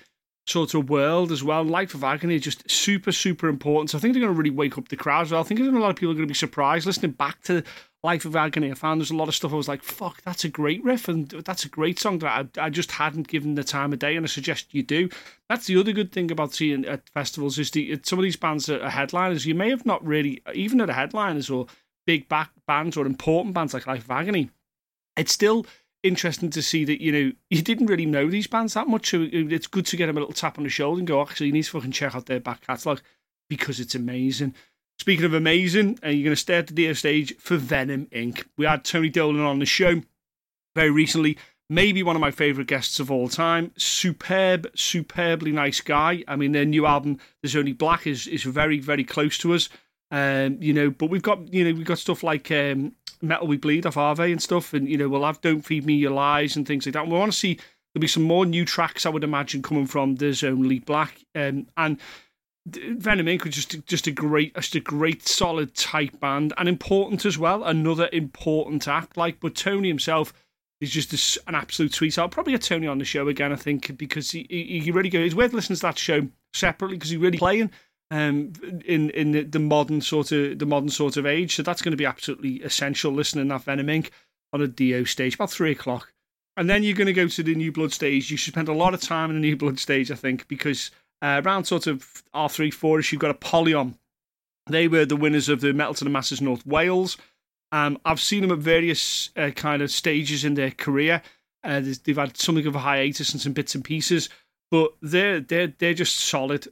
sort 0.46 0.74
of 0.74 0.90
world 0.90 1.32
as 1.32 1.44
well. 1.44 1.64
Life 1.64 1.94
of 1.94 2.04
Agony 2.04 2.36
is 2.36 2.42
just 2.42 2.70
super 2.70 3.12
super 3.12 3.48
important. 3.48 3.92
So 3.92 3.98
I 3.98 4.02
think 4.02 4.14
they're 4.14 4.22
going 4.22 4.34
to 4.34 4.38
really 4.38 4.50
wake 4.50 4.78
up 4.78 4.90
the 4.90 4.98
crowd 4.98 5.28
as 5.28 5.32
well. 5.32 5.42
I 5.42 5.44
think 5.44 5.60
a 5.60 5.64
lot 5.64 5.90
of 5.90 5.96
people 5.96 6.12
are 6.12 6.16
going 6.16 6.28
to 6.28 6.32
be 6.32 6.34
surprised 6.34 6.86
listening 6.86 7.12
back 7.12 7.42
to 7.44 7.64
Life 8.04 8.26
of 8.26 8.36
Agony, 8.36 8.72
I 8.72 8.74
found 8.74 9.00
there's 9.00 9.12
a 9.12 9.16
lot 9.16 9.28
of 9.28 9.36
stuff 9.36 9.54
I 9.54 9.58
was 9.58 9.68
like, 9.68 9.84
fuck, 9.84 10.24
that's 10.24 10.44
a 10.44 10.50
great 10.50 10.84
riff 10.84 11.08
and 11.08 11.30
that's 11.30 11.66
a 11.66 11.70
great 11.70 12.00
song 12.00 12.18
that 12.20 12.50
I, 12.58 12.66
I 12.66 12.70
just 12.72 12.92
hadn't 12.92 13.28
given 13.28 13.54
the 13.54 13.64
time 13.64 13.94
of 13.94 14.00
day 14.00 14.16
and 14.16 14.26
I 14.26 14.28
suggest 14.28 14.74
you 14.74 14.82
do. 14.82 15.08
That's 15.50 15.68
the 15.68 15.80
other 15.80 15.92
good 15.92 16.12
thing 16.12 16.32
about 16.32 16.56
seeing 16.56 16.84
at 16.86 17.08
festivals 17.10 17.60
is 17.60 17.70
the, 17.70 18.00
some 18.04 18.18
of 18.18 18.24
these 18.24 18.36
bands 18.38 18.70
are 18.70 18.90
headliners, 18.90 19.46
you 19.46 19.54
may 19.54 19.70
have 19.70 19.86
not 19.86 20.04
really, 20.04 20.42
even 20.56 20.82
at 20.82 20.90
a 20.90 20.94
headliners 20.94 21.52
or 21.52 21.68
big 22.12 22.28
back 22.28 22.52
bands 22.68 22.98
or 22.98 23.06
important 23.06 23.56
bands 23.56 23.74
like 23.74 23.88
Life 23.88 24.04
of 24.04 24.12
Agony, 24.12 24.50
it's 25.16 25.32
still 25.32 25.66
interesting 26.04 26.50
to 26.50 26.62
see 26.62 26.84
that, 26.84 27.02
you 27.02 27.10
know, 27.10 27.32
you 27.50 27.62
didn't 27.62 27.86
really 27.88 28.06
know 28.06 28.30
these 28.30 28.48
bands 28.48 28.74
that 28.74 28.90
much. 28.90 29.12
So 29.12 29.30
it's 29.32 29.68
good 29.68 29.86
to 29.86 29.96
get 29.96 30.08
them 30.08 30.18
a 30.18 30.20
little 30.20 30.34
tap 30.34 30.58
on 30.58 30.66
the 30.66 30.70
shoulder 30.70 31.00
and 31.00 31.08
go, 31.08 31.22
actually, 31.22 31.48
you 31.48 31.54
need 31.54 31.64
to 31.64 31.72
fucking 31.72 31.94
check 31.94 32.14
out 32.14 32.26
their 32.26 32.42
back 32.42 32.68
catalogue 32.68 33.02
because 33.50 33.80
it's 33.80 33.96
amazing. 33.96 34.56
Speaking 35.00 35.24
of 35.24 35.34
amazing, 35.34 36.00
uh, 36.04 36.10
you're 36.10 36.26
going 36.26 36.36
to 36.36 36.36
stay 36.36 36.58
at 36.58 36.68
the 36.68 36.74
Dio 36.74 36.92
stage 36.92 37.34
for 37.38 37.56
Venom 37.56 38.08
Inc. 38.08 38.44
We 38.58 38.66
had 38.66 38.84
Tony 38.84 39.08
Dolan 39.08 39.40
on 39.40 39.60
the 39.60 39.66
show 39.66 40.02
very 40.76 40.92
recently. 40.92 41.38
Maybe 41.70 42.04
one 42.04 42.18
of 42.18 42.22
my 42.22 42.32
favourite 42.32 42.68
guests 42.68 43.00
of 43.00 43.10
all 43.10 43.30
time. 43.30 43.72
Superb, 43.78 44.70
superbly 44.76 45.54
nice 45.54 45.80
guy. 45.80 46.26
I 46.28 46.36
mean, 46.36 46.52
their 46.52 46.66
new 46.66 46.86
album, 46.86 47.20
There's 47.42 47.56
Only 47.56 47.72
Black, 47.72 48.06
is 48.06 48.28
is 48.28 48.44
very, 48.44 48.80
very 48.80 49.06
close 49.06 49.38
to 49.38 49.54
us. 49.54 49.70
Um, 50.12 50.58
you 50.62 50.74
know, 50.74 50.90
but 50.90 51.10
we've 51.10 51.22
got 51.22 51.52
you 51.54 51.64
know 51.64 51.76
we've 51.76 51.86
got 51.86 51.98
stuff 51.98 52.22
like 52.22 52.52
um, 52.52 52.94
Metal 53.22 53.48
We 53.48 53.58
Bleed 53.58 53.86
off 53.86 53.98
Ave 53.98 54.32
and 54.32 54.42
stuff, 54.42 54.74
and 54.74 54.88
you 54.90 54.98
know 54.98 55.08
we'll 55.08 55.26
have 55.26 55.42
Don't 55.42 55.62
Feed 55.62 55.86
Me 55.86 55.94
Your 55.94 56.12
Lies 56.12 56.56
and 56.56 56.68
things 56.68 56.86
like 56.86 56.94
that. 56.94 57.04
And 57.04 57.12
we 57.12 57.18
want 57.18 57.32
to 57.32 57.38
see 57.38 57.56
there'll 57.94 58.02
be 58.02 58.08
some 58.08 58.24
more 58.24 58.46
new 58.46 58.66
tracks 58.66 59.06
I 59.06 59.10
would 59.10 59.24
imagine 59.24 59.62
coming 59.62 59.88
from 59.88 60.16
There's 60.16 60.44
Only 60.44 60.80
Black, 60.80 61.24
um, 61.34 61.68
and 61.78 61.98
Venom 62.68 63.26
Inc. 63.26 63.46
was 63.46 63.56
just 63.56 63.86
just 63.88 64.06
a 64.08 64.12
great, 64.12 64.54
just 64.56 64.76
a 64.76 64.82
great, 64.82 65.28
solid, 65.28 65.74
tight 65.76 66.20
band, 66.20 66.54
and 66.58 66.68
important 66.68 67.26
as 67.26 67.38
well. 67.38 67.64
Another 67.64 68.10
important 68.12 68.88
act, 68.88 69.16
like, 69.18 69.40
but 69.40 69.56
Tony 69.56 69.88
himself 69.88 70.34
is 70.82 70.92
just 70.92 71.38
an 71.48 71.56
absolute 71.56 71.94
sweetheart. 71.94 72.26
I'll 72.26 72.30
probably 72.30 72.54
get 72.54 72.64
Tony 72.64 72.88
on 72.88 72.98
the 72.98 73.06
show 73.06 73.28
again, 73.30 73.54
I 73.54 73.56
think, 73.56 73.98
because 73.98 74.32
he 74.32 74.46
he, 74.50 74.82
he 74.82 74.92
really 74.92 75.10
goes. 75.10 75.28
It's 75.28 75.36
worth 75.36 75.54
listening 75.54 75.78
to 75.78 75.82
that 75.84 75.98
show 75.98 76.28
separately 76.54 76.98
because 76.98 77.12
he's 77.12 77.20
really 77.20 77.38
playing 77.38 77.72
um 78.12 78.54
in 78.86 79.10
in 79.12 79.32
the, 79.32 79.44
the, 79.44 79.60
modern 79.60 80.02
sort 80.02 80.32
of 80.32 80.60
the 80.60 80.66
modern 80.66 80.90
sort 80.90 81.18
of 81.18 81.26
age. 81.26 81.56
So 81.56 81.64
that's 81.64 81.82
going 81.82 81.92
to 81.92 81.98
be 81.98 82.06
absolutely 82.06 82.62
essential. 82.62 83.12
Listening 83.12 83.48
that 83.48 83.64
Venom 83.64 83.88
Inc. 83.88 84.10
on 84.54 84.62
a 84.62 84.68
Dio 84.68 85.04
stage 85.06 85.36
about 85.36 85.52
three 85.52 85.72
o'clock, 85.72 86.14
and 86.58 86.70
then 86.70 86.84
you're 86.84 86.96
going 86.96 87.08
to 87.08 87.14
go 87.14 87.28
to 87.28 87.44
the 87.44 87.56
New 87.56 87.72
Blood 87.72 87.94
stage. 87.94 88.30
You 88.30 88.38
should 88.38 88.54
spend 88.54 88.68
a 88.68 88.74
lot 88.74 88.94
of 88.94 89.02
time 89.02 89.30
in 89.30 89.38
the 89.38 89.42
New 89.42 89.56
Blood 89.56 89.80
stage, 89.80 90.12
I 90.12 90.16
think, 90.16 90.48
because 90.48 90.92
uh, 91.22 91.42
around 91.44 91.66
sort 91.66 91.88
of 91.88 92.24
R3, 92.36 92.74
4 92.74 93.00
ish, 93.00 93.12
you've 93.12 93.22
got 93.22 93.32
Apollyon. 93.32 93.98
They 94.68 94.88
were 94.88 95.06
the 95.06 95.16
winners 95.16 95.50
of 95.50 95.62
the 95.62 95.74
Metal 95.74 95.94
to 95.96 96.04
the 96.04 96.10
Masses 96.10 96.42
North 96.42 96.66
Wales. 96.66 97.18
Um, 97.72 98.00
I've 98.04 98.20
seen 98.20 98.42
them 98.42 98.52
at 98.52 98.60
various 98.60 99.30
uh, 99.38 99.52
kind 99.52 99.82
of 99.82 99.92
stages 99.92 100.44
in 100.44 100.56
their 100.56 100.72
career. 100.72 101.22
Uh, 101.64 101.82
they've 102.04 102.18
had 102.18 102.38
something 102.38 102.68
of 102.68 102.76
a 102.76 102.80
hiatus 102.80 103.32
and 103.32 103.42
some 103.42 103.54
bits 103.54 103.76
and 103.76 103.84
pieces, 103.84 104.30
but 104.70 104.94
they're 105.02 105.40
they're 105.40 105.74
they're 105.78 105.94
just 105.94 106.20
solid. 106.20 106.68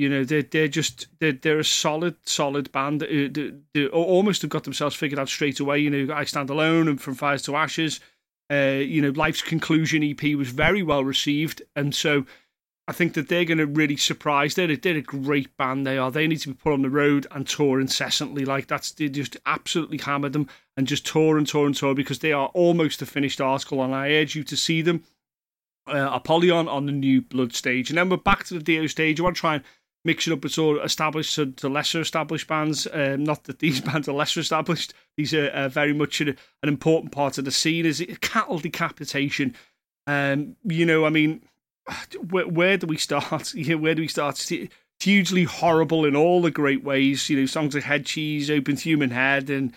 You 0.00 0.08
know, 0.08 0.24
they're 0.24 0.40
they're 0.40 0.66
just 0.66 1.08
they're 1.18 1.32
they're 1.32 1.58
a 1.58 1.64
solid 1.64 2.16
solid 2.26 2.72
band. 2.72 3.02
They, 3.02 3.28
they, 3.28 3.52
they 3.74 3.86
almost 3.88 4.40
have 4.40 4.50
got 4.50 4.64
themselves 4.64 4.96
figured 4.96 5.18
out 5.18 5.28
straight 5.28 5.60
away. 5.60 5.80
You 5.80 5.90
know, 5.90 6.14
I 6.14 6.24
Stand 6.24 6.48
Alone 6.48 6.88
and 6.88 6.98
From 6.98 7.14
Fires 7.14 7.42
to 7.42 7.54
Ashes. 7.54 8.00
Uh, 8.50 8.80
you 8.80 9.02
know, 9.02 9.10
Life's 9.10 9.42
Conclusion 9.42 10.02
EP 10.02 10.34
was 10.36 10.48
very 10.48 10.82
well 10.82 11.04
received, 11.04 11.60
and 11.76 11.94
so 11.94 12.24
I 12.88 12.92
think 12.92 13.12
that 13.12 13.28
they're 13.28 13.44
going 13.44 13.58
to 13.58 13.66
really 13.66 13.98
surprise. 13.98 14.54
They're, 14.54 14.74
they're 14.74 14.96
a 14.96 15.02
great 15.02 15.54
band. 15.58 15.86
They 15.86 15.98
are. 15.98 16.10
They 16.10 16.26
need 16.26 16.40
to 16.40 16.48
be 16.48 16.54
put 16.54 16.72
on 16.72 16.80
the 16.80 16.88
road 16.88 17.26
and 17.30 17.46
tour 17.46 17.78
incessantly. 17.78 18.46
Like 18.46 18.68
that's 18.68 18.92
they 18.92 19.10
just 19.10 19.36
absolutely 19.44 19.98
hammer 19.98 20.30
them 20.30 20.48
and 20.78 20.86
just 20.86 21.04
tour 21.04 21.36
and 21.36 21.46
tour 21.46 21.66
and 21.66 21.76
tour 21.76 21.94
because 21.94 22.20
they 22.20 22.32
are 22.32 22.48
almost 22.54 23.02
a 23.02 23.06
finished 23.06 23.42
article. 23.42 23.84
And 23.84 23.94
I 23.94 24.12
urge 24.12 24.34
you 24.34 24.44
to 24.44 24.56
see 24.56 24.80
them 24.80 25.04
uh, 25.86 26.08
Apollyon 26.14 26.68
on 26.68 26.86
the 26.86 26.92
new 26.92 27.20
Blood 27.20 27.52
stage, 27.52 27.90
and 27.90 27.98
then 27.98 28.08
we're 28.08 28.16
back 28.16 28.44
to 28.44 28.54
the 28.54 28.62
Dio 28.62 28.86
stage. 28.86 29.20
I 29.20 29.24
want 29.24 29.36
to 29.36 29.40
try 29.40 29.54
and 29.56 29.64
mix 30.04 30.26
it 30.26 30.32
up 30.32 30.42
with 30.42 30.52
sort 30.52 30.78
of 30.78 30.84
established 30.84 31.34
to, 31.34 31.46
to 31.52 31.68
lesser 31.68 32.00
established 32.00 32.48
bands. 32.48 32.86
Um, 32.92 33.24
not 33.24 33.44
that 33.44 33.58
these 33.58 33.80
bands 33.80 34.08
are 34.08 34.12
lesser 34.12 34.40
established; 34.40 34.94
these 35.16 35.34
are 35.34 35.48
uh, 35.48 35.68
very 35.68 35.92
much 35.92 36.20
an, 36.20 36.28
an, 36.62 36.68
important 36.68 37.12
part 37.12 37.38
of 37.38 37.44
the 37.44 37.50
scene. 37.50 37.86
Is 37.86 38.00
it 38.00 38.20
cattle 38.20 38.58
decapitation? 38.58 39.54
Um, 40.06 40.56
you 40.64 40.86
know, 40.86 41.04
I 41.04 41.10
mean, 41.10 41.42
where, 42.30 42.48
where 42.48 42.76
do 42.76 42.86
we 42.86 42.96
start? 42.96 43.54
Yeah, 43.54 43.74
where 43.74 43.94
do 43.94 44.02
we 44.02 44.08
start? 44.08 44.50
It's 44.50 44.72
hugely 45.00 45.44
horrible 45.44 46.04
in 46.04 46.16
all 46.16 46.42
the 46.42 46.50
great 46.50 46.84
ways. 46.84 47.28
You 47.28 47.40
know, 47.40 47.46
songs 47.46 47.74
like 47.74 47.84
Head 47.84 48.06
Cheese, 48.06 48.50
Open 48.50 48.76
Human 48.76 49.10
Head, 49.10 49.50
and 49.50 49.72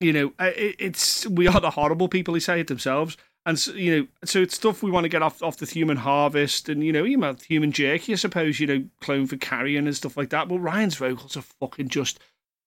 you 0.00 0.12
know, 0.12 0.32
it, 0.38 0.76
it's 0.78 1.26
we 1.26 1.48
are 1.48 1.60
the 1.60 1.70
horrible 1.70 2.08
people. 2.08 2.34
They 2.34 2.40
say 2.40 2.60
it 2.60 2.68
themselves. 2.68 3.16
And 3.46 3.56
so, 3.56 3.72
you 3.74 3.96
know, 3.96 4.06
so 4.24 4.42
it's 4.42 4.56
stuff 4.56 4.82
we 4.82 4.90
want 4.90 5.04
to 5.04 5.08
get 5.08 5.22
off 5.22 5.40
off 5.40 5.58
the 5.58 5.66
human 5.66 5.98
harvest, 5.98 6.68
and 6.68 6.84
you 6.84 6.92
know, 6.92 7.06
even 7.06 7.36
human 7.48 7.70
jerky, 7.70 8.12
I 8.12 8.16
suppose. 8.16 8.58
You 8.58 8.66
know, 8.66 8.84
clone 9.00 9.28
for 9.28 9.36
carrion 9.36 9.86
and 9.86 9.96
stuff 9.96 10.16
like 10.16 10.30
that. 10.30 10.48
But 10.48 10.58
Ryan's 10.58 10.96
vocals 10.96 11.36
are 11.36 11.42
fucking 11.42 11.88
just 11.88 12.18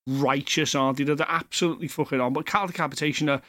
righteous, 0.08 0.74
aren't 0.74 0.98
they? 0.98 1.04
They're 1.04 1.26
absolutely 1.28 1.90
fucking 1.90 2.22
on. 2.22 2.32
But 2.32 2.46
Cattle 2.46 2.68
Decapitation 2.68 3.28
are, 3.28 3.42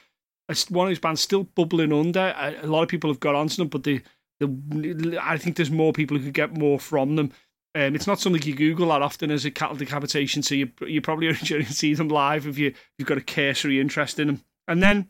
are 0.49 0.57
one 0.71 0.89
of 0.89 0.91
those 0.91 0.99
bands 0.99 1.21
still 1.21 1.45
bubbling 1.45 1.93
under. 1.93 2.35
A, 2.37 2.57
a 2.63 2.67
lot 2.67 2.83
of 2.83 2.89
people 2.89 3.09
have 3.09 3.21
got 3.21 3.37
onto 3.37 3.57
them, 3.57 3.69
but 3.69 3.85
the 3.85 4.03
the 4.41 5.19
I 5.23 5.39
think 5.39 5.55
there's 5.55 5.71
more 5.71 5.93
people 5.93 6.17
who 6.19 6.25
could 6.25 6.35
get 6.35 6.59
more 6.59 6.81
from 6.81 7.15
them. 7.15 7.33
Um, 7.77 7.95
it's 7.95 8.09
not 8.09 8.19
something 8.19 8.43
you 8.43 8.57
Google 8.57 8.89
that 8.89 9.03
often 9.03 9.31
as 9.31 9.45
a 9.45 9.53
cattle 9.53 9.77
decapitation, 9.77 10.43
so 10.43 10.57
you 10.57 10.69
you 10.85 11.01
probably 11.01 11.29
only 11.29 11.47
going 11.49 11.65
to 11.65 11.73
see 11.73 11.95
them 11.95 12.09
live 12.09 12.49
if 12.49 12.59
you 12.59 12.75
you've 12.99 13.07
got 13.07 13.19
a 13.19 13.23
cursory 13.23 13.79
interest 13.79 14.19
in 14.19 14.27
them. 14.27 14.45
And 14.67 14.83
then 14.83 15.09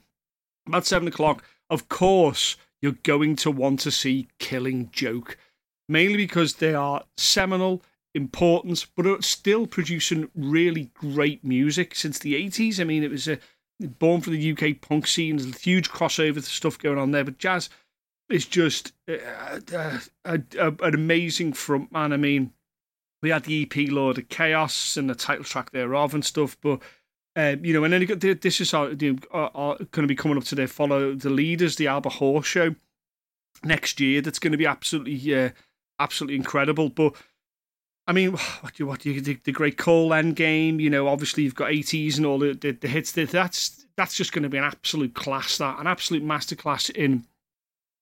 about 0.66 0.84
seven 0.84 1.08
o'clock 1.08 1.44
of 1.70 1.88
course, 1.88 2.56
you're 2.82 2.92
going 3.02 3.36
to 3.36 3.50
want 3.50 3.80
to 3.80 3.90
see 3.90 4.28
Killing 4.38 4.90
Joke, 4.92 5.38
mainly 5.88 6.16
because 6.16 6.54
they 6.54 6.74
are 6.74 7.04
seminal, 7.16 7.82
important, 8.14 8.86
but 8.96 9.06
are 9.06 9.22
still 9.22 9.66
producing 9.66 10.30
really 10.34 10.90
great 10.94 11.44
music 11.44 11.94
since 11.94 12.18
the 12.18 12.34
80s. 12.34 12.80
I 12.80 12.84
mean, 12.84 13.04
it 13.04 13.10
was 13.10 13.28
a 13.28 13.38
born 13.98 14.20
for 14.20 14.30
the 14.30 14.52
UK 14.52 14.80
punk 14.80 15.06
scene. 15.06 15.38
A 15.38 15.56
huge 15.58 15.90
crossover 15.90 16.42
stuff 16.42 16.78
going 16.78 16.98
on 16.98 17.12
there, 17.12 17.24
but 17.24 17.38
Jaz 17.38 17.68
is 18.28 18.46
just 18.46 18.92
uh, 19.08 19.60
uh, 19.74 19.98
uh, 20.24 20.38
an 20.58 20.94
amazing 20.94 21.52
frontman. 21.52 22.12
I 22.12 22.16
mean, 22.16 22.52
we 23.22 23.30
had 23.30 23.44
the 23.44 23.62
EP 23.62 23.90
Lord 23.90 24.18
of 24.18 24.28
Chaos 24.28 24.96
and 24.96 25.10
the 25.10 25.14
title 25.14 25.44
track 25.44 25.72
thereof 25.72 26.14
and 26.14 26.24
stuff, 26.24 26.56
but 26.60 26.80
um, 27.36 27.64
you 27.64 27.72
know, 27.72 27.84
and 27.84 27.92
then 27.92 28.04
got, 28.06 28.20
this 28.20 28.60
is 28.60 28.72
how, 28.72 28.88
you 28.88 29.18
know, 29.32 29.76
going 29.92 30.02
to 30.02 30.06
be 30.06 30.16
coming 30.16 30.36
up 30.36 30.44
to 30.44 30.54
their 30.54 30.66
follow 30.66 31.14
the 31.14 31.30
leaders, 31.30 31.76
the 31.76 31.86
Albert 31.86 32.14
Horse 32.14 32.46
show 32.46 32.74
next 33.62 34.00
year. 34.00 34.20
That's 34.20 34.38
going 34.38 34.52
to 34.52 34.58
be 34.58 34.66
absolutely, 34.66 35.34
uh, 35.34 35.50
absolutely 35.98 36.36
incredible. 36.36 36.88
But 36.88 37.14
I 38.06 38.12
mean, 38.12 38.32
what 38.60 38.74
do 38.74 38.82
you, 38.82 38.86
what 38.86 39.00
do 39.00 39.10
you, 39.10 39.20
the, 39.20 39.38
the 39.44 39.52
Great 39.52 39.76
Cull 39.76 40.12
end 40.12 40.36
game? 40.36 40.80
You 40.80 40.90
know, 40.90 41.06
obviously 41.06 41.44
you've 41.44 41.54
got 41.54 41.70
80s 41.70 42.16
and 42.16 42.26
all 42.26 42.38
the, 42.38 42.54
the, 42.54 42.72
the 42.72 42.88
hits. 42.88 43.12
That's 43.12 43.86
that's 43.96 44.14
just 44.14 44.32
going 44.32 44.42
to 44.42 44.48
be 44.48 44.58
an 44.58 44.64
absolute 44.64 45.14
class. 45.14 45.58
That 45.58 45.78
an 45.78 45.86
absolute 45.86 46.24
masterclass 46.24 46.90
in 46.90 47.26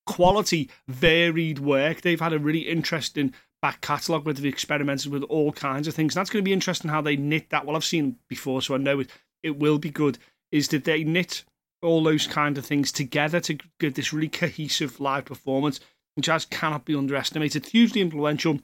quality, 0.07 0.71
varied 0.87 1.59
work. 1.59 2.01
They've 2.01 2.21
had 2.21 2.33
a 2.33 2.39
really 2.39 2.61
interesting 2.61 3.35
back 3.61 3.81
catalogue 3.81 4.25
where 4.25 4.35
they've 4.35 4.45
experimented 4.45 5.11
with 5.11 5.23
all 5.25 5.53
kinds 5.53 5.89
of 5.89 5.95
things. 5.95 6.15
And 6.15 6.21
that's 6.21 6.31
going 6.31 6.43
to 6.43 6.49
be 6.49 6.53
interesting 6.53 6.91
how 6.91 7.01
they 7.01 7.17
knit 7.17 7.51
that. 7.51 7.67
Well, 7.67 7.77
I've 7.77 7.85
seen 7.85 8.17
before, 8.29 8.63
so 8.63 8.75
I 8.75 8.79
know 8.79 9.01
it, 9.01 9.11
it 9.43 9.59
will 9.59 9.79
be 9.79 9.91
good. 9.91 10.19
Is 10.51 10.69
that 10.69 10.85
they 10.85 11.05
knit 11.05 11.45
all 11.83 12.03
those 12.03 12.27
kind 12.27 12.59
of 12.59 12.67
things 12.67 12.91
together 12.91 13.41
to 13.41 13.59
get 13.79 13.95
this 13.95 14.13
really 14.13 14.29
cohesive 14.29 15.01
live 15.01 15.25
performance, 15.25 15.81
which 16.15 16.27
Jaz 16.27 16.49
cannot 16.49 16.85
be 16.85 16.95
underestimated. 16.95 17.63
It's 17.63 17.73
hugely 17.73 18.01
influential 18.01 18.61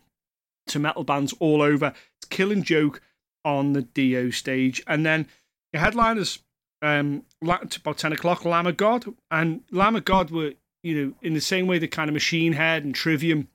to 0.69 0.79
metal 0.79 1.05
bands 1.05 1.35
all 1.39 1.63
over. 1.63 1.93
It's 2.19 2.29
Killing 2.29 2.63
Joke 2.63 3.01
on 3.45 3.73
the 3.73 3.83
Dio 3.83 4.31
stage. 4.31 4.83
And 4.87 5.05
then 5.05 5.29
the 5.73 5.79
headliners, 5.79 6.41
um, 6.83 7.25
about 7.43 7.99
10 7.99 8.13
o'clock, 8.13 8.45
Lamb 8.45 8.67
of 8.67 8.77
God. 8.77 9.05
And 9.31 9.63
Lamb 9.71 9.97
of 9.97 10.05
God 10.05 10.31
were, 10.31 10.55
you 10.83 10.95
know, 10.95 11.15
in 11.23 11.35
the 11.35 11.41
same 11.41 11.67
way 11.67 11.79
the 11.79 11.89
kind 11.89 12.09
of 12.09 12.15
Machine 12.15 12.55
Head 12.55 12.85
and 12.85 12.95
Trivium 12.95 13.49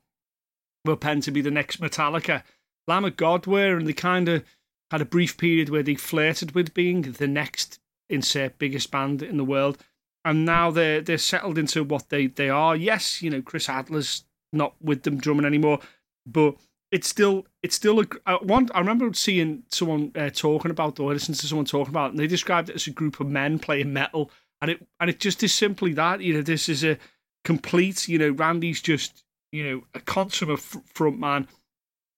were 0.85 0.95
penned 0.95 1.23
to 1.23 1.31
be 1.31 1.41
the 1.41 1.51
next 1.51 1.81
Metallica. 1.81 2.43
Lamb 2.87 3.05
of 3.05 3.17
God 3.17 3.45
were, 3.45 3.77
and 3.77 3.87
they 3.87 3.93
kind 3.93 4.29
of 4.29 4.43
had 4.91 5.01
a 5.01 5.05
brief 5.05 5.37
period 5.37 5.69
where 5.69 5.83
they 5.83 5.95
flirted 5.95 6.55
with 6.55 6.73
being 6.73 7.03
the 7.03 7.27
next 7.27 7.79
insert 8.09 8.57
biggest 8.57 8.89
band 8.89 9.21
in 9.21 9.37
the 9.37 9.43
world, 9.43 9.77
and 10.25 10.45
now 10.45 10.71
they're 10.71 11.01
they're 11.01 11.17
settled 11.17 11.57
into 11.57 11.83
what 11.83 12.09
they 12.09 12.27
they 12.27 12.49
are. 12.49 12.75
Yes, 12.75 13.21
you 13.21 13.29
know 13.29 13.41
Chris 13.41 13.69
Adler's 13.69 14.23
not 14.51 14.73
with 14.81 15.03
them 15.03 15.17
drumming 15.17 15.45
anymore, 15.45 15.79
but 16.25 16.55
it's 16.91 17.07
still 17.07 17.45
it's 17.61 17.75
still 17.75 17.99
a 18.01 18.05
I, 18.25 18.33
one. 18.35 18.69
I 18.73 18.79
remember 18.79 19.13
seeing 19.13 19.63
someone 19.69 20.11
uh, 20.15 20.29
talking 20.31 20.71
about 20.71 20.99
or 20.99 21.13
listening 21.13 21.37
to 21.37 21.47
someone 21.47 21.65
talking 21.65 21.93
about, 21.93 22.07
it, 22.07 22.11
and 22.11 22.19
they 22.19 22.27
described 22.27 22.69
it 22.69 22.75
as 22.75 22.87
a 22.87 22.91
group 22.91 23.19
of 23.19 23.27
men 23.27 23.59
playing 23.59 23.93
metal, 23.93 24.31
and 24.61 24.71
it 24.71 24.87
and 24.99 25.09
it 25.09 25.19
just 25.19 25.43
is 25.43 25.53
simply 25.53 25.93
that. 25.93 26.21
You 26.21 26.35
know, 26.35 26.41
this 26.41 26.67
is 26.67 26.83
a 26.83 26.97
complete. 27.43 28.07
You 28.07 28.17
know, 28.17 28.31
Randy's 28.31 28.81
just 28.81 29.23
you 29.51 29.63
know, 29.63 29.83
a 29.93 29.99
consummate 29.99 30.59
front 30.59 31.19
man, 31.19 31.47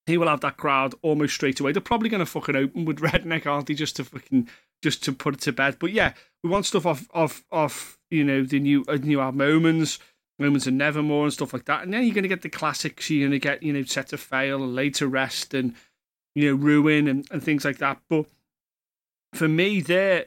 he 0.06 0.18
will 0.18 0.28
have 0.28 0.42
that 0.42 0.58
crowd 0.58 0.96
almost 1.02 1.36
straight 1.36 1.60
away. 1.60 1.72
They're 1.72 1.82
probably 1.82 2.10
going 2.10 2.20
to 2.20 2.26
fucking 2.26 2.56
open 2.56 2.86
with 2.86 3.00
Redneck, 3.02 3.46
aren't 3.46 3.68
they? 3.68 3.74
Just 3.74 3.96
to 3.98 4.04
fucking 4.04 4.50
just 4.82 5.04
to 5.04 5.14
put 5.14 5.36
it 5.36 5.42
to 5.42 5.52
bed. 5.52 5.78
But 5.80 5.92
yeah, 5.92 6.14
we 6.44 6.50
want 6.50 6.66
stuff 6.66 6.86
off 6.86 7.08
off 7.14 7.44
off 7.52 7.98
you 8.10 8.24
know 8.24 8.44
the 8.44 8.60
new 8.60 8.84
uh, 8.88 8.96
new 8.96 9.20
album 9.20 9.42
Omens. 9.42 10.00
Omens 10.40 10.66
of 10.66 10.74
Nevermore 10.74 11.26
and 11.26 11.34
stuff 11.34 11.54
like 11.54 11.66
that, 11.66 11.84
and 11.84 11.94
then 11.94 12.04
you're 12.04 12.16
going 12.16 12.24
to 12.24 12.30
get 12.30 12.42
the 12.42 12.50
classics. 12.50 13.12
You're 13.12 13.28
going 13.28 13.40
to 13.40 13.40
get, 13.40 13.62
you 13.62 13.74
know, 13.74 13.84
Set 13.84 14.08
to 14.08 14.18
Fail 14.18 14.64
and 14.64 14.96
to 14.96 15.08
Rest 15.08 15.54
and, 15.54 15.76
you 16.34 16.50
know, 16.50 16.56
Ruin 16.56 17.08
and, 17.08 17.28
and 17.30 17.44
things 17.44 17.64
like 17.64 17.78
that. 17.78 18.00
But 18.10 18.26
for 19.34 19.48
me, 19.48 19.82
they're 19.82 20.26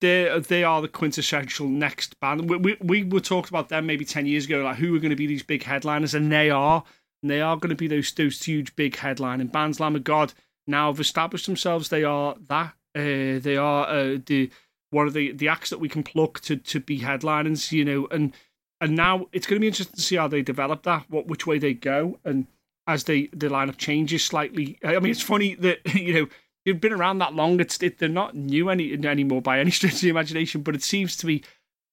they 0.00 0.38
they 0.48 0.64
are 0.64 0.82
the 0.82 0.88
quintessential 0.88 1.68
next 1.68 2.18
band. 2.20 2.48
We, 2.48 2.56
we 2.56 2.76
we 2.80 3.04
were 3.04 3.20
talked 3.20 3.48
about 3.48 3.68
them 3.68 3.86
maybe 3.86 4.04
ten 4.04 4.26
years 4.26 4.46
ago, 4.46 4.62
like 4.62 4.76
who 4.76 4.92
were 4.92 4.98
going 4.98 5.10
to 5.10 5.16
be 5.16 5.26
these 5.26 5.42
big 5.42 5.62
headliners, 5.62 6.14
and 6.14 6.30
they 6.30 6.50
are, 6.50 6.84
and 7.22 7.30
they 7.30 7.40
are 7.40 7.56
going 7.56 7.70
to 7.70 7.76
be 7.76 7.88
those 7.88 8.12
those 8.12 8.42
huge 8.42 8.74
big 8.76 8.96
headlining 8.96 9.52
bands. 9.52 9.80
Lamb 9.80 9.96
of 9.96 10.04
God 10.04 10.32
now 10.66 10.90
have 10.90 11.00
established 11.00 11.46
themselves. 11.46 11.88
They 11.88 12.04
are 12.04 12.36
that. 12.48 12.74
Uh, 12.96 13.40
they 13.40 13.56
are 13.56 13.88
uh, 13.88 14.18
the 14.26 14.50
one 14.90 15.06
of 15.06 15.14
the 15.14 15.32
the 15.32 15.48
acts 15.48 15.70
that 15.70 15.80
we 15.80 15.88
can 15.88 16.02
pluck 16.02 16.40
to 16.42 16.56
to 16.56 16.80
be 16.80 16.98
headliners. 16.98 17.72
You 17.72 17.84
know, 17.84 18.08
and 18.10 18.32
and 18.80 18.96
now 18.96 19.26
it's 19.32 19.46
going 19.46 19.56
to 19.56 19.60
be 19.60 19.68
interesting 19.68 19.96
to 19.96 20.02
see 20.02 20.16
how 20.16 20.28
they 20.28 20.42
develop 20.42 20.82
that, 20.82 21.06
what 21.08 21.26
which 21.26 21.46
way 21.46 21.58
they 21.58 21.74
go, 21.74 22.18
and 22.24 22.46
as 22.86 23.04
they 23.04 23.28
the 23.28 23.48
lineup 23.48 23.78
changes 23.78 24.24
slightly. 24.24 24.78
I 24.84 24.98
mean, 24.98 25.10
it's 25.10 25.22
funny 25.22 25.54
that 25.56 25.80
you 25.94 26.14
know 26.14 26.28
they've 26.64 26.80
been 26.80 26.92
around 26.92 27.18
that 27.18 27.34
long. 27.34 27.60
It's 27.60 27.82
it, 27.82 27.98
they're 27.98 28.08
not 28.08 28.34
new 28.34 28.70
any 28.70 28.92
anymore 29.06 29.42
by 29.42 29.58
any 29.60 29.70
stretch 29.72 29.94
of 29.94 30.00
the 30.00 30.08
imagination, 30.08 30.62
but 30.62 30.74
it 30.74 30.82
seems 30.82 31.16
to 31.18 31.26
be 31.26 31.42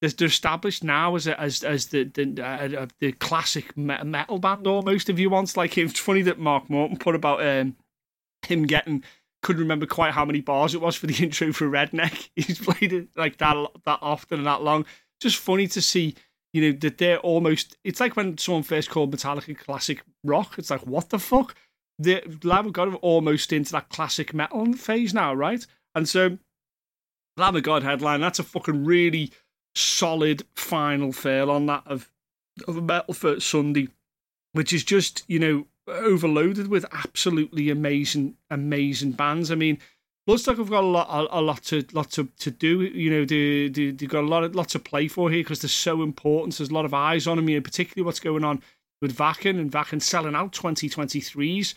they're 0.00 0.26
established 0.26 0.82
now 0.82 1.14
as 1.14 1.28
a, 1.28 1.40
as 1.40 1.62
as 1.62 1.86
the 1.86 2.04
the, 2.04 2.44
uh, 2.44 2.86
the 2.98 3.12
classic 3.12 3.76
metal 3.76 4.38
band 4.38 4.66
almost. 4.66 5.08
If 5.08 5.18
you 5.18 5.30
want, 5.30 5.56
like 5.56 5.78
it's 5.78 6.00
funny 6.00 6.22
that 6.22 6.38
Mark 6.38 6.68
Morton 6.68 6.96
put 6.96 7.14
about 7.14 7.44
um, 7.46 7.76
him 8.42 8.64
getting 8.64 9.04
couldn't 9.42 9.62
remember 9.62 9.86
quite 9.86 10.12
how 10.12 10.24
many 10.24 10.40
bars 10.40 10.74
it 10.74 10.80
was 10.80 10.96
for 10.96 11.06
the 11.06 11.14
intro 11.22 11.52
for 11.52 11.68
Redneck. 11.68 12.30
He's 12.36 12.58
played 12.58 12.92
it 12.92 13.08
like 13.16 13.38
that 13.38 13.56
that 13.84 13.98
often 14.02 14.38
and 14.38 14.46
that 14.46 14.62
long. 14.62 14.86
Just 15.20 15.36
funny 15.36 15.68
to 15.68 15.80
see, 15.80 16.16
you 16.52 16.62
know, 16.62 16.78
that 16.80 16.98
they're 16.98 17.18
almost. 17.18 17.76
It's 17.84 18.00
like 18.00 18.16
when 18.16 18.38
someone 18.38 18.64
first 18.64 18.90
called 18.90 19.14
Metallica 19.14 19.56
classic 19.56 20.02
rock. 20.24 20.54
It's 20.58 20.70
like 20.70 20.84
what 20.86 21.10
the 21.10 21.18
fuck 21.20 21.54
the 22.02 22.38
Lamb 22.42 22.66
of 22.66 22.72
God 22.72 22.94
almost 22.96 23.52
into 23.52 23.72
that 23.72 23.88
classic 23.88 24.34
metal 24.34 24.72
phase 24.74 25.12
now, 25.14 25.34
right? 25.34 25.66
And 25.94 26.08
so, 26.08 26.38
Lamb 27.36 27.56
of 27.56 27.62
God 27.62 27.82
headline, 27.82 28.20
that's 28.20 28.38
a 28.38 28.44
fucking 28.44 28.84
really 28.84 29.32
solid 29.74 30.44
final 30.54 31.12
fail 31.12 31.50
on 31.50 31.66
that 31.66 31.82
of, 31.86 32.10
of 32.68 32.76
a 32.76 32.82
metal 32.82 33.14
for 33.14 33.40
Sunday, 33.40 33.88
which 34.52 34.72
is 34.72 34.84
just, 34.84 35.24
you 35.28 35.38
know, 35.38 35.66
overloaded 35.86 36.68
with 36.68 36.84
absolutely 36.92 37.70
amazing, 37.70 38.36
amazing 38.50 39.12
bands. 39.12 39.50
I 39.50 39.54
mean, 39.54 39.78
Bloodstock 40.28 40.58
have 40.58 40.70
got 40.70 40.84
a 40.84 40.86
lot, 40.86 41.08
a, 41.10 41.38
a 41.38 41.40
lot 41.40 41.62
to, 41.64 41.84
lot 41.92 42.10
to, 42.12 42.28
to 42.38 42.50
do. 42.50 42.82
You 42.82 43.10
know, 43.10 43.24
they, 43.24 43.68
they, 43.68 43.90
they've 43.90 44.08
got 44.08 44.24
a 44.24 44.26
lot, 44.26 44.44
of, 44.44 44.54
lot 44.54 44.68
to 44.70 44.78
play 44.78 45.08
for 45.08 45.30
here 45.30 45.40
because 45.40 45.60
they're 45.60 45.68
so 45.68 46.02
important. 46.02 46.56
There's 46.56 46.70
a 46.70 46.74
lot 46.74 46.84
of 46.84 46.94
eyes 46.94 47.26
on 47.26 47.36
them. 47.36 47.48
You 47.48 47.56
know, 47.56 47.62
particularly 47.62 48.06
what's 48.06 48.20
going 48.20 48.44
on 48.44 48.62
with 49.00 49.16
Wacken 49.16 49.58
and 49.58 49.72
Wacken 49.72 50.00
selling 50.00 50.36
out 50.36 50.52
2023s 50.52 51.74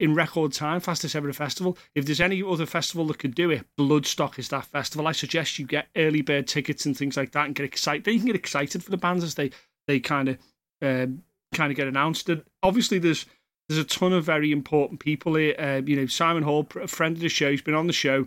in 0.00 0.14
record 0.14 0.52
time, 0.52 0.80
fastest 0.80 1.16
ever 1.16 1.32
festival. 1.32 1.76
If 1.94 2.06
there's 2.06 2.20
any 2.20 2.42
other 2.42 2.66
festival 2.66 3.06
that 3.06 3.18
could 3.18 3.34
do 3.34 3.50
it, 3.50 3.64
Bloodstock 3.78 4.38
is 4.38 4.48
that 4.48 4.66
festival. 4.66 5.06
I 5.06 5.12
suggest 5.12 5.58
you 5.58 5.66
get 5.66 5.88
early 5.96 6.22
bird 6.22 6.46
tickets 6.46 6.86
and 6.86 6.96
things 6.96 7.16
like 7.16 7.32
that 7.32 7.46
and 7.46 7.54
get 7.54 7.66
excited. 7.66 8.06
You 8.06 8.18
can 8.18 8.26
get 8.26 8.36
excited 8.36 8.84
for 8.84 8.90
the 8.90 8.96
bands 8.96 9.24
as 9.24 9.34
they 9.34 9.50
they 9.86 9.98
kind 10.00 10.28
of 10.28 10.38
um, 10.82 11.22
kind 11.52 11.72
of 11.72 11.76
get 11.76 11.88
announced. 11.88 12.28
And 12.28 12.44
obviously, 12.62 12.98
there's 12.98 13.26
there's 13.68 13.80
a 13.80 13.84
ton 13.84 14.12
of 14.12 14.24
very 14.24 14.52
important 14.52 15.00
people 15.00 15.34
here. 15.34 15.54
Uh, 15.58 15.82
you 15.84 15.96
know, 15.96 16.06
Simon 16.06 16.42
Hall, 16.42 16.66
a 16.80 16.86
friend 16.86 17.16
of 17.16 17.20
the 17.20 17.28
show, 17.28 17.50
he's 17.50 17.62
been 17.62 17.74
on 17.74 17.86
the 17.86 17.92
show, 17.92 18.26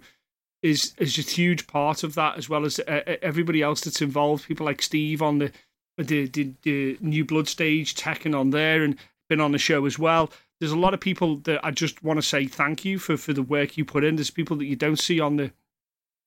is 0.61 0.93
is 0.97 1.17
a 1.17 1.22
huge 1.22 1.67
part 1.67 2.03
of 2.03 2.15
that, 2.15 2.38
as 2.38 2.49
well 2.49 2.65
as 2.65 2.80
uh, 2.80 3.01
everybody 3.22 3.61
else 3.61 3.82
that's 3.82 4.01
involved. 4.01 4.45
People 4.45 4.65
like 4.65 4.82
Steve 4.82 5.22
on 5.22 5.38
the 5.38 5.51
the, 5.97 6.28
the, 6.28 6.53
the 6.63 6.97
new 7.01 7.26
blood 7.26 7.47
stage 7.47 7.95
taken 7.95 8.34
on 8.34 8.49
there 8.49 8.84
and 8.84 8.97
been 9.30 9.41
on 9.41 9.51
the 9.51 9.57
show 9.57 9.86
as 9.86 9.99
well. 9.99 10.32
There's 10.62 10.72
a 10.72 10.78
lot 10.78 10.93
of 10.93 10.99
people 10.99 11.38
that 11.38 11.59
I 11.66 11.72
just 11.72 12.03
want 12.03 12.20
to 12.20 12.22
say 12.22 12.45
thank 12.45 12.86
you 12.86 12.99
for, 12.99 13.18
for 13.18 13.34
the 13.34 13.41
work 13.41 13.78
you 13.78 13.84
put 13.84 14.03
in. 14.03 14.16
There's 14.16 14.30
people 14.30 14.55
that 14.57 14.66
you 14.66 14.76
don't 14.76 14.99
see 14.99 15.20
on 15.20 15.38
the 15.38 15.51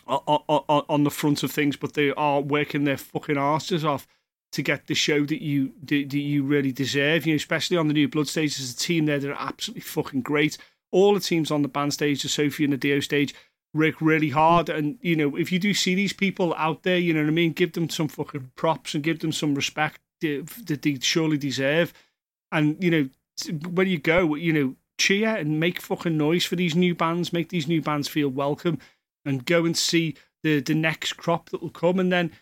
on, 0.09 0.43
on, 0.49 0.85
on 0.89 1.05
the 1.05 1.11
front 1.11 1.45
of 1.45 1.53
things, 1.53 1.77
but 1.77 1.95
they 1.95 2.11
are 2.11 2.41
working 2.41 2.83
their 2.83 2.97
fucking 2.97 3.39
asses 3.39 3.85
off 3.85 4.09
to 4.51 4.61
get 4.61 4.89
the 4.89 4.95
show 4.95 5.25
that 5.25 5.41
you 5.41 5.73
that, 5.85 6.13
you 6.13 6.43
really 6.43 6.73
deserve. 6.73 7.27
You 7.27 7.35
know, 7.35 7.37
especially 7.37 7.77
on 7.77 7.87
the 7.87 7.95
new 7.95 8.09
blood 8.09 8.27
stage, 8.27 8.57
there's 8.57 8.73
a 8.73 8.77
team 8.77 9.07
there 9.07 9.21
that 9.21 9.31
are 9.31 9.49
absolutely 9.49 9.83
fucking 9.83 10.23
great. 10.23 10.59
All 10.91 11.15
the 11.15 11.21
teams 11.21 11.53
on 11.53 11.63
the 11.63 11.69
band 11.69 11.95
stage, 11.95 12.23
the 12.23 12.29
Sophie 12.29 12.65
and 12.65 12.73
the 12.73 12.77
Dio 12.77 12.99
stage, 12.99 13.37
work 13.73 14.01
really 14.01 14.31
hard. 14.31 14.69
And 14.69 14.99
you 15.01 15.15
know, 15.15 15.37
if 15.37 15.53
you 15.53 15.61
do 15.61 15.73
see 15.73 15.95
these 15.95 16.13
people 16.13 16.55
out 16.59 16.83
there, 16.83 16.99
you 16.99 17.15
know 17.15 17.21
what 17.21 17.29
I 17.29 17.33
mean, 17.33 17.53
give 17.53 17.75
them 17.75 17.89
some 17.89 18.09
fucking 18.09 18.51
props 18.57 18.95
and 18.95 19.05
give 19.05 19.21
them 19.21 19.31
some 19.31 19.55
respect 19.55 20.01
that 20.21 20.81
they 20.83 20.99
surely 21.01 21.39
deserve. 21.39 21.93
And 22.51 22.83
you 22.83 22.91
know, 22.91 23.09
when 23.71 23.89
you 23.89 23.99
go, 23.99 24.35
you 24.35 24.53
know, 24.53 24.77
cheer 24.99 25.35
and 25.37 25.61
make 25.61 25.81
fucking 25.81 26.17
noise 26.17 26.45
for 26.45 26.57
these 26.57 26.75
new 26.75 26.95
bands, 26.95 27.33
make 27.33 27.49
these 27.49 27.69
new 27.69 27.83
bands 27.83 28.09
feel 28.09 28.29
welcome, 28.29 28.79
and 29.25 29.45
go 29.47 29.65
and 29.65 29.77
see 29.77 30.15
the 30.43 30.61
the 30.61 30.75
next 30.75 31.15
crop 31.15 31.51
that 31.51 31.63
will 31.63 31.71
come, 31.71 31.99
and 31.99 32.13
then 32.13 32.33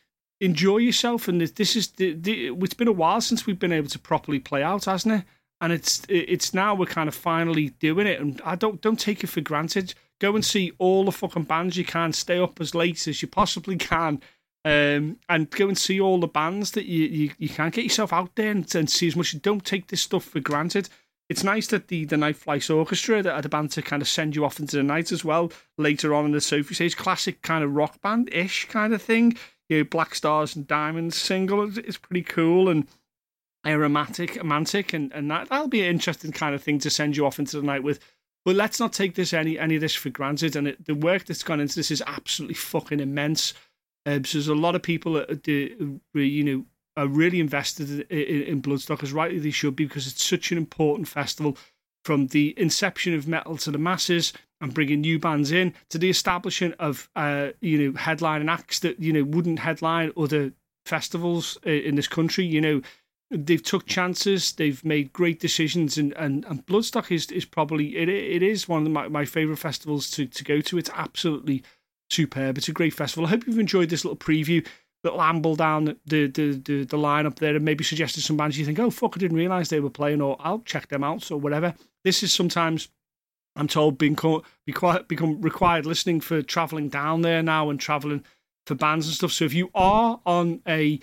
enjoy 0.40 0.78
yourself. 0.78 1.28
And 1.28 1.40
this 1.40 1.76
is 1.76 1.88
the, 1.92 2.14
the 2.14 2.48
it's 2.48 2.74
been 2.74 2.88
a 2.88 2.92
while 2.92 3.20
since 3.20 3.46
we've 3.46 3.58
been 3.58 3.72
able 3.72 3.88
to 3.88 3.98
properly 3.98 4.38
play 4.38 4.62
out, 4.62 4.84
hasn't 4.84 5.22
it? 5.22 5.24
And 5.60 5.72
it's 5.72 6.02
it's 6.08 6.52
now 6.52 6.74
we're 6.74 6.86
kind 6.86 7.08
of 7.08 7.14
finally 7.14 7.70
doing 7.70 8.06
it, 8.06 8.20
and 8.20 8.40
I 8.44 8.56
don't 8.56 8.80
don't 8.80 9.00
take 9.00 9.22
it 9.24 9.28
for 9.28 9.40
granted. 9.40 9.94
Go 10.20 10.34
and 10.34 10.44
see 10.44 10.72
all 10.78 11.04
the 11.04 11.12
fucking 11.12 11.44
bands 11.44 11.76
you 11.76 11.84
can. 11.84 12.12
Stay 12.12 12.38
up 12.38 12.60
as 12.60 12.74
late 12.74 13.08
as 13.08 13.22
you 13.22 13.28
possibly 13.28 13.76
can. 13.76 14.20
Um, 14.64 15.18
and 15.28 15.50
go 15.50 15.66
and 15.66 15.76
see 15.76 16.00
all 16.00 16.20
the 16.20 16.28
bands 16.28 16.70
that 16.72 16.86
you, 16.86 17.04
you, 17.04 17.30
you 17.36 17.48
can 17.48 17.70
get 17.70 17.82
yourself 17.82 18.12
out 18.12 18.36
there 18.36 18.52
and, 18.52 18.72
and 18.76 18.88
see 18.88 19.08
as 19.08 19.16
much. 19.16 19.40
Don't 19.42 19.64
take 19.64 19.88
this 19.88 20.02
stuff 20.02 20.24
for 20.24 20.38
granted 20.38 20.88
it's 21.32 21.44
nice 21.44 21.66
that 21.68 21.88
the 21.88 22.04
the 22.04 22.18
Night 22.18 22.36
Flights 22.36 22.68
Orchestra 22.68 23.22
that 23.22 23.34
had 23.34 23.46
a 23.46 23.48
band 23.48 23.70
to 23.72 23.80
kind 23.80 24.02
of 24.02 24.08
send 24.08 24.36
you 24.36 24.44
off 24.44 24.60
into 24.60 24.76
the 24.76 24.82
night 24.82 25.12
as 25.12 25.24
well 25.24 25.50
later 25.78 26.14
on 26.14 26.26
in 26.26 26.32
the 26.32 26.42
Sophie 26.42 26.74
stage, 26.74 26.94
classic 26.94 27.40
kind 27.40 27.64
of 27.64 27.74
rock 27.74 28.02
band 28.02 28.28
ish 28.32 28.66
kind 28.68 28.92
of 28.92 29.00
thing. 29.00 29.36
You 29.70 29.78
know, 29.78 29.84
Black 29.84 30.14
Stars 30.14 30.54
and 30.54 30.66
Diamonds 30.66 31.16
single 31.16 31.78
is 31.78 31.96
pretty 31.96 32.22
cool 32.22 32.68
and 32.68 32.86
Aeromantic, 33.64 34.36
romantic, 34.36 34.92
and 34.92 35.10
and 35.12 35.30
that 35.30 35.48
that'll 35.48 35.68
be 35.68 35.80
an 35.80 35.88
interesting 35.88 36.32
kind 36.32 36.54
of 36.54 36.62
thing 36.62 36.78
to 36.80 36.90
send 36.90 37.16
you 37.16 37.24
off 37.24 37.38
into 37.38 37.56
the 37.56 37.66
night 37.66 37.82
with. 37.82 37.98
But 38.44 38.56
let's 38.56 38.78
not 38.78 38.92
take 38.92 39.14
this 39.14 39.32
any 39.32 39.58
any 39.58 39.76
of 39.76 39.80
this 39.80 39.94
for 39.94 40.10
granted. 40.10 40.54
And 40.54 40.68
it, 40.68 40.84
the 40.84 40.94
work 40.94 41.24
that's 41.24 41.44
gone 41.44 41.60
into 41.60 41.76
this 41.76 41.90
is 41.90 42.02
absolutely 42.06 42.56
fucking 42.56 43.00
immense. 43.00 43.54
Um, 44.04 44.24
so 44.24 44.38
there's 44.38 44.48
a 44.48 44.54
lot 44.54 44.74
of 44.74 44.82
people 44.82 45.12
that, 45.14 45.46
you 45.46 46.44
know 46.44 46.64
are 46.94 47.06
really 47.06 47.40
invested 47.40 47.88
in, 48.10 48.42
in 48.42 48.62
Bloodstock 48.62 49.02
as 49.02 49.14
rightly 49.14 49.38
they 49.38 49.50
should 49.50 49.74
be 49.74 49.86
because 49.86 50.06
it's 50.06 50.22
such 50.22 50.52
an 50.52 50.58
important 50.58 51.08
festival 51.08 51.56
from 52.04 52.26
the 52.28 52.54
inception 52.58 53.14
of 53.14 53.26
metal 53.26 53.56
to 53.56 53.70
the 53.70 53.78
masses 53.78 54.32
and 54.60 54.74
bringing 54.74 55.00
new 55.00 55.18
bands 55.18 55.52
in 55.52 55.74
to 55.88 55.98
the 55.98 56.10
establishment 56.10 56.74
of 56.78 57.08
uh, 57.16 57.48
you 57.60 57.78
know 57.78 57.98
headlining 57.98 58.50
acts 58.50 58.80
that 58.80 59.00
you 59.00 59.12
know 59.12 59.24
wouldn't 59.24 59.58
headline 59.58 60.12
other 60.16 60.52
festivals 60.86 61.58
in 61.64 61.94
this 61.96 62.08
country. 62.08 62.44
You 62.44 62.60
know 62.60 62.82
they've 63.30 63.62
took 63.62 63.86
chances, 63.86 64.52
they've 64.52 64.84
made 64.84 65.12
great 65.12 65.40
decisions, 65.40 65.98
and 65.98 66.12
and, 66.14 66.44
and 66.46 66.66
Bloodstock 66.66 67.10
is 67.10 67.30
is 67.30 67.44
probably 67.44 67.96
it 67.96 68.08
it 68.08 68.42
is 68.42 68.68
one 68.68 68.86
of 68.86 68.92
my, 68.92 69.08
my 69.08 69.24
favorite 69.24 69.58
festivals 69.58 70.10
to 70.12 70.26
to 70.26 70.44
go 70.44 70.60
to. 70.60 70.78
It's 70.78 70.90
absolutely 70.94 71.62
superb. 72.12 72.58
It's 72.58 72.68
a 72.68 72.72
great 72.72 72.94
festival. 72.94 73.26
I 73.26 73.30
hope 73.30 73.46
you've 73.46 73.58
enjoyed 73.58 73.88
this 73.88 74.04
little 74.04 74.16
preview 74.16 74.66
little 75.04 75.22
amble 75.22 75.56
down 75.56 75.84
the 75.84 76.26
the, 76.26 76.52
the, 76.64 76.84
the 76.84 76.96
line 76.96 77.26
up 77.26 77.38
there 77.38 77.56
and 77.56 77.64
maybe 77.64 77.84
suggested 77.84 78.22
some 78.22 78.36
bands 78.36 78.58
you 78.58 78.64
think, 78.64 78.78
oh 78.78 78.90
fuck, 78.90 79.16
I 79.16 79.20
didn't 79.20 79.36
realise 79.36 79.68
they 79.68 79.80
were 79.80 79.90
playing, 79.90 80.20
or 80.20 80.36
I'll 80.40 80.60
check 80.60 80.88
them 80.88 81.04
out, 81.04 81.30
or 81.30 81.38
whatever. 81.38 81.74
This 82.04 82.22
is 82.22 82.32
sometimes 82.32 82.88
I'm 83.56 83.68
told 83.68 83.98
being 83.98 84.16
be 84.64 84.72
quite 84.72 85.08
become 85.08 85.40
required 85.40 85.86
listening 85.86 86.20
for 86.20 86.42
travelling 86.42 86.88
down 86.88 87.22
there 87.22 87.42
now 87.42 87.70
and 87.70 87.78
travelling 87.80 88.24
for 88.66 88.74
bands 88.74 89.06
and 89.06 89.14
stuff. 89.14 89.32
So 89.32 89.44
if 89.44 89.54
you 89.54 89.70
are 89.74 90.20
on 90.24 90.60
a 90.66 91.00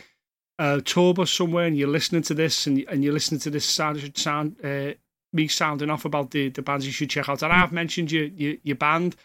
uh, 0.57 0.81
tour 0.83 1.13
bus 1.13 1.31
somewhere 1.31 1.65
and 1.65 1.77
you're 1.77 1.87
listening 1.87 2.21
to 2.23 2.33
this 2.33 2.67
and 2.67 2.85
and 2.89 3.03
you're 3.03 3.13
listening 3.13 3.41
to 3.41 3.49
this 3.49 3.65
sound 3.65 4.17
sound 4.17 4.55
uh, 4.63 4.93
me 5.31 5.47
sounding 5.47 5.89
off 5.89 6.05
about 6.05 6.31
the, 6.31 6.49
the 6.49 6.61
bands 6.61 6.85
you 6.85 6.91
should 6.91 7.09
check 7.09 7.29
out, 7.29 7.43
and 7.43 7.53
I've 7.53 7.71
mentioned 7.71 8.11
your 8.11 8.25
your, 8.25 8.55
your 8.63 8.77
band. 8.77 9.15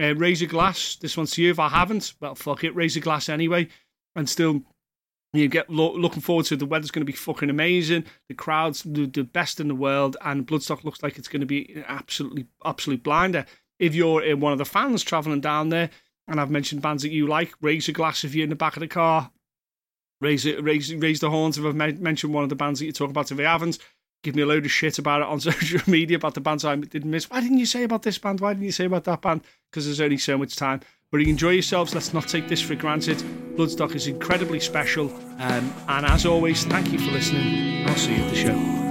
Uh, 0.00 0.14
Raise 0.16 0.42
a 0.42 0.46
Glass, 0.46 0.96
this 0.96 1.16
one's 1.16 1.30
to 1.32 1.42
you. 1.42 1.50
If 1.50 1.60
I 1.60 1.68
haven't, 1.68 2.14
well, 2.20 2.34
fuck 2.34 2.64
it, 2.64 2.74
Raise 2.74 2.96
a 2.96 3.00
Glass 3.00 3.28
anyway 3.28 3.68
and 4.16 4.28
still 4.28 4.62
you 5.32 5.48
get 5.48 5.68
lo- 5.68 5.96
looking 5.96 6.22
forward 6.22 6.46
to 6.46 6.56
the 6.56 6.66
weather's 6.66 6.90
going 6.90 7.04
to 7.04 7.12
be 7.12 7.16
fucking 7.16 7.50
amazing. 7.50 8.04
The 8.28 8.34
crowds 8.34 8.82
the, 8.84 9.06
the 9.06 9.24
best 9.24 9.58
in 9.58 9.68
the 9.68 9.74
world, 9.74 10.16
and 10.20 10.46
Bloodstock 10.46 10.84
looks 10.84 11.02
like 11.02 11.18
it's 11.18 11.28
going 11.28 11.40
to 11.40 11.46
be 11.46 11.82
absolutely 11.88 12.46
absolute 12.64 13.02
blinder. 13.02 13.44
If 13.80 13.94
you're 13.94 14.36
one 14.36 14.52
of 14.52 14.58
the 14.58 14.64
fans 14.64 15.02
traveling 15.02 15.40
down 15.40 15.70
there, 15.70 15.90
and 16.28 16.40
I've 16.40 16.50
mentioned 16.50 16.82
bands 16.82 17.02
that 17.02 17.10
you 17.10 17.26
like, 17.26 17.52
raise 17.60 17.88
a 17.88 17.92
glass 17.92 18.24
if 18.24 18.34
you're 18.34 18.44
in 18.44 18.50
the 18.50 18.56
back 18.56 18.76
of 18.76 18.80
the 18.80 18.88
car. 18.88 19.30
Raise 20.20 20.46
it, 20.46 20.62
raise 20.62 20.94
raise 20.94 21.20
the 21.20 21.28
horns 21.28 21.58
if 21.58 21.64
I've 21.64 21.74
mentioned 21.74 22.32
one 22.32 22.44
of 22.44 22.48
the 22.48 22.54
bands 22.54 22.78
that 22.78 22.86
you 22.86 22.92
talk 22.92 23.10
about. 23.10 23.30
If 23.30 23.38
you 23.38 23.44
haven't, 23.44 23.78
give 24.24 24.34
me 24.34 24.42
a 24.42 24.46
load 24.46 24.64
of 24.64 24.72
shit 24.72 24.98
about 24.98 25.20
it 25.20 25.28
on 25.28 25.38
social 25.52 25.80
media 25.86 26.16
about 26.16 26.34
the 26.34 26.40
bands 26.40 26.64
I 26.64 26.74
didn't 26.74 27.10
miss. 27.10 27.30
Why 27.30 27.40
didn't 27.40 27.58
you 27.58 27.66
say 27.66 27.84
about 27.84 28.02
this 28.02 28.18
band? 28.18 28.40
Why 28.40 28.54
didn't 28.54 28.64
you 28.64 28.72
say 28.72 28.86
about 28.86 29.04
that 29.04 29.22
band? 29.22 29.42
Because 29.70 29.84
there's 29.84 30.00
only 30.00 30.18
so 30.18 30.36
much 30.36 30.56
time. 30.56 30.80
But 31.12 31.20
enjoy 31.20 31.50
yourselves. 31.50 31.94
Let's 31.94 32.12
not 32.12 32.26
take 32.26 32.48
this 32.48 32.60
for 32.60 32.74
granted. 32.74 33.18
Bloodstock 33.56 33.94
is 33.94 34.08
incredibly 34.08 34.58
special. 34.58 35.14
Um, 35.38 35.72
and 35.86 36.06
as 36.06 36.26
always, 36.26 36.64
thank 36.64 36.90
you 36.90 36.98
for 36.98 37.12
listening. 37.12 37.86
I'll 37.86 37.94
see 37.94 38.16
you 38.16 38.24
at 38.24 38.30
the 38.30 38.36
show. 38.36 38.83